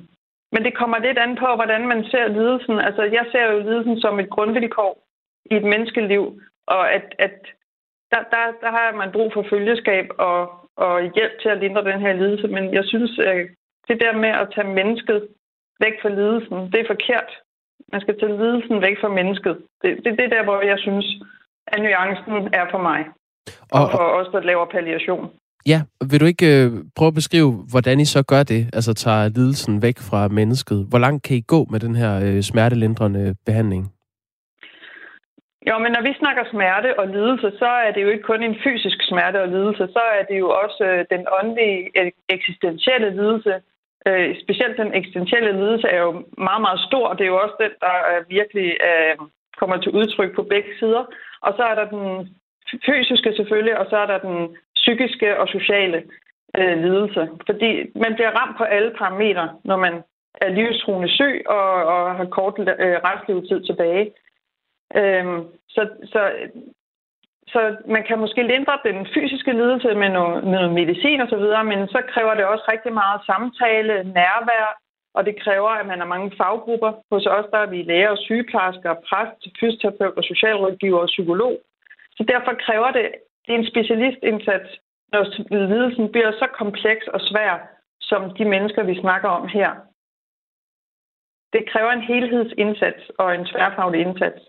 men 0.53 0.65
det 0.65 0.77
kommer 0.77 0.99
lidt 0.99 1.19
an 1.19 1.37
på, 1.37 1.49
hvordan 1.55 1.89
man 1.89 2.05
ser 2.05 2.29
lidelsen. 2.29 2.79
Altså, 2.79 3.03
jeg 3.03 3.25
ser 3.33 3.45
jo 3.53 3.59
lidelsen 3.59 4.01
som 4.01 4.21
et 4.21 4.31
grundvilkår 4.31 4.93
i 5.51 5.55
et 5.55 5.65
menneskeliv, 5.65 6.41
og 6.67 6.83
at, 6.97 7.07
at 7.19 7.37
der, 8.13 8.23
der, 8.33 8.43
der 8.63 8.71
har 8.71 8.97
man 9.01 9.13
brug 9.13 9.29
for 9.35 9.45
følgeskab 9.51 10.07
og, 10.19 10.39
og 10.77 10.95
hjælp 11.17 11.35
til 11.43 11.49
at 11.49 11.59
lindre 11.59 11.89
den 11.91 12.01
her 12.01 12.13
lidelse. 12.13 12.49
Men 12.49 12.75
jeg 12.75 12.85
synes, 12.85 13.19
at 13.19 13.37
det 13.89 13.97
der 14.01 14.13
med 14.25 14.29
at 14.43 14.49
tage 14.55 14.75
mennesket 14.79 15.29
væk 15.81 15.95
fra 16.03 16.09
lidelsen, 16.09 16.59
det 16.73 16.79
er 16.81 16.93
forkert. 16.95 17.31
Man 17.93 18.01
skal 18.01 18.19
tage 18.19 18.37
lidelsen 18.43 18.81
væk 18.87 18.97
fra 19.01 19.09
mennesket. 19.09 19.57
Det 19.83 19.91
er 19.91 19.97
det, 20.05 20.19
det 20.19 20.31
der, 20.35 20.45
hvor 20.45 20.61
jeg 20.61 20.79
synes, 20.79 21.07
at 21.67 21.79
nuancen 21.83 22.55
er 22.61 22.67
for 22.71 22.79
mig. 22.79 23.01
Og, 23.73 23.83
og 23.83 23.91
for 23.91 23.99
os, 24.19 24.29
der 24.33 24.41
laver 24.41 24.67
palliation. 24.67 25.31
Ja, 25.67 25.83
vil 26.11 26.21
du 26.21 26.27
ikke 26.27 26.65
øh, 26.65 26.73
prøve 26.97 27.09
at 27.09 27.15
beskrive, 27.15 27.53
hvordan 27.71 28.01
I 28.01 28.05
så 28.05 28.23
gør 28.23 28.43
det? 28.43 28.71
Altså 28.73 28.95
tager 28.95 29.29
lidelsen 29.29 29.83
væk 29.83 29.99
fra 29.99 30.29
mennesket. 30.29 30.87
Hvor 30.89 30.99
langt 30.99 31.23
kan 31.23 31.37
I 31.37 31.41
gå 31.41 31.67
med 31.71 31.81
den 31.81 31.95
her 31.97 32.21
øh, 32.25 32.43
smertelindrende 32.43 33.35
behandling? 33.47 33.93
Jo, 35.69 35.79
men 35.79 35.93
når 35.93 36.03
vi 36.09 36.13
snakker 36.23 36.45
smerte 36.45 36.99
og 37.01 37.07
lidelse, 37.09 37.49
så 37.59 37.71
er 37.87 37.91
det 37.93 38.03
jo 38.03 38.09
ikke 38.09 38.29
kun 38.31 38.43
en 38.43 38.61
fysisk 38.65 38.99
smerte 39.09 39.43
og 39.43 39.49
lidelse, 39.49 39.85
så 39.97 40.03
er 40.19 40.23
det 40.31 40.39
jo 40.39 40.49
også 40.65 40.85
øh, 40.85 41.05
den 41.15 41.23
åndelige 41.39 41.79
øh, 42.01 42.11
eksistentielle 42.29 43.11
lidelse. 43.21 43.55
Øh, 44.09 44.29
specielt 44.43 44.77
den 44.77 44.95
eksistentielle 44.95 45.53
lidelse 45.61 45.89
er 45.89 46.01
jo 46.07 46.13
meget, 46.49 46.63
meget 46.67 46.81
stor. 46.89 47.13
Det 47.13 47.25
er 47.25 47.33
jo 47.35 47.43
også 47.45 47.57
den, 47.65 47.73
der 47.85 47.97
øh, 48.11 48.21
virkelig 48.29 48.69
øh, 48.89 49.15
kommer 49.61 49.77
til 49.77 49.93
udtryk 49.99 50.35
på 50.35 50.43
begge 50.43 50.73
sider. 50.79 51.05
Og 51.47 51.53
så 51.57 51.63
er 51.71 51.75
der 51.75 51.87
den 51.97 52.07
fysiske 52.87 53.33
selvfølgelig, 53.37 53.79
og 53.79 53.87
så 53.91 53.97
er 53.97 54.07
der 54.07 54.19
den 54.19 54.57
psykiske 54.75 55.41
og 55.41 55.49
sociale 55.49 56.03
øh, 56.59 56.77
lidelse. 56.85 57.29
Fordi 57.47 57.71
man 58.05 58.15
bliver 58.15 58.33
ramt 58.39 58.57
på 58.59 58.65
alle 58.65 58.91
parametre, 58.99 59.49
når 59.65 59.77
man 59.77 59.95
er 60.35 60.49
livstruende 60.49 61.09
syg 61.09 61.43
og, 61.47 61.71
og 61.95 62.17
har 62.17 62.25
kort 62.25 62.59
øh, 62.59 62.97
restlevetid 63.09 63.61
tilbage. 63.67 64.13
Øhm, 64.95 65.45
så, 65.69 65.89
så, 66.05 66.23
så 67.47 67.77
man 67.87 68.05
kan 68.09 68.19
måske 68.19 68.43
lindre 68.43 68.79
den 68.85 69.07
fysiske 69.15 69.53
lidelse 69.53 69.95
med 69.95 70.09
noget, 70.09 70.45
med 70.45 70.53
noget 70.53 70.73
medicin 70.73 71.21
osv., 71.21 71.47
men 71.65 71.89
så 71.89 72.03
kræver 72.09 72.35
det 72.35 72.45
også 72.45 72.65
rigtig 72.73 72.93
meget 72.93 73.21
samtale, 73.27 73.95
nærvær, 74.05 74.81
og 75.17 75.27
det 75.27 75.43
kræver, 75.45 75.69
at 75.69 75.87
man 75.87 75.99
har 75.99 76.07
mange 76.15 76.33
faggrupper. 76.37 76.93
Hos 77.13 77.27
os 77.27 77.47
der 77.53 77.59
er 77.59 77.67
vi 77.67 77.83
læger 77.83 78.11
og 78.11 78.19
sygeplejersker, 78.19 78.95
præst, 79.09 79.41
fysioterapeut 79.61 80.17
og 80.17 80.25
socialrådgiver 80.25 81.01
og 81.01 81.13
psykolog. 81.15 81.55
Så 82.17 82.23
derfor 82.33 82.53
kræver 82.67 82.91
det, 82.91 83.07
det 83.47 83.55
er 83.55 83.59
en 83.59 83.71
specialistindsats, 83.73 84.71
når 85.13 85.23
lidelsen 85.69 86.13
bliver 86.13 86.33
så 86.33 86.47
kompleks 86.61 87.07
og 87.07 87.21
svær, 87.21 87.53
som 88.01 88.35
de 88.39 88.45
mennesker, 88.45 88.83
vi 88.83 89.01
snakker 89.01 89.29
om 89.29 89.49
her. 89.49 89.71
Det 91.53 91.71
kræver 91.71 91.91
en 91.93 92.09
helhedsindsats 92.11 93.03
og 93.19 93.35
en 93.35 93.47
tværfaglig 93.47 94.01
indsats. 94.01 94.43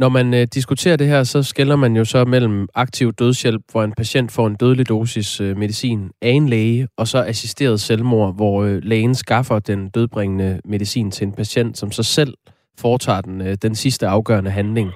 Når 0.00 0.08
man 0.08 0.34
øh, 0.34 0.46
diskuterer 0.54 0.96
det 0.96 1.06
her, 1.06 1.24
så 1.24 1.42
skælder 1.42 1.76
man 1.76 1.96
jo 1.96 2.04
så 2.04 2.24
mellem 2.24 2.68
aktiv 2.74 3.12
dødshjælp, 3.12 3.62
hvor 3.72 3.84
en 3.84 3.92
patient 3.92 4.32
får 4.32 4.46
en 4.46 4.54
dødelig 4.54 4.88
dosis 4.88 5.40
øh, 5.40 5.56
medicin 5.56 6.10
af 6.22 6.30
en 6.30 6.48
læge, 6.48 6.88
og 6.96 7.08
så 7.08 7.24
assisteret 7.24 7.80
selvmord, 7.80 8.34
hvor 8.34 8.62
øh, 8.62 8.80
lægen 8.82 9.14
skaffer 9.14 9.58
den 9.58 9.88
dødbringende 9.88 10.60
medicin 10.64 11.10
til 11.10 11.26
en 11.26 11.32
patient, 11.32 11.78
som 11.78 11.92
så 11.92 12.02
selv 12.02 12.34
foretager 12.78 13.20
den, 13.20 13.40
øh, 13.40 13.56
den 13.62 13.74
sidste 13.74 14.06
afgørende 14.06 14.50
handling. 14.50 14.92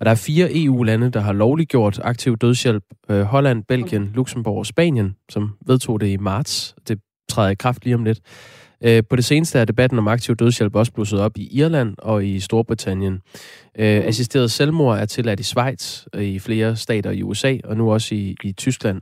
Og 0.00 0.04
der 0.04 0.10
er 0.10 0.14
fire 0.14 0.48
EU-lande, 0.64 1.10
der 1.10 1.20
har 1.20 1.32
lovliggjort 1.32 2.00
aktiv 2.04 2.36
dødshjælp. 2.36 2.84
Øh, 3.10 3.22
Holland, 3.22 3.64
Belgien, 3.68 4.10
Luxembourg 4.14 4.58
og 4.58 4.66
Spanien, 4.66 5.14
som 5.30 5.50
vedtog 5.66 6.00
det 6.00 6.06
i 6.06 6.16
marts. 6.16 6.74
Det 6.88 6.98
træder 7.28 7.50
i 7.50 7.54
kraft 7.54 7.84
lige 7.84 7.94
om 7.94 8.04
lidt. 8.04 8.20
Øh, 8.84 9.02
på 9.10 9.16
det 9.16 9.24
seneste 9.24 9.58
er 9.58 9.64
debatten 9.64 9.98
om 9.98 10.08
aktiv 10.08 10.36
dødshjælp 10.36 10.74
også 10.76 10.92
blusset 10.92 11.20
op 11.20 11.36
i 11.36 11.48
Irland 11.52 11.94
og 11.98 12.26
i 12.26 12.40
Storbritannien. 12.40 13.14
Øh, 13.78 14.02
assisteret 14.04 14.50
selvmord 14.50 14.98
er 14.98 15.06
tilladt 15.06 15.40
i 15.40 15.42
Schweiz, 15.42 16.04
i 16.18 16.38
flere 16.38 16.76
stater 16.76 17.10
i 17.10 17.22
USA 17.22 17.56
og 17.64 17.76
nu 17.76 17.92
også 17.92 18.14
i, 18.14 18.36
i 18.42 18.52
Tyskland. 18.52 19.00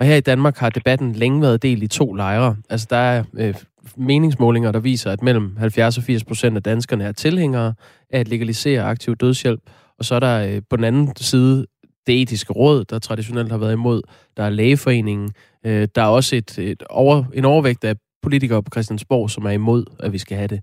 Og 0.00 0.06
her 0.06 0.16
i 0.16 0.20
Danmark 0.20 0.56
har 0.56 0.70
debatten 0.70 1.12
længe 1.12 1.42
været 1.42 1.62
delt 1.62 1.82
i 1.82 1.86
to 1.86 2.12
lejre. 2.12 2.56
Altså 2.70 2.86
der 2.90 2.96
er 2.96 3.24
øh, 3.38 3.54
meningsmålinger, 3.96 4.72
der 4.72 4.80
viser, 4.80 5.10
at 5.10 5.22
mellem 5.22 5.56
70 5.56 5.98
og 5.98 6.04
80 6.04 6.24
procent 6.24 6.56
af 6.56 6.62
danskerne 6.62 7.04
er 7.04 7.12
tilhængere 7.12 7.74
af 8.10 8.20
at 8.20 8.28
legalisere 8.28 8.82
aktiv 8.82 9.16
dødshjælp. 9.16 9.60
Og 9.98 10.04
så 10.04 10.14
er 10.14 10.20
der 10.20 10.46
øh, 10.46 10.62
på 10.70 10.76
den 10.76 10.84
anden 10.84 11.16
side 11.16 11.66
det 12.06 12.22
etiske 12.22 12.52
råd, 12.52 12.84
der 12.84 12.98
traditionelt 12.98 13.50
har 13.50 13.58
været 13.58 13.72
imod. 13.72 14.02
Der 14.36 14.42
er 14.42 14.50
lægeforeningen. 14.50 15.30
Øh, 15.66 15.88
der 15.94 16.02
er 16.02 16.06
også 16.06 16.36
et, 16.36 16.58
et 16.58 16.82
over, 16.90 17.24
en 17.34 17.44
overvægt 17.44 17.84
af 17.84 17.94
politikere 18.26 18.62
på 18.62 18.70
Christiansborg, 18.74 19.30
som 19.30 19.44
er 19.50 19.54
imod, 19.62 19.82
at 20.04 20.12
vi 20.12 20.18
skal 20.24 20.36
have 20.36 20.52
det. 20.54 20.60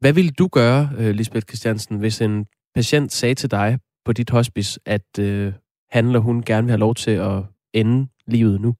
Hvad 0.00 0.12
ville 0.18 0.32
du 0.40 0.46
gøre, 0.58 0.82
øh, 1.00 1.10
Lisbeth 1.18 1.46
Christiansen, 1.50 1.94
hvis 2.02 2.20
en 2.20 2.46
patient 2.74 3.12
sagde 3.12 3.34
til 3.34 3.50
dig 3.50 3.78
på 4.04 4.12
dit 4.12 4.30
hospice, 4.30 4.80
at 4.86 5.08
øh, 5.20 5.52
han 5.94 6.04
eller 6.06 6.22
hun 6.28 6.42
gerne 6.42 6.64
vil 6.64 6.74
have 6.76 6.86
lov 6.86 6.94
til 6.94 7.16
at 7.30 7.38
ende 7.80 8.08
livet 8.26 8.60
nu? 8.60 8.70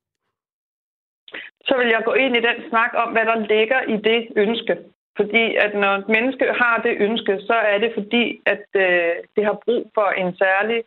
Så 1.68 1.74
vil 1.80 1.88
jeg 1.94 2.02
gå 2.04 2.12
ind 2.12 2.36
i 2.36 2.46
den 2.48 2.58
snak 2.70 2.90
om, 3.02 3.08
hvad 3.12 3.26
der 3.30 3.38
ligger 3.54 3.80
i 3.94 3.96
det 4.08 4.20
ønske. 4.36 4.74
Fordi 5.18 5.44
at 5.64 5.72
når 5.82 5.92
et 6.00 6.08
menneske 6.16 6.46
har 6.62 6.76
det 6.86 6.94
ønske, 7.06 7.32
så 7.48 7.56
er 7.72 7.78
det 7.78 7.90
fordi, 7.98 8.24
at 8.52 8.66
øh, 8.84 9.12
det 9.36 9.44
har 9.48 9.56
brug 9.64 9.82
for 9.96 10.08
en 10.22 10.30
særlig 10.42 10.78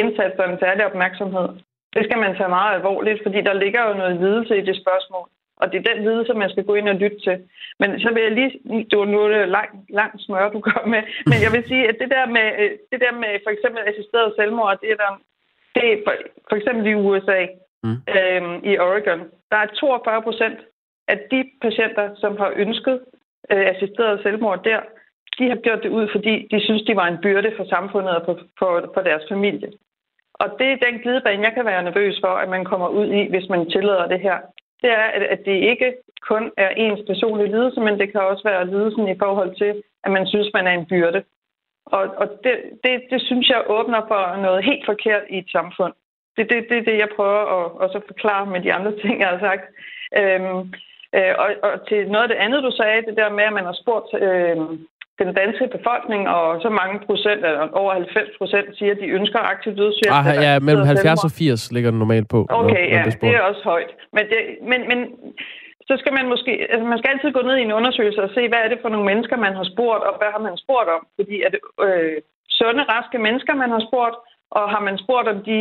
indsats 0.00 0.36
og 0.42 0.46
en 0.52 0.58
særlig 0.64 0.82
opmærksomhed. 0.90 1.48
Det 1.94 2.02
skal 2.04 2.18
man 2.24 2.36
tage 2.36 2.56
meget 2.58 2.74
alvorligt, 2.74 3.20
fordi 3.24 3.40
der 3.48 3.62
ligger 3.62 3.82
jo 3.88 3.94
noget 3.94 4.20
lidelse 4.22 4.54
i 4.58 4.66
det 4.68 4.76
spørgsmål. 4.82 5.28
Og 5.60 5.72
det 5.72 5.76
er 5.78 5.92
den 5.92 6.04
viden, 6.04 6.26
som 6.26 6.36
man 6.36 6.50
skal 6.50 6.64
gå 6.64 6.74
ind 6.74 6.88
og 6.88 6.94
lytte 7.02 7.20
til. 7.26 7.36
Men 7.80 8.00
så 8.00 8.08
vil 8.14 8.22
jeg 8.22 8.32
lige... 8.32 8.52
Det 8.90 8.98
var 8.98 9.04
nu 9.04 9.30
det 9.32 9.48
lang, 9.48 9.70
lang 10.00 10.12
smør, 10.20 10.48
du 10.48 10.60
gør 10.60 10.86
med. 10.94 11.02
Men 11.30 11.38
jeg 11.44 11.50
vil 11.54 11.64
sige, 11.68 11.88
at 11.88 11.96
det 12.00 12.10
der 12.16 12.26
med, 12.36 12.46
øh, 12.60 12.70
det 12.92 13.00
der 13.04 13.12
med 13.22 13.32
for 13.44 13.50
eksempel 13.50 13.80
assisteret 13.90 14.34
selvmord, 14.36 14.80
det 14.82 14.90
er 14.90 14.98
der, 15.04 15.12
det 15.74 15.84
er 15.92 15.96
for, 16.06 16.14
for 16.48 16.56
eksempel 16.56 16.86
i 16.86 16.94
USA, 16.94 17.40
mm. 17.84 17.96
øhm, 18.16 18.54
i 18.70 18.72
Oregon. 18.78 19.20
Der 19.50 19.56
er 19.56 19.66
42 19.66 20.22
procent 20.22 20.58
af 21.08 21.18
de 21.30 21.40
patienter, 21.62 22.06
som 22.22 22.36
har 22.36 22.52
ønsket 22.56 23.00
øh, 23.52 23.66
assisteret 23.72 24.20
selvmord 24.22 24.64
der, 24.64 24.80
de 25.38 25.48
har 25.48 25.56
gjort 25.56 25.82
det 25.82 25.90
ud, 25.98 26.08
fordi 26.14 26.48
de 26.50 26.60
synes, 26.60 26.82
de 26.82 26.96
var 26.96 27.06
en 27.08 27.22
byrde 27.22 27.52
for 27.56 27.64
samfundet 27.64 28.12
og 28.16 28.22
for, 28.26 28.34
for, 28.58 28.90
for 28.94 29.02
deres 29.02 29.24
familie. 29.28 29.70
Og 30.34 30.48
det 30.58 30.68
er 30.70 30.84
den 30.86 31.00
glidebane, 31.02 31.44
jeg 31.46 31.52
kan 31.54 31.64
være 31.64 31.82
nervøs 31.82 32.16
for, 32.24 32.34
at 32.42 32.48
man 32.48 32.64
kommer 32.64 32.88
ud 32.88 33.06
i, 33.06 33.28
hvis 33.30 33.48
man 33.48 33.70
tillader 33.70 34.06
det 34.08 34.20
her. 34.20 34.38
Det 34.82 34.90
er, 34.90 35.06
at 35.34 35.40
det 35.44 35.56
ikke 35.72 35.94
kun 36.30 36.52
er 36.56 36.68
ens 36.68 37.00
personlige 37.06 37.52
lidelse, 37.54 37.80
men 37.80 37.98
det 38.00 38.12
kan 38.12 38.20
også 38.20 38.44
være 38.44 38.66
lidelsen 38.66 39.08
i 39.08 39.18
forhold 39.18 39.56
til, 39.56 39.82
at 40.04 40.10
man 40.10 40.26
synes, 40.26 40.50
man 40.54 40.66
er 40.66 40.72
en 40.72 40.86
byrde. 40.86 41.22
Og, 41.86 42.02
og 42.20 42.26
det, 42.44 42.54
det, 42.84 43.02
det 43.10 43.22
synes 43.22 43.48
jeg 43.48 43.64
åbner 43.66 44.00
for 44.08 44.42
noget 44.42 44.64
helt 44.64 44.84
forkert 44.86 45.22
i 45.30 45.38
et 45.38 45.50
samfund. 45.52 45.92
Det 46.36 46.42
er 46.42 46.54
det, 46.54 46.70
det, 46.70 46.86
det, 46.86 46.98
jeg 46.98 47.08
prøver 47.16 47.42
at 47.56 47.72
også 47.84 48.00
forklare 48.06 48.46
med 48.46 48.60
de 48.60 48.72
andre 48.72 48.92
ting, 49.02 49.20
jeg 49.20 49.28
har 49.28 49.38
sagt. 49.38 49.64
Øhm, 50.20 50.60
øh, 51.16 51.34
og, 51.42 51.48
og 51.62 51.88
til 51.88 52.10
noget 52.10 52.22
af 52.22 52.28
det 52.28 52.42
andet, 52.44 52.62
du 52.62 52.70
sagde, 52.70 53.06
det 53.06 53.16
der 53.16 53.30
med, 53.30 53.44
at 53.44 53.52
man 53.52 53.64
har 53.64 53.76
spurgt 53.82 54.22
øh, 54.24 54.56
den 55.22 55.30
danske 55.40 55.66
befolkning, 55.76 56.22
og 56.36 56.46
så 56.64 56.70
mange 56.80 56.96
procent, 57.06 57.40
eller 57.48 57.62
over 57.82 57.92
90 57.92 58.38
procent, 58.38 58.66
siger, 58.78 58.92
at 58.94 59.00
de 59.02 59.08
ønsker 59.18 59.38
aktiv 59.52 59.72
dødshjælp. 59.80 60.14
Ah, 60.18 60.26
ja, 60.46 60.52
mellem 60.68 60.84
70 60.86 61.24
og 61.28 61.30
80 61.30 61.72
ligger 61.74 61.90
den 61.90 61.98
normalt 62.04 62.28
på. 62.34 62.40
Okay, 62.60 62.84
når, 62.84 62.94
ja, 62.94 63.02
det, 63.06 63.20
det 63.20 63.30
er 63.38 63.42
også 63.50 63.62
højt. 63.72 63.92
Men, 64.16 64.24
det, 64.32 64.40
men, 64.70 64.80
men 64.90 64.98
så 65.88 65.94
skal 66.00 66.12
man 66.18 66.26
måske, 66.32 66.52
altså 66.72 66.86
man 66.92 66.98
skal 66.98 67.10
altid 67.12 67.30
gå 67.32 67.42
ned 67.48 67.56
i 67.58 67.66
en 67.68 67.76
undersøgelse 67.78 68.20
og 68.26 68.30
se, 68.36 68.42
hvad 68.48 68.60
er 68.64 68.68
det 68.70 68.78
for 68.82 68.90
nogle 68.92 69.06
mennesker, 69.10 69.36
man 69.46 69.54
har 69.60 69.66
spurgt, 69.72 70.02
og 70.08 70.14
hvad 70.18 70.30
har 70.34 70.42
man 70.48 70.56
spurgt 70.64 70.88
om? 70.96 71.02
Fordi 71.18 71.36
er 71.46 71.50
det 71.54 71.60
øh, 71.86 72.16
sunde, 72.58 72.82
raske 72.94 73.18
mennesker, 73.26 73.54
man 73.54 73.70
har 73.76 73.82
spurgt, 73.88 74.16
og 74.50 74.64
har 74.74 74.82
man 74.88 74.96
spurgt, 75.04 75.28
om 75.28 75.38
de 75.50 75.60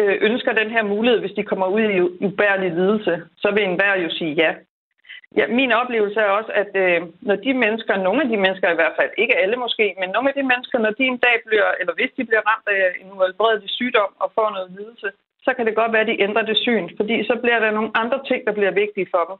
øh, 0.00 0.16
ønsker 0.28 0.52
den 0.60 0.70
her 0.74 0.82
mulighed, 0.94 1.18
hvis 1.20 1.36
de 1.38 1.48
kommer 1.50 1.66
ud 1.76 1.84
i 1.96 2.00
ubærlig 2.26 2.70
lidelse, 2.80 3.14
så 3.42 3.48
vil 3.54 3.64
enhver 3.64 3.94
jo 4.04 4.08
sige 4.18 4.34
ja. 4.44 4.52
Ja, 5.36 5.46
min 5.46 5.72
oplevelse 5.72 6.20
er 6.20 6.30
også, 6.38 6.52
at 6.62 6.70
øh, 6.84 7.00
når 7.20 7.36
de 7.36 7.54
mennesker, 7.54 7.96
nogle 7.96 8.22
af 8.22 8.28
de 8.28 8.36
mennesker 8.36 8.68
i 8.70 8.78
hvert 8.80 8.96
fald, 8.98 9.10
ikke 9.18 9.38
alle 9.42 9.56
måske, 9.56 9.94
men 10.00 10.08
nogle 10.10 10.28
af 10.28 10.34
de 10.34 10.42
mennesker, 10.42 10.78
når 10.78 10.90
de 10.90 11.04
en 11.04 11.18
dag 11.26 11.36
bliver, 11.46 11.68
eller 11.80 11.94
hvis 11.94 12.12
de 12.16 12.24
bliver 12.24 12.44
ramt 12.50 12.68
af 12.68 12.82
en 13.00 13.12
uhelbredelig 13.12 13.70
sygdom 13.70 14.10
og 14.22 14.32
får 14.34 14.50
noget 14.50 14.70
lidelse, 14.78 15.08
så 15.44 15.50
kan 15.54 15.66
det 15.66 15.74
godt 15.74 15.92
være, 15.92 16.06
at 16.06 16.12
de 16.12 16.22
ændrer 16.22 16.42
det 16.42 16.56
syn, 16.56 16.86
fordi 16.96 17.24
så 17.24 17.34
bliver 17.42 17.58
der 17.58 17.70
nogle 17.70 17.90
andre 17.94 18.20
ting, 18.28 18.46
der 18.46 18.52
bliver 18.52 18.70
vigtige 18.70 19.08
for 19.14 19.24
dem. 19.28 19.36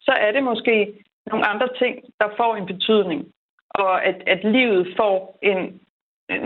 Så 0.00 0.12
er 0.24 0.32
det 0.32 0.42
måske 0.42 0.74
nogle 1.26 1.46
andre 1.46 1.68
ting, 1.78 1.94
der 2.20 2.28
får 2.36 2.56
en 2.56 2.66
betydning, 2.66 3.20
og 3.70 4.04
at, 4.04 4.22
at 4.26 4.44
livet 4.44 4.94
får 4.96 5.38
en, 5.42 5.80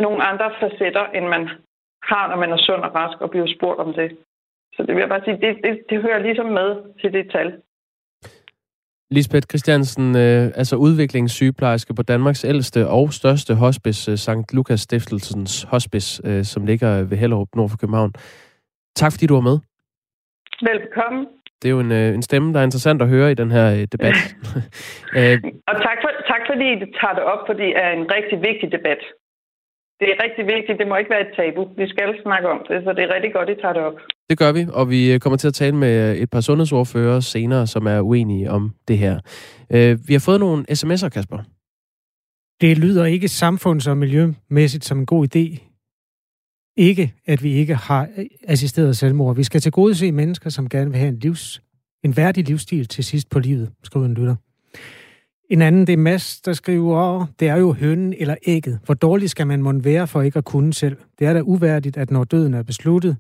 nogle 0.05 0.23
andre 0.23 0.53
facetter, 0.61 1.07
end 1.07 1.27
man 1.27 1.49
har, 2.03 2.29
når 2.29 2.37
man 2.37 2.53
er 2.53 2.57
sund 2.57 2.83
og 2.83 2.95
rask 2.95 3.21
og 3.21 3.31
bliver 3.31 3.47
spurgt 3.57 3.81
om 3.81 3.95
det. 3.95 4.19
Så 4.75 4.83
det 4.83 4.95
vil 4.95 5.01
jeg 5.01 5.09
bare 5.09 5.25
sige, 5.25 5.41
det, 5.47 5.65
det, 5.65 5.83
det 5.91 6.03
hører 6.03 6.19
ligesom 6.19 6.47
med 6.47 6.71
til 7.01 7.13
det 7.13 7.31
tal. 7.31 7.63
Lisbeth 9.13 9.47
Christiansen, 9.51 10.17
øh, 10.17 10.45
altså 10.61 10.77
udviklingssygeplejerske 10.77 11.95
på 11.95 12.03
Danmarks 12.03 12.45
ældste 12.45 12.89
og 12.89 13.13
største 13.13 13.55
hospice, 13.55 14.11
øh, 14.11 14.17
St. 14.17 14.55
Lukas 14.55 14.81
Stiftelsens 14.81 15.63
hospice, 15.63 16.23
øh, 16.25 16.45
som 16.45 16.67
ligger 16.67 16.93
ved 17.11 17.17
Hellerup 17.17 17.49
nord 17.57 17.71
for 17.71 17.77
København. 17.77 18.13
Tak 18.97 19.13
fordi 19.13 19.27
du 19.27 19.35
var 19.35 19.47
med. 19.51 19.59
Velkommen. 20.71 21.27
Det 21.63 21.69
er 21.69 21.75
jo 21.77 21.81
en, 21.81 21.93
øh, 21.93 22.15
en 22.15 22.23
stemme, 22.23 22.53
der 22.53 22.61
er 22.61 22.65
interessant 22.65 23.03
at 23.03 23.09
høre 23.09 23.31
i 23.31 23.35
den 23.35 23.51
her 23.51 23.67
øh, 23.73 23.85
debat. 23.95 24.19
øh, 25.19 25.37
og 25.71 25.75
tak, 25.87 25.99
for, 26.03 26.11
tak 26.33 26.43
fordi 26.51 26.67
I 26.73 26.77
tager 27.01 27.15
det 27.19 27.25
op, 27.33 27.43
fordi 27.49 27.63
det 27.63 27.77
er 27.85 27.91
en 27.99 28.07
rigtig 28.17 28.37
vigtig 28.49 28.73
debat. 28.73 29.03
Det 30.01 30.09
er 30.13 30.17
rigtig 30.25 30.45
vigtigt. 30.55 30.79
Det 30.79 30.89
må 30.89 30.97
ikke 30.97 31.11
være 31.11 31.25
et 31.29 31.33
tabu. 31.37 31.63
Vi 31.77 31.87
skal 31.89 32.09
snakke 32.23 32.49
om 32.49 32.61
det, 32.69 32.85
så 32.85 32.93
det 32.93 33.03
er 33.05 33.15
rigtig 33.15 33.33
godt, 33.33 33.49
I 33.49 33.55
tager 33.55 33.73
det 33.73 33.83
op. 33.83 33.97
Det 34.31 34.39
gør 34.39 34.53
vi, 34.53 34.67
og 34.73 34.91
vi 34.91 35.19
kommer 35.19 35.37
til 35.37 35.49
at 35.49 35.55
tale 35.55 35.77
med 35.77 36.17
et 36.23 36.31
par 36.31 36.41
sundhedsordfører 36.41 37.21
senere, 37.21 37.67
som 37.67 37.87
er 37.87 38.01
uenige 38.01 38.51
om 38.51 38.75
det 38.89 38.99
her. 38.99 39.21
Øh, 39.71 39.99
vi 40.09 40.13
har 40.15 40.23
fået 40.29 40.41
nogle 40.41 40.65
sms'er, 40.71 41.09
Kasper. 41.09 41.39
Det 42.61 42.79
lyder 42.79 43.05
ikke 43.05 43.29
samfunds- 43.29 43.89
og 43.91 43.97
miljømæssigt 43.97 44.85
som 44.85 44.99
en 44.99 45.07
god 45.07 45.27
idé. 45.29 45.47
Ikke, 46.77 47.15
at 47.27 47.43
vi 47.43 47.53
ikke 47.53 47.75
har 47.75 48.09
assisteret 48.49 48.97
selvmord. 48.97 49.37
Vi 49.37 49.45
skal 49.45 49.61
til 49.61 49.73
gode 49.73 49.95
se 49.95 50.13
mennesker, 50.13 50.51
som 50.51 50.69
gerne 50.69 50.91
vil 50.91 50.99
have 50.99 51.09
en, 51.09 51.19
livs, 51.19 51.63
en 52.05 52.17
værdig 52.17 52.49
livsstil 52.49 52.89
til 52.89 53.05
sidst 53.05 53.31
på 53.31 53.39
livet, 53.39 53.73
skriver 53.83 54.07
en 54.07 54.15
lytter. 54.15 54.37
En 55.51 55.63
anden, 55.63 55.87
det 55.87 55.93
er 55.93 55.97
Mads, 55.97 56.41
der 56.41 56.53
skriver, 56.53 57.27
det 57.41 57.49
er 57.49 57.57
jo 57.57 57.73
hønnen 57.73 58.15
eller 58.19 58.35
ægget. 58.47 58.79
Hvor 58.85 58.95
dårlig 58.95 59.31
skal 59.31 59.47
man 59.47 59.63
måtte 59.63 59.85
være 59.85 60.07
for 60.07 60.23
ikke 60.23 60.39
at 60.39 60.45
kunne 60.45 60.75
selv? 60.75 60.97
Det 61.19 61.27
er 61.27 61.33
da 61.33 61.41
uværdigt, 61.41 61.97
at 61.97 62.11
når 62.11 62.25
døden 62.25 62.55
er 62.55 62.63
besluttet, 62.63 63.17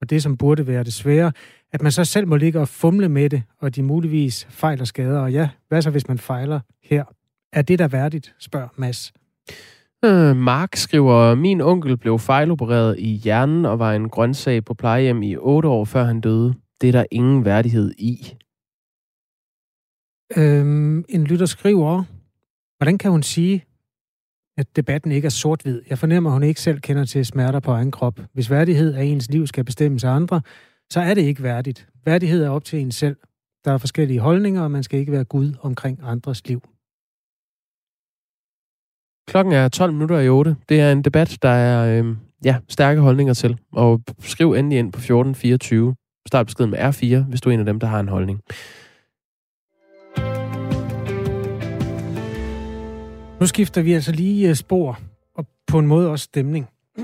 og 0.00 0.10
det, 0.10 0.22
som 0.22 0.36
burde 0.36 0.66
være 0.66 0.84
det 0.84 0.92
svære, 0.92 1.32
at 1.72 1.82
man 1.82 1.92
så 1.92 2.04
selv 2.04 2.28
må 2.28 2.36
ligge 2.36 2.60
og 2.60 2.68
fumle 2.68 3.08
med 3.08 3.30
det, 3.30 3.42
og 3.60 3.76
de 3.76 3.82
muligvis 3.82 4.46
fejler 4.50 4.84
skader. 4.84 5.20
Og 5.20 5.32
ja, 5.32 5.48
hvad 5.68 5.82
så, 5.82 5.90
hvis 5.90 6.08
man 6.08 6.18
fejler 6.18 6.60
her? 6.84 7.04
Er 7.52 7.62
det 7.62 7.78
da 7.78 7.86
værdigt, 7.86 8.34
spørger 8.38 8.68
Mads. 8.76 9.12
Øh, 10.04 10.36
Mark 10.36 10.76
skriver, 10.76 11.34
min 11.34 11.60
onkel 11.60 11.96
blev 11.96 12.18
fejlopereret 12.18 12.98
i 12.98 13.08
hjernen 13.24 13.64
og 13.64 13.78
var 13.78 13.92
en 13.92 14.08
grøntsag 14.08 14.64
på 14.64 14.74
plejehjem 14.74 15.22
i 15.22 15.36
otte 15.36 15.68
år, 15.68 15.84
før 15.84 16.04
han 16.04 16.20
døde. 16.20 16.54
Det 16.80 16.88
er 16.88 16.92
der 16.92 17.04
ingen 17.10 17.44
værdighed 17.44 17.92
i. 17.98 18.34
Øhm, 20.36 21.04
en 21.08 21.24
lytter 21.24 21.46
skriver, 21.46 22.04
hvordan 22.78 22.98
kan 22.98 23.10
hun 23.10 23.22
sige, 23.22 23.64
at 24.56 24.76
debatten 24.76 25.12
ikke 25.12 25.26
er 25.26 25.30
sort-hvid? 25.30 25.82
Jeg 25.90 25.98
fornemmer, 25.98 26.30
at 26.30 26.34
hun 26.34 26.42
ikke 26.42 26.60
selv 26.60 26.80
kender 26.80 27.04
til 27.04 27.26
smerter 27.26 27.60
på 27.60 27.70
egen 27.70 27.90
krop. 27.90 28.20
Hvis 28.32 28.50
værdighed 28.50 28.94
af 28.94 29.04
ens 29.04 29.30
liv 29.30 29.46
skal 29.46 29.64
bestemmes 29.64 30.04
af 30.04 30.10
andre, 30.10 30.40
så 30.90 31.00
er 31.00 31.14
det 31.14 31.22
ikke 31.22 31.42
værdigt. 31.42 31.88
Værdighed 32.04 32.44
er 32.44 32.48
op 32.48 32.64
til 32.64 32.78
en 32.78 32.92
selv. 32.92 33.16
Der 33.64 33.72
er 33.72 33.78
forskellige 33.78 34.20
holdninger, 34.20 34.62
og 34.62 34.70
man 34.70 34.82
skal 34.82 35.00
ikke 35.00 35.12
være 35.12 35.24
Gud 35.24 35.54
omkring 35.60 36.00
andres 36.02 36.48
liv. 36.48 36.62
Klokken 39.28 39.52
er 39.52 39.68
12 39.68 39.92
minutter 39.92 40.18
i 40.18 40.28
8. 40.28 40.56
Det 40.68 40.80
er 40.80 40.92
en 40.92 41.02
debat, 41.02 41.38
der 41.42 41.48
er 41.48 42.02
øh, 42.02 42.16
ja, 42.44 42.56
stærke 42.68 43.00
holdninger 43.00 43.34
til. 43.34 43.58
Og 43.72 44.00
skriv 44.20 44.52
endelig 44.52 44.78
ind 44.78 44.92
på 44.92 44.98
1424. 44.98 45.94
Start 46.26 46.46
beskeden 46.46 46.70
med 46.70 46.78
R4, 46.78 47.28
hvis 47.28 47.40
du 47.40 47.50
er 47.50 47.54
en 47.54 47.60
af 47.60 47.66
dem, 47.66 47.80
der 47.80 47.86
har 47.86 48.00
en 48.00 48.08
holdning. 48.08 48.40
Nu 53.40 53.46
skifter 53.46 53.82
vi 53.82 53.92
altså 53.92 54.12
lige 54.12 54.48
øh, 54.48 54.54
spor, 54.54 55.00
og 55.34 55.46
på 55.66 55.78
en 55.78 55.86
måde 55.86 56.10
også 56.10 56.22
stemning. 56.22 56.68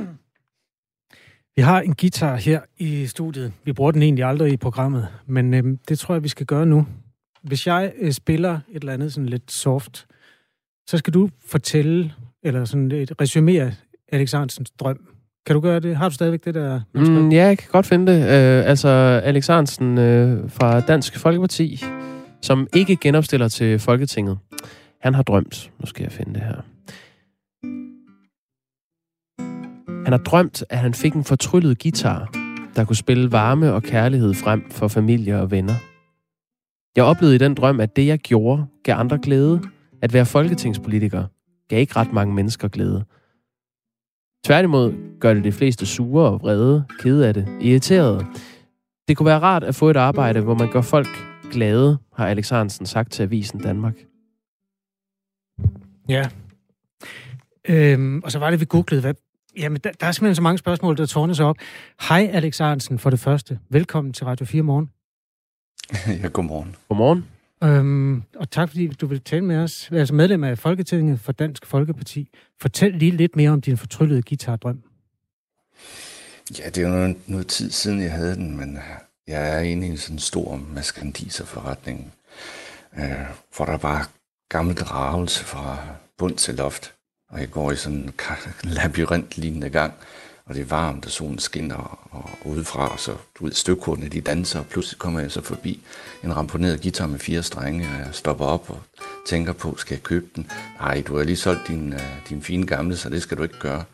Vi 1.57 1.63
har 1.63 1.81
en 1.81 1.95
guitar 1.95 2.37
her 2.37 2.61
i 2.79 3.07
studiet. 3.07 3.53
Vi 3.65 3.73
bruger 3.73 3.91
den 3.91 4.03
egentlig 4.03 4.25
aldrig 4.25 4.53
i 4.53 4.57
programmet, 4.57 5.09
men 5.27 5.55
øh, 5.55 5.65
det 5.89 5.99
tror 5.99 6.15
jeg, 6.15 6.23
vi 6.23 6.29
skal 6.29 6.47
gøre 6.47 6.67
nu. 6.67 6.87
Hvis 7.43 7.67
jeg 7.67 7.93
øh, 7.99 8.13
spiller 8.13 8.53
et 8.53 8.81
eller 8.81 8.93
andet 8.93 9.13
sådan 9.13 9.29
lidt 9.29 9.53
soft, 9.53 10.07
så 10.87 10.99
skal 10.99 11.15
du 11.15 11.29
fortælle, 11.47 12.13
eller 12.43 12.65
sådan 12.65 12.93
et 12.93 13.21
resumere 13.21 13.73
Alexandersens 14.13 14.71
drøm. 14.71 14.99
Kan 15.47 15.55
du 15.55 15.61
gøre 15.61 15.81
det? 15.81 15.97
Har 15.97 16.09
du 16.09 16.15
stadigvæk 16.15 16.45
det 16.45 16.55
der? 16.55 16.81
Mm, 16.95 17.29
ja, 17.29 17.47
jeg 17.47 17.59
kan 17.59 17.69
godt 17.73 17.87
finde 17.87 18.13
det. 18.13 18.21
Øh, 18.21 18.71
altså, 18.71 18.89
Alexandersen 19.25 19.99
øh, 19.99 20.51
fra 20.51 20.81
Dansk 20.81 21.19
Folkeparti, 21.19 21.85
som 22.43 22.67
ikke 22.75 22.97
genopstiller 22.97 23.49
til 23.49 23.79
Folketinget. 23.79 24.39
Han 25.01 25.15
har 25.15 25.23
drømt. 25.23 25.73
Nu 25.79 25.87
skal 25.87 26.03
jeg 26.03 26.13
finde 26.13 26.35
det 26.35 26.43
her. 26.43 26.61
Han 30.05 30.13
har 30.13 30.19
drømt, 30.19 30.65
at 30.71 30.79
han 30.79 30.95
fik 30.95 31.15
en 31.15 31.25
fortryllet 31.25 31.83
guitar, 31.83 32.31
der 32.77 32.85
kunne 32.85 32.97
spille 32.97 33.33
varme 33.33 33.73
og 33.73 33.83
kærlighed 33.83 34.35
frem 34.35 34.71
for 34.71 34.89
familie 34.89 35.41
og 35.41 35.51
venner. 35.51 35.75
Jeg 36.97 37.05
oplevede 37.05 37.35
i 37.35 37.39
den 37.39 37.55
drøm, 37.55 37.81
at 37.81 37.97
det, 37.97 38.07
jeg 38.07 38.19
gjorde, 38.19 38.67
gav 38.83 38.97
andre 38.97 39.19
glæde. 39.19 39.61
At 40.03 40.13
være 40.13 40.27
folketingspolitiker 40.27 41.27
gav 41.69 41.81
ikke 41.81 41.97
ret 41.97 42.13
mange 42.13 42.35
mennesker 42.35 42.69
glæde. 42.69 43.05
Tværtimod 44.45 45.19
gør 45.21 45.35
det 45.35 45.45
de 45.45 45.53
fleste 45.53 45.87
sure 45.87 46.29
og 46.31 46.41
vrede, 46.41 46.85
kede 46.99 47.29
af 47.29 47.35
det, 47.35 47.49
irriterede. 47.61 48.27
Det 49.09 49.17
kunne 49.17 49.27
være 49.27 49.39
rart 49.39 49.65
at 49.65 49.75
få 49.75 49.91
et 49.91 49.97
arbejde, 49.97 50.41
hvor 50.41 50.55
man 50.55 50.73
gør 50.73 50.81
folk 50.81 51.09
glade, 51.53 51.99
har 52.15 52.27
Alex 52.27 52.49
Hansen 52.49 52.87
sagt 52.87 53.13
til 53.13 53.23
Avisen 53.23 53.61
Danmark. 53.61 54.10
Ja. 56.11 56.29
Øhm, 57.69 58.21
og 58.25 58.33
så 58.33 58.39
var 58.39 58.51
det, 58.51 58.61
vi 58.61 58.65
googlede, 58.65 59.01
hvad... 59.01 59.15
Jamen, 59.57 59.81
der, 59.85 59.91
der 60.01 60.07
er 60.07 60.13
simpelthen 60.13 60.35
så 60.35 60.43
mange 60.43 60.59
spørgsmål, 60.59 60.97
der 60.97 61.07
tårner 61.07 61.35
sig 61.35 61.47
op. 61.47 61.57
Hej, 62.09 62.31
Alex 62.33 62.61
Arnsen, 62.61 62.99
for 62.99 63.11
det 63.11 63.21
første. 63.21 63.59
Velkommen 63.69 64.13
til 64.13 64.27
Radio 64.27 64.47
4 64.47 64.63
Morgen. 64.63 64.91
ja, 66.23 66.29
godmorgen. 66.29 66.77
Godmorgen. 66.89 67.25
Øhm, 67.65 68.23
og 68.37 68.51
tak, 68.51 68.69
fordi 68.69 68.87
du 68.87 69.07
vil 69.07 69.21
tale 69.21 69.45
med 69.45 69.57
os. 69.57 69.91
Altså 69.93 70.15
medlem 70.15 70.45
af 70.45 70.59
Folketinget 70.59 71.21
for 71.21 71.33
Dansk 71.33 71.67
Folkeparti. 71.67 72.29
Fortæl 72.61 72.93
lige 72.93 73.11
lidt 73.11 73.37
mere 73.37 73.51
om 73.51 73.61
din 73.61 73.77
fortryllede 73.77 74.23
guitardrøm. 74.23 74.83
Ja, 76.59 76.67
det 76.67 76.79
er 76.79 76.83
jo 76.83 76.89
noget, 76.89 77.17
noget 77.27 77.47
tid 77.47 77.71
siden, 77.71 78.03
jeg 78.03 78.13
havde 78.13 78.35
den, 78.35 78.57
men 78.57 78.79
jeg 79.27 79.57
er 79.57 79.61
inde 79.61 79.87
i 79.87 79.91
en 79.91 79.97
sådan 79.97 80.19
stor 80.19 80.57
maskandiserforretning, 80.75 82.13
øh, 82.99 83.11
hvor 83.57 83.65
der 83.65 83.77
var 83.77 84.11
gammel 84.51 84.77
gravelse 84.77 85.45
fra 85.45 85.79
bund 86.19 86.37
til 86.37 86.55
loft. 86.55 86.95
Og 87.29 87.41
jeg 87.41 87.51
går 87.51 87.73
i 87.73 87.77
sådan 87.77 87.99
en 87.99 88.15
labyrintlignende 88.79 89.71
gang, 89.71 89.95
og 90.47 90.55
det 90.55 90.61
er 90.61 90.67
varmt, 90.67 91.07
og 91.07 91.11
solen 91.11 91.39
skinner, 91.39 92.09
og 92.11 92.31
udefra, 92.45 92.93
og 92.93 93.01
så 93.01 93.17
du 93.39 93.45
ved, 93.45 93.53
støvkortene, 93.53 94.09
de 94.09 94.21
danser, 94.21 94.59
og 94.59 94.67
pludselig 94.67 94.99
kommer 94.99 95.21
jeg 95.21 95.31
så 95.31 95.43
forbi 95.43 95.81
en 96.25 96.37
ramponeret 96.37 96.83
guitar 96.83 97.07
med 97.07 97.19
fire 97.19 97.43
strenge, 97.43 97.89
og 97.89 97.99
jeg 97.99 98.09
stopper 98.13 98.45
op 98.45 98.71
og 98.71 98.83
tænker 99.27 99.53
på, 99.53 99.77
skal 99.77 99.95
jeg 99.95 100.03
købe 100.03 100.27
den? 100.37 100.51
Nej, 100.81 101.03
du 101.07 101.17
har 101.17 101.25
lige 101.25 101.37
solgt 101.37 101.69
din, 101.69 101.93
øh, 101.93 102.01
din 102.29 102.43
fine 102.43 102.67
gamle, 102.67 102.97
så 102.97 103.09
det 103.09 103.23
skal 103.23 103.39
du 103.39 103.43
ikke 103.43 103.59
gøre. 103.59 103.85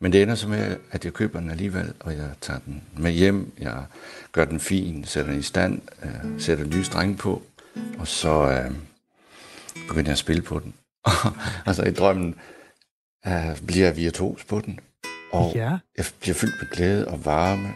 Men 0.00 0.12
det 0.12 0.22
ender 0.22 0.34
så 0.34 0.48
med, 0.48 0.76
at 0.90 1.04
jeg 1.04 1.12
køber 1.12 1.40
den 1.40 1.50
alligevel, 1.50 1.92
og 2.00 2.12
jeg 2.12 2.30
tager 2.40 2.58
den 2.58 2.82
med 2.98 3.12
hjem, 3.12 3.52
jeg 3.58 3.84
gør 4.32 4.44
den 4.44 4.60
fin, 4.60 5.04
sætter 5.04 5.30
den 5.30 5.40
i 5.40 5.42
stand, 5.42 5.80
øh, 6.02 6.40
sætter 6.40 6.64
nye 6.64 6.84
strenge 6.84 7.16
på, 7.16 7.42
og 7.98 8.08
så 8.08 8.50
øh, 8.50 8.70
begynder 9.92 10.08
jeg 10.10 10.12
at 10.12 10.18
spille 10.18 10.42
på 10.42 10.58
den. 10.58 10.74
altså 11.66 11.82
i 11.82 11.90
drømmen 11.90 12.34
uh, 13.26 13.66
bliver 13.66 13.86
jeg 13.86 13.96
virtuos 13.96 14.44
på 14.44 14.60
den, 14.60 14.80
og 15.32 15.52
Ja. 15.54 15.70
jeg 15.98 16.04
bliver 16.20 16.34
fyldt 16.34 16.54
med 16.60 16.70
glæde 16.70 17.08
og 17.08 17.24
varme. 17.24 17.68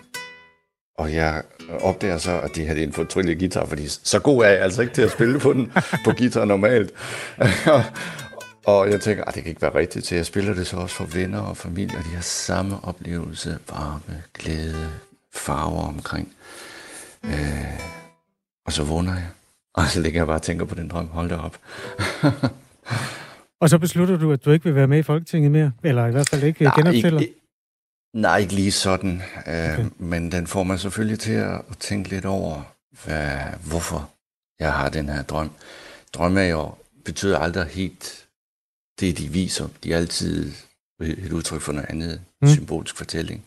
Og 0.98 1.14
jeg 1.14 1.42
opdager 1.80 2.18
så, 2.18 2.40
at 2.40 2.54
det 2.56 2.66
her 2.66 2.74
det 2.74 2.82
er 2.82 2.86
en 2.86 2.92
fortryllet 2.92 3.38
guitar, 3.38 3.64
fordi 3.66 3.88
så 3.88 4.18
god 4.18 4.44
er 4.44 4.48
jeg 4.48 4.60
altså 4.60 4.82
ikke 4.82 4.94
til 4.94 5.02
at 5.02 5.10
spille 5.10 5.38
på 5.40 5.52
den 5.52 5.72
på 6.04 6.12
guitar 6.18 6.44
normalt. 6.44 6.92
og 8.72 8.90
jeg 8.90 9.00
tænker, 9.00 9.24
at 9.24 9.34
det 9.34 9.42
kan 9.42 9.50
ikke 9.50 9.62
være 9.62 9.74
rigtigt 9.74 10.04
til. 10.04 10.16
Jeg 10.16 10.26
spiller 10.26 10.54
det 10.54 10.66
så 10.66 10.76
også 10.76 10.94
for 10.96 11.04
venner 11.04 11.40
og 11.40 11.56
familie, 11.56 11.98
og 11.98 12.04
de 12.04 12.08
har 12.10 12.22
samme 12.22 12.84
oplevelse, 12.84 13.58
varme, 13.70 14.22
glæde, 14.34 14.90
farver 15.34 15.82
omkring. 15.88 16.32
Øh, 17.24 17.80
og 18.66 18.72
så 18.72 18.84
vågner 18.84 19.12
jeg. 19.14 19.26
Og 19.80 19.86
så 19.88 20.00
ligger 20.00 20.20
jeg 20.20 20.26
bare 20.26 20.36
og 20.36 20.42
tænker 20.42 20.64
på 20.64 20.74
den 20.74 20.88
drøm. 20.88 21.08
Hold 21.08 21.28
da 21.28 21.36
op. 21.36 21.58
Og 23.60 23.70
så 23.70 23.78
beslutter 23.78 24.16
du, 24.16 24.32
at 24.32 24.44
du 24.44 24.50
ikke 24.50 24.64
vil 24.64 24.74
være 24.74 24.86
med 24.86 24.98
i 24.98 25.02
Folketinget 25.02 25.50
mere? 25.50 25.72
Eller 25.82 26.06
i 26.06 26.10
hvert 26.10 26.28
fald 26.28 26.42
ikke 26.42 26.64
Nej, 26.64 26.74
genopstiller? 26.76 27.20
ikke, 27.20 27.34
nej, 28.14 28.38
ikke 28.38 28.54
lige 28.54 28.72
sådan. 28.72 29.22
Øh, 29.46 29.78
Okay. 29.78 29.84
Men 29.98 30.32
den 30.32 30.46
får 30.46 30.62
mig 30.62 30.80
selvfølgelig 30.80 31.18
til 31.18 31.32
at 31.32 31.60
tænke 31.80 32.08
lidt 32.08 32.24
over, 32.24 32.62
hvad, 33.04 33.38
hvorfor 33.68 34.10
jeg 34.60 34.72
har 34.72 34.88
den 34.88 35.08
her 35.08 35.22
drøm. 35.22 35.50
Drømme 36.14 36.40
er 36.40 36.48
jo, 36.48 36.74
betyder 37.04 37.38
aldrig 37.38 37.66
helt 37.66 38.26
det, 39.00 39.18
de 39.18 39.28
viser. 39.28 39.68
De 39.84 39.92
er 39.92 39.96
altid 39.96 40.52
et 41.00 41.32
udtryk 41.32 41.60
for 41.60 41.72
noget 41.72 41.90
andet, 41.90 42.20
mm. 42.42 42.48
symbolsk 42.48 42.96
fortælling. 42.96 43.44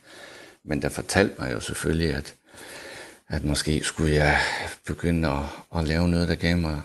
Men 0.65 0.81
der 0.81 0.89
fortalte 0.89 1.35
mig 1.39 1.53
jo 1.53 1.59
selvfølgelig, 1.59 2.13
at, 2.15 2.35
at 3.29 3.43
måske 3.43 3.83
skulle 3.83 4.13
jeg 4.13 4.37
begynde 4.87 5.27
at, 5.29 5.43
at 5.79 5.87
lave 5.87 6.07
noget, 6.09 6.27
der 6.27 6.35
gav 6.35 6.57
mig 6.57 6.81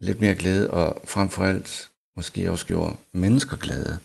lidt 0.00 0.20
mere 0.20 0.34
glæde, 0.34 0.70
og 0.70 1.02
frem 1.04 1.28
for 1.28 1.44
alt 1.44 1.90
måske 2.16 2.50
også 2.50 2.66
gjorde 2.66 2.96
mennesker 3.14 3.56
glade. 3.56 3.98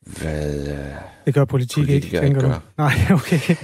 Hvad, 0.00 0.68
øh, 0.68 0.94
Det 1.26 1.34
gør 1.34 1.44
politik 1.44 1.88
ikke, 1.88 2.08
tænker 2.08 2.22
ikke 2.22 2.40
du? 2.40 2.46
gør. 2.46 2.60
Nej, 2.78 2.92
okay. 3.18 3.56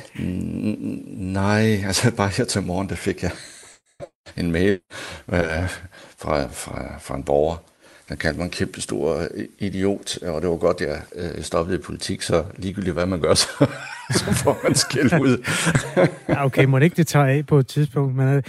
Nej, 1.33 1.83
altså 1.87 2.11
bare 2.17 2.29
her 2.29 2.45
til 2.45 2.63
morgen, 2.63 2.89
der 2.89 2.95
fik 2.95 3.23
jeg 3.23 3.31
en 4.37 4.53
mail 4.53 4.81
øh, 5.33 5.41
fra, 6.19 6.47
fra, 6.47 6.99
fra 6.99 7.17
en 7.17 7.25
borger, 7.25 7.57
der 8.09 8.15
kaldte 8.15 8.39
mig 8.39 8.45
en 8.45 8.51
kæmpe 8.51 8.81
stor 8.81 9.23
idiot, 9.59 10.19
og 10.23 10.43
det 10.43 10.51
var 10.51 10.57
godt, 10.57 10.81
jeg 10.81 11.03
øh, 11.17 11.43
stoppede 11.43 11.79
i 11.79 11.81
politik, 11.81 12.23
så 12.23 12.45
ligegyldigt 12.57 12.95
hvad 12.95 13.07
man 13.07 13.21
gør, 13.21 13.35
så, 13.45 13.49
så 14.11 14.25
får 14.33 14.61
man 14.63 14.75
skæld 14.75 15.21
ud. 15.21 15.45
Ja, 16.29 16.45
okay, 16.45 16.65
må 16.65 16.79
det 16.79 16.85
ikke 16.85 16.97
det 16.97 17.07
tager 17.07 17.27
af 17.27 17.47
på 17.47 17.59
et 17.59 17.67
tidspunkt. 17.67 18.17
Men 18.17 18.37
uh, 18.37 18.43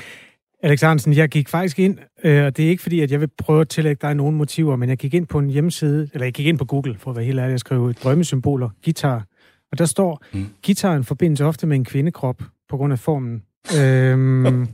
Alex 0.63 0.81
Hansen, 0.81 1.13
jeg 1.13 1.29
gik 1.29 1.49
faktisk 1.49 1.79
ind, 1.79 1.97
øh, 2.23 2.45
og 2.45 2.57
det 2.57 2.65
er 2.65 2.69
ikke 2.69 2.83
fordi, 2.83 2.99
at 2.99 3.11
jeg 3.11 3.19
vil 3.19 3.29
prøve 3.37 3.61
at 3.61 3.69
tillægge 3.69 4.07
dig 4.07 4.15
nogle 4.15 4.37
motiver, 4.37 4.75
men 4.75 4.89
jeg 4.89 4.97
gik 4.97 5.13
ind 5.13 5.27
på 5.27 5.39
en 5.39 5.49
hjemmeside, 5.49 6.09
eller 6.13 6.25
jeg 6.25 6.33
gik 6.33 6.45
ind 6.45 6.57
på 6.57 6.65
Google, 6.65 6.97
for 6.99 7.11
at 7.11 7.17
være 7.17 7.25
helt 7.25 7.39
ærlig, 7.39 7.51
jeg 7.51 7.59
skrev 7.59 7.93
drømmesymboler, 7.93 8.69
guitar. 8.85 9.25
Og 9.71 9.77
der 9.77 9.85
står, 9.85 10.23
mm. 10.33 10.45
Guitaren 10.65 11.03
forbindes 11.03 11.41
ofte 11.41 11.67
med 11.67 11.75
en 11.75 11.85
kvindekrop 11.85 12.41
på 12.69 12.77
grund 12.77 12.93
af 12.93 12.99
formen. 12.99 13.43
Øhm, 13.79 14.67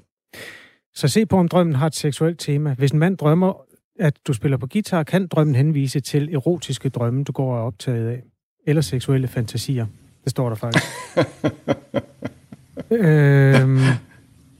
så 0.99 1.07
se 1.07 1.25
på, 1.25 1.37
om 1.37 1.47
drømmen 1.47 1.75
har 1.75 1.87
et 1.87 1.95
seksuelt 1.95 2.39
tema. 2.39 2.75
Hvis 2.77 2.91
en 2.91 2.99
mand 2.99 3.17
drømmer, 3.17 3.65
at 4.01 4.13
du 4.27 4.33
spiller 4.33 4.57
på 4.57 4.67
guitar, 4.67 5.03
kan 5.03 5.27
drømmen 5.27 5.55
henvise 5.55 5.99
til 5.99 6.33
erotiske 6.33 6.89
drømme, 6.89 7.23
du 7.23 7.31
går 7.31 7.53
og 7.53 7.59
er 7.59 7.63
optaget 7.63 8.09
af. 8.09 8.23
Eller 8.67 8.81
seksuelle 8.81 9.27
fantasier. 9.27 9.85
Det 10.23 10.29
står 10.31 10.49
der 10.49 10.55
faktisk. 10.55 10.85
øhm, 12.91 13.79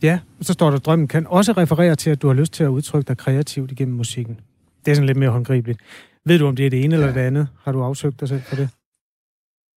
ja, 0.04 0.20
og 0.40 0.46
så 0.46 0.54
står 0.54 0.70
der, 0.70 0.78
at 0.78 0.86
drømmen 0.86 1.08
kan 1.08 1.28
også 1.28 1.52
referere 1.52 1.96
til, 1.96 2.10
at 2.10 2.22
du 2.22 2.28
har 2.28 2.34
lyst 2.34 2.54
til 2.54 2.64
at 2.64 2.68
udtrykke 2.68 3.08
dig 3.08 3.18
kreativt 3.18 3.72
igennem 3.72 3.96
musikken. 3.98 4.40
Det 4.86 4.92
er 4.92 4.96
sådan 4.96 5.06
lidt 5.08 5.18
mere 5.18 5.30
håndgribeligt. 5.30 5.80
Ved 6.26 6.40
du, 6.40 6.48
om 6.48 6.56
det 6.56 6.66
er 6.66 6.70
det 6.70 6.84
ene 6.84 6.96
ja. 6.96 7.02
eller 7.02 7.14
det 7.14 7.22
andet? 7.22 7.48
Har 7.64 7.72
du 7.72 7.84
afsøgt 7.84 8.20
dig 8.20 8.28
selv 8.30 8.42
for 8.42 8.56
det? 8.56 8.70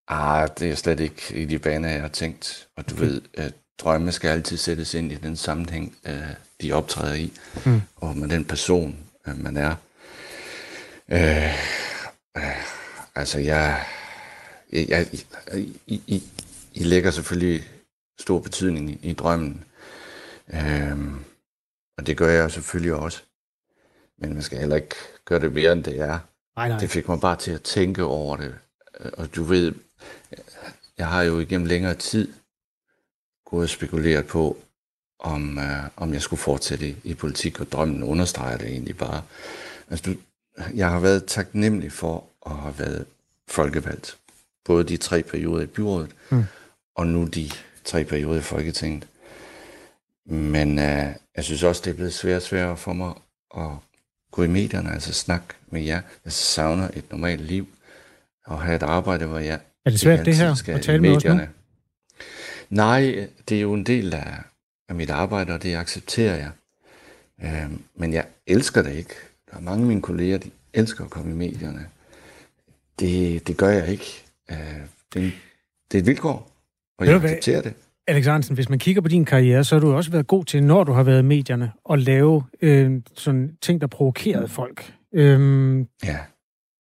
Ah, 0.07 0.47
det 0.59 0.71
er 0.71 0.75
slet 0.75 0.99
ikke 0.99 1.21
i 1.35 1.45
de 1.45 1.59
baner, 1.59 1.89
jeg 1.89 2.01
har 2.01 2.07
tænkt. 2.07 2.67
Og 2.77 2.89
du 2.89 2.95
ved, 2.95 3.21
at 3.33 3.53
drømme 3.79 4.11
skal 4.11 4.27
altid 4.29 4.57
sættes 4.57 4.93
ind 4.93 5.11
i 5.11 5.15
den 5.15 5.35
sammenhæng, 5.35 5.95
øh, 6.07 6.13
de 6.61 6.71
optræder 6.71 7.15
i, 7.15 7.31
Mm. 7.65 7.81
og 7.95 8.17
med 8.17 8.29
den 8.29 8.45
person, 8.45 8.95
øh, 9.27 9.43
man 9.43 9.57
er. 9.57 9.75
Øh, 11.09 11.53
øh, 12.37 12.65
altså, 13.15 13.39
jeg, 13.39 13.85
jeg, 14.71 14.89
jeg 14.89 15.07
I, 15.87 16.01
I, 16.07 16.23
I 16.73 16.83
lægger 16.83 17.11
selvfølgelig 17.11 17.69
stor 18.19 18.39
betydning 18.39 18.89
i, 18.89 18.99
i 19.09 19.13
drømmen. 19.13 19.63
Øh, 20.53 20.97
og 21.97 22.07
det 22.07 22.17
gør 22.17 22.29
jeg 22.29 22.51
selvfølgelig 22.51 22.93
også. 22.93 23.23
Men 24.17 24.33
man 24.33 24.43
skal 24.43 24.59
heller 24.59 24.75
ikke 24.75 24.95
gøre 25.25 25.39
det 25.39 25.53
mere, 25.53 25.71
end 25.71 25.83
det 25.83 25.99
er. 25.99 26.19
Nej, 26.55 26.69
nej. 26.69 26.79
Det 26.79 26.89
fik 26.89 27.07
mig 27.07 27.19
bare 27.19 27.35
til 27.35 27.51
at 27.51 27.61
tænke 27.61 28.03
over 28.03 28.37
det. 28.37 28.55
Og 29.13 29.35
du 29.35 29.43
ved, 29.43 29.73
jeg 30.97 31.07
har 31.07 31.23
jo 31.23 31.39
igennem 31.39 31.67
længere 31.67 31.95
tid 31.95 32.33
gået 33.45 33.63
og 33.63 33.69
spekuleret 33.69 34.27
på, 34.27 34.57
om, 35.19 35.59
øh, 35.59 35.83
om 35.97 36.13
jeg 36.13 36.21
skulle 36.21 36.39
fortsætte 36.39 36.89
i, 36.89 36.95
i 37.03 37.13
politik, 37.13 37.59
og 37.61 37.71
drømmen 37.71 38.03
understreger 38.03 38.57
det 38.57 38.67
egentlig 38.67 38.97
bare. 38.97 39.21
Altså, 39.89 40.11
du, 40.11 40.17
jeg 40.75 40.89
har 40.89 40.99
været 40.99 41.25
taknemmelig 41.25 41.91
for 41.91 42.23
at 42.45 42.51
have 42.55 42.79
været 42.79 43.05
folkevalgt. 43.47 44.17
Både 44.65 44.83
de 44.83 44.97
tre 44.97 45.23
perioder 45.23 45.63
i 45.63 45.65
byrådet, 45.65 46.11
Mm. 46.29 46.43
og 46.95 47.07
nu 47.07 47.25
de 47.25 47.49
tre 47.85 48.03
perioder 48.03 48.39
i 48.39 48.41
Folketinget. 48.43 49.07
Men 50.25 50.79
øh, 50.79 51.05
jeg 51.35 51.43
synes 51.43 51.63
også, 51.63 51.81
det 51.85 51.91
er 51.91 51.95
blevet 51.95 52.13
sværere 52.13 52.37
og 52.37 52.41
sværere 52.41 52.77
for 52.77 52.93
mig 52.93 53.13
at 53.57 53.69
gå 54.31 54.43
i 54.43 54.47
medierne, 54.47 54.93
altså 54.93 55.13
snakke 55.13 55.45
med 55.67 55.81
jer. 55.81 56.01
Jeg 56.25 56.33
savner 56.33 56.89
et 56.93 57.11
normalt 57.11 57.41
liv, 57.41 57.67
og 58.45 58.61
have 58.61 58.75
et 58.75 58.83
arbejde, 58.83 59.25
hvor 59.25 59.39
jeg 59.39 59.59
Er 59.85 59.89
det 59.89 59.99
svært, 59.99 60.25
det 60.25 60.35
her, 60.35 60.73
at 60.75 60.81
tale 60.81 61.01
med 61.01 61.15
os 61.15 61.25
nu? 61.25 61.39
Nej, 62.69 63.27
det 63.49 63.57
er 63.57 63.61
jo 63.61 63.73
en 63.73 63.83
del 63.85 64.13
af, 64.13 64.37
af 64.89 64.95
mit 64.95 65.09
arbejde, 65.09 65.53
og 65.53 65.63
det 65.63 65.75
accepterer 65.75 66.35
jeg. 66.35 66.49
Øh, 67.43 67.71
men 67.95 68.13
jeg 68.13 68.25
elsker 68.47 68.81
det 68.81 68.93
ikke. 68.93 69.13
Der 69.51 69.57
er 69.57 69.61
mange 69.61 69.81
af 69.81 69.87
mine 69.87 70.01
kolleger, 70.01 70.37
de 70.37 70.51
elsker 70.73 71.03
at 71.03 71.09
komme 71.09 71.31
i 71.31 71.35
medierne. 71.35 71.85
Det, 72.99 73.47
det 73.47 73.57
gør 73.57 73.69
jeg 73.69 73.87
ikke. 73.87 74.23
Øh, 74.51 74.57
det, 75.13 75.25
er 75.25 75.31
det 75.91 75.97
er 75.97 76.01
et 76.01 76.07
vilkår, 76.07 76.51
og 76.99 77.07
jeg 77.07 77.15
accepterer 77.23 77.61
det. 77.61 77.73
Alex 78.07 78.25
Hansen, 78.25 78.55
hvis 78.55 78.69
man 78.69 78.79
kigger 78.79 79.01
på 79.01 79.07
din 79.07 79.25
karriere, 79.25 79.63
så 79.63 79.75
har 79.75 79.79
du 79.79 79.93
også 79.93 80.11
været 80.11 80.27
god 80.27 80.45
til, 80.45 80.63
når 80.63 80.83
du 80.83 80.91
har 80.91 81.03
været 81.03 81.19
i 81.19 81.25
medierne, 81.25 81.71
at 81.91 81.99
lave 81.99 82.43
øh, 82.61 83.01
sådan 83.15 83.57
ting, 83.61 83.81
der 83.81 83.87
provokerede 83.87 84.47
folk. 84.47 84.93
Øhm, 85.13 85.87
Ja. 86.03 86.17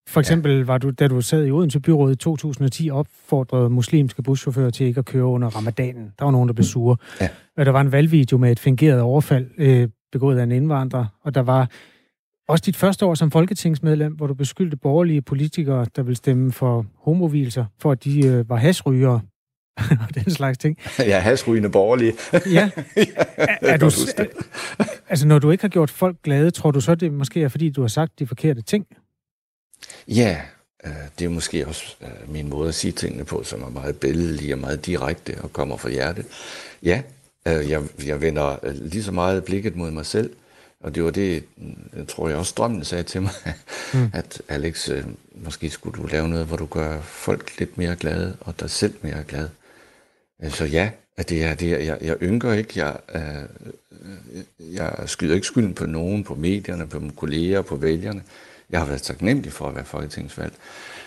For 0.09 0.20
eksempel 0.20 0.64
var 0.64 0.78
du, 0.78 0.90
da 0.90 1.09
du 1.09 1.20
sad 1.20 1.46
i 1.46 1.50
Odense 1.50 1.80
Byråd 1.80 2.12
i 2.12 2.16
2010, 2.16 2.90
opfordrede 2.90 3.70
muslimske 3.70 4.22
buschauffører 4.22 4.70
til 4.70 4.86
ikke 4.86 4.98
at 4.98 5.05
køre 5.05 5.24
under 5.24 5.48
ramadanen. 5.48 6.12
Der 6.18 6.24
var 6.24 6.32
nogen, 6.32 6.48
der 6.48 6.55
blev 6.55 6.64
sure. 6.64 6.96
Ja. 7.20 7.28
Og 7.57 7.66
der 7.66 7.72
var 7.72 7.80
en 7.80 7.92
valgvideo 7.92 8.38
med 8.38 8.52
et 8.52 8.59
fingeret 8.59 9.00
overfald 9.00 9.50
øh, 9.59 9.88
begået 10.12 10.38
af 10.38 10.42
en 10.42 10.52
indvandrer, 10.52 11.07
og 11.24 11.34
der 11.34 11.40
var 11.40 11.68
også 12.48 12.62
dit 12.66 12.76
første 12.76 13.07
år 13.07 13.14
som 13.14 13.30
folketingsmedlem, 13.30 14.12
hvor 14.12 14.26
du 14.26 14.34
beskyldte 14.34 14.76
borgerlige 14.76 15.22
politikere, 15.22 15.86
der 15.96 16.02
ville 16.02 16.16
stemme 16.16 16.52
for 16.52 16.86
homovilser, 16.98 17.64
for 17.80 17.92
at 17.92 18.05
de 18.05 18.26
øh, 18.26 18.48
var 18.48 18.57
hasrygere 18.57 19.20
og 19.76 20.14
den 20.14 20.30
slags 20.30 20.59
ting. 20.59 20.78
Er 20.98 21.18
hasrygende 21.18 21.70
borgerlig. 21.70 22.12
Ja. 22.57 22.70
Er, 23.36 23.57
er 23.62 23.76
du, 23.76 23.86
er, 23.86 24.84
altså, 25.09 25.26
når 25.26 25.38
du 25.38 25.50
ikke 25.50 25.64
har 25.64 25.68
gjort 25.68 25.90
folk 25.90 26.16
glade, 26.22 26.50
tror 26.50 26.70
du 26.70 26.80
så, 26.80 26.94
det 26.94 27.12
måske 27.12 27.42
er, 27.42 27.48
fordi 27.48 27.70
du 27.70 27.80
har 27.80 27.88
sagt 27.88 28.18
de 28.18 28.26
forkerte 28.26 28.62
ting? 28.62 28.86
Ja, 30.09 30.40
øh, 30.84 30.92
det 31.18 31.24
er 31.24 31.28
måske 31.28 31.66
også 31.66 31.96
øh, 32.02 32.32
min 32.32 32.48
måde 32.48 32.68
at 32.68 32.74
sige 32.74 32.92
tingene 32.92 33.24
på, 33.24 33.42
som 33.42 33.62
er 33.62 33.68
meget 33.68 34.00
billedlig 34.00 34.52
og 34.52 34.59
meget 34.59 34.86
direkte 34.86 35.36
og 35.40 35.52
kommer 35.52 35.76
fra 35.76 35.90
hjertet. 35.90 36.26
Ja, 36.82 37.02
øh, 37.48 37.70
jeg, 37.70 37.82
jeg 38.07 38.20
vender 38.20 38.57
lige 38.72 39.02
så 39.02 39.12
meget 39.12 39.44
blikket 39.44 39.76
mod 39.76 39.90
mig 39.90 40.07
selv, 40.07 40.30
og 40.80 40.94
det 40.94 41.05
var 41.05 41.11
det, 41.11 41.44
jeg 41.96 42.09
tror 42.09 42.28
jeg 42.28 42.38
også 42.38 42.55
drømmen 42.57 42.84
sagde 42.84 43.02
til 43.05 43.22
mig, 43.22 43.32
mm. 43.94 44.11
at 44.12 44.42
Alex, 44.48 44.90
måske 45.34 45.70
skulle 45.70 46.02
du 46.02 46.07
lave 46.07 46.28
noget, 46.28 46.46
hvor 46.46 46.57
du 46.57 46.66
gør 46.66 47.00
folk 47.00 47.59
lidt 47.59 47.78
mere 47.78 47.96
glade, 47.96 48.36
og 48.40 48.61
dig 48.61 48.70
selv 48.70 48.94
mere 49.02 49.24
glad. 49.28 49.48
Så 50.48 50.64
ja, 50.64 50.90
at 51.16 51.28
det 51.28 51.44
er, 51.44 51.55
det 51.55 51.70
jeg, 51.70 51.98
jeg 52.00 52.16
ynker 52.22 52.52
ikke, 52.52 52.84
jeg, 52.84 52.96
øh, 53.14 54.74
jeg 54.74 54.94
skyder 55.07 55.34
ikke 55.34 55.46
skylden 55.46 55.74
på 55.74 55.86
nogen, 55.86 56.24
på 56.24 56.34
medierne, 56.34 56.86
på 56.86 57.00
mine 57.00 57.12
kolleger, 57.16 57.62
på 57.62 57.76
vælgerne. 57.76 58.22
Jeg 58.70 58.80
har 58.80 58.86
været 58.86 59.02
taknemmelig 59.02 59.52
for 59.52 59.68
at 59.68 59.74
være 59.74 59.84
folketingsvalgt, 59.84 60.56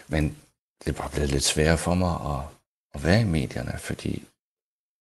men 0.08 0.38
det 0.86 0.90
er 0.90 1.02
bare 1.02 1.10
blevet 1.14 1.32
lidt 1.32 1.44
sværere 1.44 1.78
for 1.78 1.94
mig 1.94 2.12
at, 2.12 2.42
at 2.96 3.06
være 3.06 3.22
i 3.22 3.26
medierne, 3.26 3.74
fordi 3.80 4.24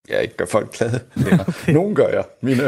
jeg 0.09 0.22
ikke 0.22 0.36
gør 0.36 0.46
folk 0.46 0.72
glade. 0.72 1.00
Nogen 1.78 1.94
gør 1.94 2.09
jeg. 2.09 2.24
Mine 2.42 2.62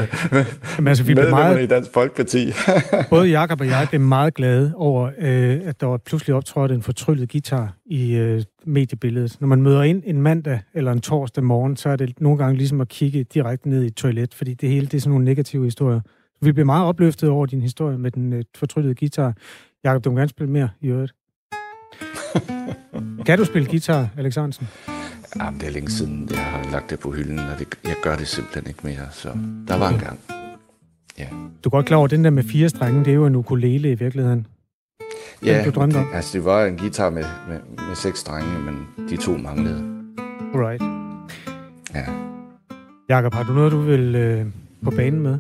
Jamen, 0.77 0.89
altså, 0.89 1.05
vi 1.05 1.15
medlemmer 1.15 1.39
meget, 1.39 1.63
i 1.63 1.67
Dansk 1.67 1.93
Folkeparti. 1.93 2.53
både 3.11 3.29
Jakob 3.29 3.61
og 3.61 3.67
jeg 3.67 3.87
blev 3.89 4.01
meget 4.01 4.35
glade 4.35 4.73
over, 4.77 5.11
øh, 5.19 5.61
at 5.65 5.81
der 5.81 5.87
var 5.87 5.97
pludselig 5.97 6.35
optrådte 6.35 6.75
en 6.75 6.83
fortryllet 6.83 7.33
guitar 7.33 7.75
i 7.87 8.15
øh, 8.15 8.43
mediebilledet. 8.67 9.37
Når 9.41 9.49
man 9.49 9.63
møder 9.63 9.83
ind 9.83 10.03
en 10.07 10.23
mandag 10.23 10.61
eller 10.75 10.93
en 10.93 11.01
torsdag 11.01 11.45
morgen, 11.45 11.77
så 11.77 11.89
er 11.89 11.97
det 11.97 12.21
nogle 12.21 12.39
gange 12.39 12.57
ligesom 12.57 12.81
at 12.81 12.89
kigge 12.89 13.25
direkte 13.25 13.69
ned 13.69 13.83
i 13.83 13.87
et 13.87 13.95
toilet, 13.95 14.35
fordi 14.35 14.55
det 14.55 14.69
hele 14.69 14.87
det 14.87 14.95
er 14.95 15.01
sådan 15.01 15.11
nogle 15.11 15.25
negative 15.25 15.65
historier. 15.65 16.01
Vi 16.41 16.53
blev 16.53 16.67
meget 16.67 16.87
opløftet 16.87 17.29
over 17.29 17.47
din 17.47 17.63
historie 17.63 17.99
med 17.99 18.11
den 18.11 18.33
øh, 18.33 18.45
fortryllede 18.57 18.95
guitar. 18.95 19.35
Jakob, 19.85 20.05
du 20.05 20.11
må 20.11 20.17
gerne 20.17 20.29
spille 20.29 20.53
mere 20.53 20.71
i 20.81 20.87
øvrigt. 20.89 21.15
kan 23.27 23.39
du 23.39 23.45
spille 23.45 23.69
guitar, 23.69 24.09
Alexandersen? 24.17 24.69
Jamen, 25.37 25.61
det 25.61 25.69
er 25.69 25.73
længe 25.73 25.91
siden, 25.91 26.29
jeg 26.31 26.45
har 26.45 26.71
lagt 26.71 26.91
det 26.91 27.01
på 27.01 27.11
hylden, 27.11 27.39
og 27.39 27.59
det, 27.59 27.79
jeg 27.85 27.97
gør 28.03 28.17
det 28.17 28.29
simpelthen 28.29 28.67
ikke 28.67 28.81
mere. 28.85 29.11
Så 29.13 29.29
der 29.69 29.79
var 29.79 29.89
en 29.89 29.99
gang. 29.99 30.21
Ja. 31.19 31.29
Du 31.65 31.69
er 31.69 31.71
godt 31.71 31.87
klar 31.87 31.97
over, 31.97 32.05
at 32.05 32.11
den 32.11 32.25
der 32.25 32.31
med 32.31 32.43
fire 32.43 32.69
strenge, 32.69 33.05
det 33.05 33.11
er 33.11 33.15
jo 33.15 33.27
en 33.27 33.35
ukulele 33.35 33.91
i 33.91 33.95
virkeligheden. 33.95 34.47
Ja, 35.45 35.65
du 35.65 35.71
drømte 35.71 35.97
om. 35.97 36.05
Det, 36.05 36.15
altså 36.15 36.39
det 36.39 36.45
var 36.45 36.65
en 36.65 36.77
guitar 36.79 37.11
med, 37.11 37.25
med, 37.49 37.61
med 37.89 37.95
seks 37.97 38.19
strenge, 38.19 38.59
men 38.59 39.09
de 39.09 39.17
to 39.17 39.37
manglede. 39.37 40.05
Right. 40.55 40.83
Ja. 41.95 42.05
Jakob, 43.09 43.35
har 43.35 43.43
du 43.43 43.53
noget, 43.53 43.73
du 43.73 43.81
vil 43.81 44.15
øh, 44.15 44.47
på 44.85 44.91
banen 44.91 45.21
med? 45.21 45.39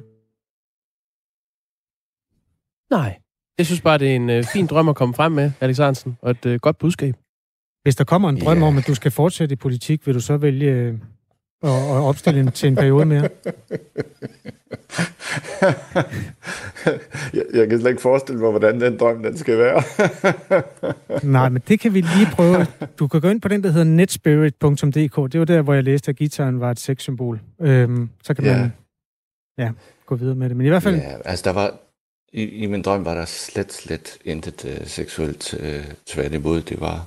Nej. 2.90 3.18
Jeg 3.58 3.66
synes 3.66 3.80
bare, 3.80 3.98
det 3.98 4.10
er 4.10 4.16
en 4.16 4.30
øh, 4.30 4.44
fin 4.44 4.66
drøm 4.66 4.88
at 4.88 4.96
komme 4.96 5.14
frem 5.14 5.32
med, 5.32 5.50
Alexandersen, 5.60 6.18
og 6.22 6.30
et 6.30 6.46
øh, 6.46 6.60
godt 6.60 6.78
budskab. 6.78 7.14
Hvis 7.82 7.96
der 7.96 8.04
kommer 8.04 8.28
en 8.28 8.40
drøm 8.40 8.56
yeah. 8.56 8.68
om, 8.68 8.78
at 8.78 8.86
du 8.86 8.94
skal 8.94 9.10
fortsætte 9.10 9.52
i 9.52 9.56
politik, 9.56 10.06
vil 10.06 10.14
du 10.14 10.20
så 10.20 10.36
vælge 10.36 10.70
øh, 10.70 10.94
at, 11.62 11.70
at 11.70 12.02
opstille 12.02 12.40
en, 12.40 12.52
til 12.52 12.66
en 12.68 12.76
periode 12.76 13.04
mere? 13.04 13.22
jeg, 17.34 17.44
jeg 17.54 17.68
kan 17.68 17.80
slet 17.80 17.90
ikke 17.90 18.02
forestille 18.02 18.40
mig, 18.40 18.50
hvordan 18.50 18.80
den 18.80 18.98
drøm 18.98 19.22
den 19.22 19.38
skal 19.38 19.58
være. 19.58 19.82
Nej, 21.36 21.48
men 21.48 21.62
det 21.68 21.80
kan 21.80 21.94
vi 21.94 22.00
lige 22.00 22.26
prøve. 22.32 22.66
Du 22.98 23.08
kan 23.08 23.20
gå 23.20 23.28
ind 23.28 23.40
på 23.40 23.48
den, 23.48 23.62
der 23.62 23.70
hedder 23.70 23.84
netspirit.dk. 23.84 25.32
Det 25.32 25.40
var 25.40 25.44
der, 25.44 25.62
hvor 25.62 25.74
jeg 25.74 25.84
læste, 25.84 26.08
at 26.08 26.16
gitaren 26.16 26.60
var 26.60 26.70
et 26.70 26.80
sexsymbol. 26.80 27.40
Øhm, 27.60 28.10
så 28.22 28.34
kan 28.34 28.44
yeah. 28.44 28.60
man 28.60 28.72
ja, 29.58 29.72
gå 30.06 30.14
videre 30.14 30.34
med 30.34 30.48
det. 30.48 30.56
Men 30.56 30.66
i 30.66 30.68
hvert 30.68 30.82
fald... 30.82 30.96
Ja, 30.96 31.16
altså 31.24 31.44
der 31.44 31.52
var, 31.52 31.74
i, 32.32 32.42
i 32.42 32.66
min 32.66 32.82
drøm 32.82 33.04
var 33.04 33.14
der 33.14 33.24
slet, 33.24 33.72
slet 33.72 34.18
intet 34.24 34.64
uh, 34.64 34.86
seksuelt 34.86 35.54
uh, 35.54 35.92
tværtimod. 36.06 36.62
Det 36.62 36.80
var 36.80 37.06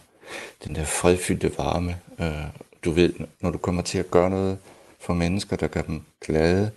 den 0.64 0.76
der 0.76 0.86
fredfyldte 0.86 1.58
varme. 1.58 2.00
Øh, 2.20 2.48
du 2.86 2.92
ved, 2.92 3.14
når 3.42 3.52
du 3.52 3.58
kommer 3.58 3.82
til 3.82 3.98
at 3.98 4.12
gøre 4.12 4.30
noget 4.30 4.58
for 5.00 5.14
mennesker, 5.14 5.56
der 5.56 5.68
gør 5.68 5.82
dem 5.82 6.04
glade, 6.22 6.72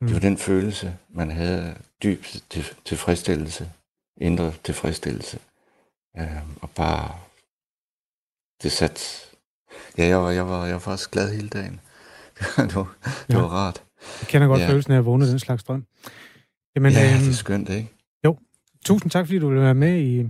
mm. 0.00 0.06
det 0.06 0.14
var 0.14 0.20
mm. 0.20 0.26
den 0.28 0.38
følelse, 0.38 0.96
man 1.08 1.30
havde 1.30 1.74
dyb 2.02 2.24
til, 2.50 2.64
tilfredsstillelse, 2.84 3.70
indre 4.16 4.52
tilfredsstillelse. 4.64 5.38
Øh, 6.18 6.36
og 6.62 6.70
bare, 6.70 7.18
det 8.62 8.72
sat, 8.72 9.28
ja, 9.98 10.06
jeg 10.06 10.22
var, 10.22 10.30
jeg 10.30 10.48
var, 10.48 10.64
jeg 10.64 10.74
var 10.74 10.80
faktisk 10.80 11.10
glad 11.10 11.34
hele 11.34 11.48
dagen. 11.48 11.80
det 12.56 12.74
var, 12.74 12.96
det 13.04 13.34
ja. 13.34 13.38
var 13.38 13.48
rart. 13.48 13.82
Jeg 14.20 14.28
kender 14.28 14.48
godt 14.48 14.60
ja. 14.60 14.68
følelsen 14.68 14.92
af 14.92 14.98
at 14.98 15.04
vågne 15.04 15.30
den 15.30 15.38
slags 15.38 15.64
drøm. 15.64 15.86
Jamen, 16.76 16.92
ja, 16.92 17.12
øhm, 17.12 17.18
det 17.18 17.28
er 17.28 17.32
skønt, 17.32 17.68
ikke? 17.68 17.88
Jo. 18.24 18.38
Tusind 18.84 19.10
tak, 19.10 19.26
fordi 19.26 19.38
du 19.38 19.48
ville 19.48 19.62
være 19.62 19.74
med 19.74 20.00
i 20.00 20.28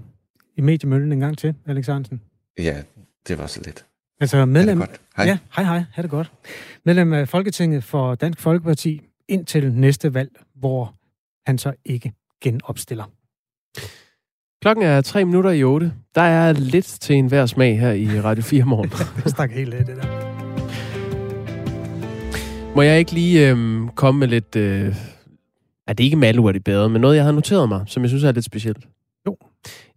i 0.56 0.60
mediemøllen 0.60 1.12
en 1.12 1.20
gang 1.20 1.38
til, 1.38 1.54
Alexandersen. 1.66 2.20
Ja, 2.58 2.82
det 3.28 3.38
var 3.38 3.46
så 3.46 3.60
lidt. 3.64 3.84
Altså 4.20 4.44
medlem... 4.44 4.78
godt. 4.78 5.00
Hej. 5.16 5.26
Ja, 5.26 5.38
hej 5.56 5.64
hej, 5.64 5.84
ha' 5.92 6.02
det 6.02 6.10
godt. 6.10 6.32
Medlem 6.84 7.12
af 7.12 7.28
Folketinget 7.28 7.84
for 7.84 8.14
Dansk 8.14 8.40
Folkeparti 8.40 9.02
indtil 9.28 9.72
næste 9.72 10.14
valg, 10.14 10.30
hvor 10.54 10.94
han 11.46 11.58
så 11.58 11.72
ikke 11.84 12.12
genopstiller. 12.42 13.04
Klokken 14.62 14.84
er 14.84 15.00
tre 15.00 15.24
minutter 15.24 15.50
i 15.50 15.64
otte. 15.64 15.92
Der 16.14 16.20
er 16.22 16.52
lidt 16.52 16.84
til 16.84 17.16
en 17.16 17.26
hver 17.26 17.46
smag 17.46 17.80
her 17.80 17.92
i 17.92 18.20
Radio 18.20 18.42
4 18.42 18.64
morgen. 18.64 18.90
det 19.24 19.30
stak 19.30 19.50
helt 19.50 19.74
af, 19.74 19.84
det 19.84 19.96
der. 19.96 20.36
Må 22.76 22.82
jeg 22.82 22.98
ikke 22.98 23.12
lige 23.12 23.50
øhm, 23.50 23.88
komme 23.88 24.20
med 24.20 24.28
lidt... 24.28 24.56
Øh, 24.56 24.96
er 25.86 25.92
det 25.92 26.04
ikke 26.04 26.16
malurt 26.16 26.56
i 26.56 26.58
bedre, 26.58 26.88
men 26.88 27.00
noget, 27.00 27.16
jeg 27.16 27.24
har 27.24 27.32
noteret 27.32 27.68
mig, 27.68 27.84
som 27.86 28.02
jeg 28.02 28.10
synes 28.10 28.24
er 28.24 28.32
lidt 28.32 28.44
specielt. 28.44 28.88
Jo. 29.26 29.36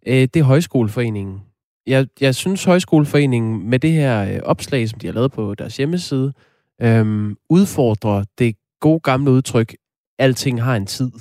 Øh, 0.08 0.14
det 0.14 0.36
er 0.36 0.44
Højskoleforeningen. 0.44 1.42
Jeg, 1.88 2.08
jeg 2.22 2.36
synes, 2.36 2.64
Højskoleforeningen 2.64 3.70
med 3.70 3.80
det 3.80 3.92
her 3.92 4.34
øh, 4.34 4.40
opslag, 4.44 4.90
som 4.90 5.00
de 5.00 5.08
har 5.08 5.14
lavet 5.14 5.32
på 5.32 5.56
deres 5.56 5.78
hjemmeside, 5.78 6.34
øh, 6.82 7.36
udfordrer 7.50 8.24
det 8.40 8.56
gode 8.80 9.00
gamle 9.00 9.32
udtryk, 9.32 9.76
alting 10.20 10.64
har 10.64 10.76
en 10.76 10.86
tid. 10.86 11.12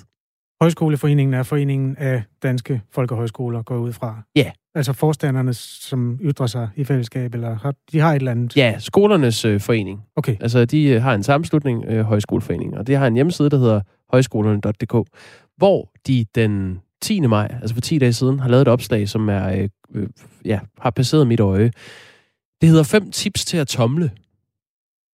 Højskoleforeningen 0.60 1.34
er 1.34 1.42
foreningen 1.42 1.96
af 1.96 2.22
danske 2.42 2.82
folkehøjskoler, 2.90 3.62
går 3.62 3.76
ud 3.76 3.92
fra. 3.92 4.22
Ja. 4.36 4.50
Altså 4.74 4.92
forstanderne, 4.92 5.54
som 5.54 6.18
ytrer 6.22 6.46
sig 6.46 6.68
i 6.76 6.84
fællesskab, 6.84 7.34
eller 7.34 7.54
har, 7.54 7.74
de 7.92 8.00
har 8.00 8.10
et 8.10 8.16
eller 8.16 8.30
andet? 8.30 8.56
Ja, 8.56 8.74
skolernes 8.78 9.44
øh, 9.44 9.60
forening. 9.60 10.02
Okay. 10.16 10.36
Altså, 10.40 10.64
de 10.64 10.84
øh, 10.84 11.02
har 11.02 11.14
en 11.14 11.22
sammenslutning, 11.22 11.84
øh, 11.88 12.04
Højskoleforeningen, 12.04 12.78
og 12.78 12.86
det 12.86 12.96
har 12.96 13.06
en 13.06 13.14
hjemmeside, 13.14 13.50
der 13.50 13.58
hedder 13.58 13.80
højskolerne.dk, 14.10 15.08
hvor 15.56 15.90
de 16.06 16.26
den 16.34 16.80
10. 17.02 17.20
maj, 17.20 17.58
altså 17.60 17.74
for 17.74 17.80
10 17.80 17.98
dage 17.98 18.12
siden, 18.12 18.40
har 18.40 18.48
lavet 18.48 18.62
et 18.62 18.68
opslag, 18.68 19.08
som 19.08 19.28
er, 19.28 19.48
øh, 19.48 19.68
øh, 19.94 20.08
ja, 20.44 20.60
har 20.80 20.90
passeret 20.90 21.26
mit 21.26 21.40
øje. 21.40 21.70
Det 22.60 22.68
hedder 22.68 22.82
fem 22.82 23.10
tips 23.10 23.44
til 23.44 23.56
at 23.56 23.68
tomle. 23.68 24.10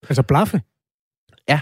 Altså 0.09 0.23
blaffe? 0.23 0.61
Ja, 1.49 1.59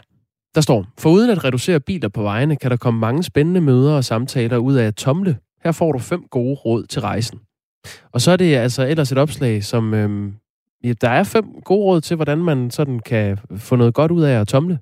der 0.55 0.61
står, 0.61 0.85
for 0.97 1.09
uden 1.09 1.29
at 1.29 1.43
reducere 1.43 1.79
biler 1.79 2.09
på 2.09 2.21
vejene, 2.21 2.55
kan 2.55 2.71
der 2.71 2.77
komme 2.77 2.99
mange 2.99 3.23
spændende 3.23 3.61
møder 3.61 3.93
og 3.93 4.03
samtaler 4.03 4.57
ud 4.57 4.73
af 4.73 4.85
at 4.85 4.95
tomle. 4.95 5.37
Her 5.63 5.71
får 5.71 5.91
du 5.91 5.99
fem 5.99 6.23
gode 6.29 6.55
råd 6.55 6.85
til 6.85 7.01
rejsen. 7.01 7.39
Og 8.11 8.21
så 8.21 8.31
er 8.31 8.37
det 8.37 8.55
altså 8.55 8.87
ellers 8.87 9.11
et 9.11 9.17
opslag, 9.17 9.63
som... 9.63 9.93
Øh, 9.93 10.31
ja, 10.83 10.93
der 11.01 11.09
er 11.09 11.23
fem 11.23 11.45
gode 11.65 11.83
råd 11.83 12.01
til, 12.01 12.15
hvordan 12.15 12.37
man 12.37 12.71
sådan 12.71 12.99
kan 12.99 13.39
få 13.57 13.75
noget 13.75 13.93
godt 13.93 14.11
ud 14.11 14.21
af 14.21 14.39
at 14.39 14.47
tomle. 14.47 14.79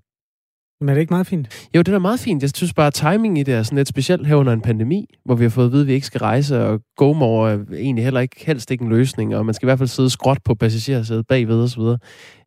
Men 0.81 0.89
er 0.89 0.93
det 0.93 1.01
ikke 1.01 1.13
meget 1.13 1.27
fint? 1.27 1.69
Jo, 1.75 1.81
det 1.81 1.93
er 1.93 1.99
meget 1.99 2.19
fint. 2.19 2.41
Jeg 2.41 2.49
synes 2.55 2.73
bare, 2.73 2.87
at 2.87 2.93
timing 2.93 3.39
i 3.39 3.43
det 3.43 3.53
er 3.53 3.63
sådan 3.63 3.77
lidt 3.77 3.87
specielt 3.87 4.27
her 4.27 4.35
under 4.35 4.53
en 4.53 4.61
pandemi, 4.61 5.05
hvor 5.25 5.35
vi 5.35 5.43
har 5.43 5.49
fået 5.49 5.65
at 5.65 5.71
vide, 5.71 5.81
at 5.81 5.87
vi 5.87 5.93
ikke 5.93 6.07
skal 6.07 6.19
rejse, 6.19 6.63
og 6.65 6.81
GoMore 6.95 7.51
er 7.51 7.57
egentlig 7.73 8.03
heller 8.03 8.19
ikke 8.19 8.45
helst 8.45 8.71
ikke 8.71 8.83
en 8.83 8.89
løsning, 8.89 9.35
og 9.35 9.45
man 9.45 9.53
skal 9.53 9.65
i 9.65 9.67
hvert 9.67 9.77
fald 9.77 9.89
sidde 9.89 10.09
skråt 10.09 10.37
på 10.45 10.55
passagersædet 10.55 11.27
bagved 11.27 11.63
osv. 11.63 11.69
Så, 11.69 11.97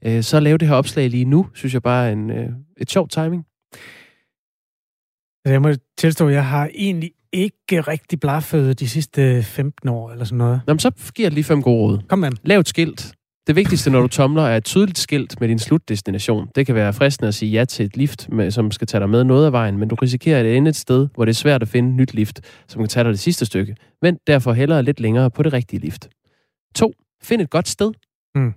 øh, 0.04 0.22
så 0.22 0.36
at 0.36 0.42
lave 0.42 0.58
det 0.58 0.68
her 0.68 0.74
opslag 0.74 1.10
lige 1.10 1.24
nu, 1.24 1.46
synes 1.54 1.74
jeg 1.74 1.82
bare 1.82 2.08
er 2.08 2.12
en, 2.12 2.30
øh, 2.30 2.48
et 2.76 2.90
sjovt 2.90 3.10
timing. 3.10 3.44
Altså, 5.44 5.52
jeg 5.52 5.62
må 5.62 5.72
tilstå, 5.98 6.28
at 6.28 6.34
jeg 6.34 6.46
har 6.46 6.70
egentlig 6.74 7.10
ikke 7.32 7.80
rigtig 7.80 8.20
blaffet 8.20 8.80
de 8.80 8.88
sidste 8.88 9.42
15 9.42 9.88
år 9.88 10.10
eller 10.10 10.24
sådan 10.24 10.38
noget. 10.38 10.60
Nå, 10.66 10.72
men 10.72 10.78
så 10.78 10.90
giver 11.14 11.26
jeg 11.26 11.32
lige 11.32 11.44
fem 11.44 11.62
gode 11.62 11.76
råd. 11.76 11.98
Kom 12.08 12.18
med. 12.18 12.30
Lav 12.44 12.60
et 12.60 12.68
skilt. 12.68 13.14
Det 13.46 13.56
vigtigste, 13.56 13.90
når 13.90 14.00
du 14.00 14.08
tomler, 14.08 14.42
er 14.42 14.56
et 14.56 14.64
tydeligt 14.64 14.98
skilt 14.98 15.40
med 15.40 15.48
din 15.48 15.58
slutdestination. 15.58 16.48
Det 16.54 16.66
kan 16.66 16.74
være 16.74 16.92
fristende 16.92 17.28
at 17.28 17.34
sige 17.34 17.50
ja 17.50 17.64
til 17.64 17.86
et 17.86 17.96
lift, 17.96 18.28
med, 18.28 18.50
som 18.50 18.70
skal 18.70 18.86
tage 18.86 19.00
dig 19.00 19.10
med 19.10 19.24
noget 19.24 19.46
af 19.46 19.52
vejen, 19.52 19.78
men 19.78 19.88
du 19.88 19.94
risikerer 19.94 20.40
at 20.40 20.46
ende 20.46 20.68
et 20.68 20.76
sted, 20.76 21.08
hvor 21.14 21.24
det 21.24 21.32
er 21.32 21.34
svært 21.34 21.62
at 21.62 21.68
finde 21.68 21.88
et 21.88 21.94
nyt 21.94 22.14
lift, 22.14 22.40
som 22.68 22.82
kan 22.82 22.88
tage 22.88 23.04
dig 23.04 23.10
det 23.10 23.20
sidste 23.20 23.46
stykke. 23.46 23.76
Vent 24.02 24.18
derfor 24.26 24.52
hellere 24.52 24.82
lidt 24.82 25.00
længere 25.00 25.30
på 25.30 25.42
det 25.42 25.52
rigtige 25.52 25.80
lift. 25.80 26.08
2. 26.74 26.92
Find 27.22 27.42
et 27.42 27.50
godt 27.50 27.68
sted. 27.68 27.92
Mm. 28.34 28.54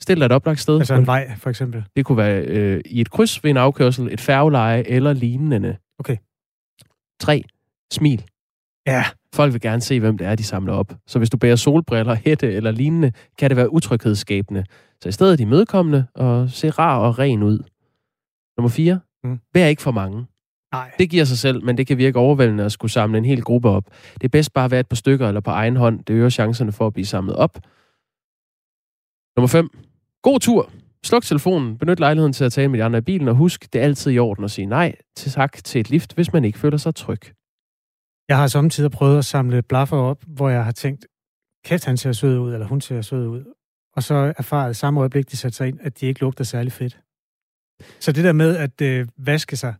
Stil 0.00 0.16
dig 0.16 0.26
et 0.26 0.32
oplagt 0.32 0.60
sted. 0.60 0.78
Altså 0.78 0.94
en 0.94 1.06
vej, 1.06 1.36
for 1.38 1.50
eksempel. 1.50 1.84
Det 1.96 2.04
kunne 2.04 2.18
være 2.18 2.42
øh, 2.42 2.80
i 2.86 3.00
et 3.00 3.10
kryds 3.10 3.44
ved 3.44 3.50
en 3.50 3.56
afkørsel, 3.56 4.08
et 4.12 4.20
færgeleje 4.20 4.82
eller 4.86 5.12
lignende. 5.12 5.76
Okay. 5.98 6.16
3. 7.20 7.42
Smil. 7.92 8.24
Ja. 8.86 9.04
Folk 9.34 9.52
vil 9.52 9.60
gerne 9.60 9.80
se, 9.80 10.00
hvem 10.00 10.18
det 10.18 10.26
er, 10.26 10.34
de 10.34 10.44
samler 10.44 10.72
op. 10.72 10.92
Så 11.06 11.18
hvis 11.18 11.30
du 11.30 11.36
bærer 11.36 11.56
solbriller, 11.56 12.14
hætte 12.14 12.52
eller 12.52 12.70
lignende, 12.70 13.12
kan 13.38 13.50
det 13.50 13.56
være 13.56 13.72
utryghedsskabende. 13.72 14.64
Så 15.00 15.08
i 15.08 15.12
stedet 15.12 15.38
de 15.38 15.46
mødekommende 15.46 16.06
og 16.14 16.50
se 16.50 16.70
rar 16.70 16.98
og 16.98 17.18
ren 17.18 17.42
ud. 17.42 17.58
Nummer 18.58 18.68
4. 18.68 19.00
Mm. 19.24 19.40
Vær 19.54 19.66
ikke 19.66 19.82
for 19.82 19.90
mange. 19.90 20.26
Nej. 20.72 20.90
Det 20.98 21.10
giver 21.10 21.24
sig 21.24 21.38
selv, 21.38 21.64
men 21.64 21.76
det 21.76 21.86
kan 21.86 21.98
virke 21.98 22.18
overvældende 22.18 22.64
at 22.64 22.72
skulle 22.72 22.92
samle 22.92 23.18
en 23.18 23.24
hel 23.24 23.42
gruppe 23.42 23.68
op. 23.68 23.84
Det 24.14 24.24
er 24.24 24.28
bedst 24.28 24.52
bare 24.52 24.64
at 24.64 24.70
være 24.70 24.80
et 24.80 24.88
par 24.88 24.96
stykker 24.96 25.28
eller 25.28 25.40
på 25.40 25.50
egen 25.50 25.76
hånd. 25.76 26.04
Det 26.04 26.14
øger 26.14 26.30
chancerne 26.30 26.72
for 26.72 26.86
at 26.86 26.92
blive 26.92 27.06
samlet 27.06 27.36
op. 27.36 27.58
Nummer 29.36 29.48
5. 29.48 29.70
God 30.22 30.40
tur. 30.40 30.70
Sluk 31.04 31.22
telefonen, 31.22 31.78
benyt 31.78 32.00
lejligheden 32.00 32.32
til 32.32 32.44
at 32.44 32.52
tale 32.52 32.68
med 32.68 32.78
de 32.78 32.84
andre 32.84 32.98
i 32.98 33.02
bilen, 33.02 33.28
og 33.28 33.34
husk, 33.34 33.72
det 33.72 33.80
er 33.80 33.84
altid 33.84 34.12
i 34.12 34.18
orden 34.18 34.44
at 34.44 34.50
sige 34.50 34.66
nej 34.66 34.96
til 35.16 35.32
tak 35.32 35.64
til 35.64 35.80
et 35.80 35.90
lift, 35.90 36.14
hvis 36.14 36.32
man 36.32 36.44
ikke 36.44 36.58
føler 36.58 36.76
sig 36.76 36.94
tryg. 36.94 37.20
Jeg 38.28 38.36
har 38.36 38.46
samtidig 38.46 38.90
prøvet 38.90 39.18
at 39.18 39.24
samle 39.24 39.62
blaffer 39.62 39.96
op, 39.96 40.24
hvor 40.26 40.48
jeg 40.48 40.64
har 40.64 40.72
tænkt, 40.72 41.06
kæft, 41.64 41.84
han 41.84 41.96
ser 41.96 42.12
sød 42.12 42.38
ud, 42.38 42.52
eller 42.52 42.66
hun 42.66 42.80
ser 42.80 43.02
sød 43.02 43.26
ud. 43.26 43.44
Og 43.96 44.02
så 44.02 44.34
erfaret 44.38 44.76
samme 44.76 45.00
øjeblik, 45.00 45.30
de 45.30 45.36
satte 45.36 45.56
sig 45.56 45.68
ind, 45.68 45.78
at 45.80 46.00
de 46.00 46.06
ikke 46.06 46.20
lugter 46.20 46.44
særlig 46.44 46.72
fedt. 46.72 47.00
Så 48.00 48.12
det 48.12 48.24
der 48.24 48.32
med 48.32 48.56
at 48.56 48.80
øh, 48.80 49.08
vaske 49.16 49.56
sig, 49.56 49.74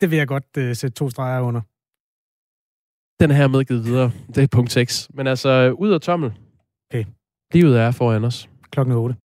det 0.00 0.10
vil 0.10 0.16
jeg 0.16 0.28
godt 0.28 0.56
øh, 0.58 0.76
sætte 0.76 0.94
to 0.94 1.10
streger 1.10 1.40
under. 1.40 1.60
Den 3.20 3.30
er 3.30 3.34
her 3.34 3.48
medgivet 3.48 3.84
videre. 3.84 4.12
Det 4.34 4.42
er 4.42 4.46
punkt 4.46 4.72
6. 4.72 5.10
Men 5.14 5.26
altså, 5.26 5.70
ud 5.70 5.90
af 5.92 6.00
tommel. 6.00 6.32
Okay. 6.90 7.04
Livet 7.52 7.80
er 7.80 7.90
foran 7.90 8.24
os. 8.24 8.48
Klokken 8.70 8.94
8. 8.94 9.16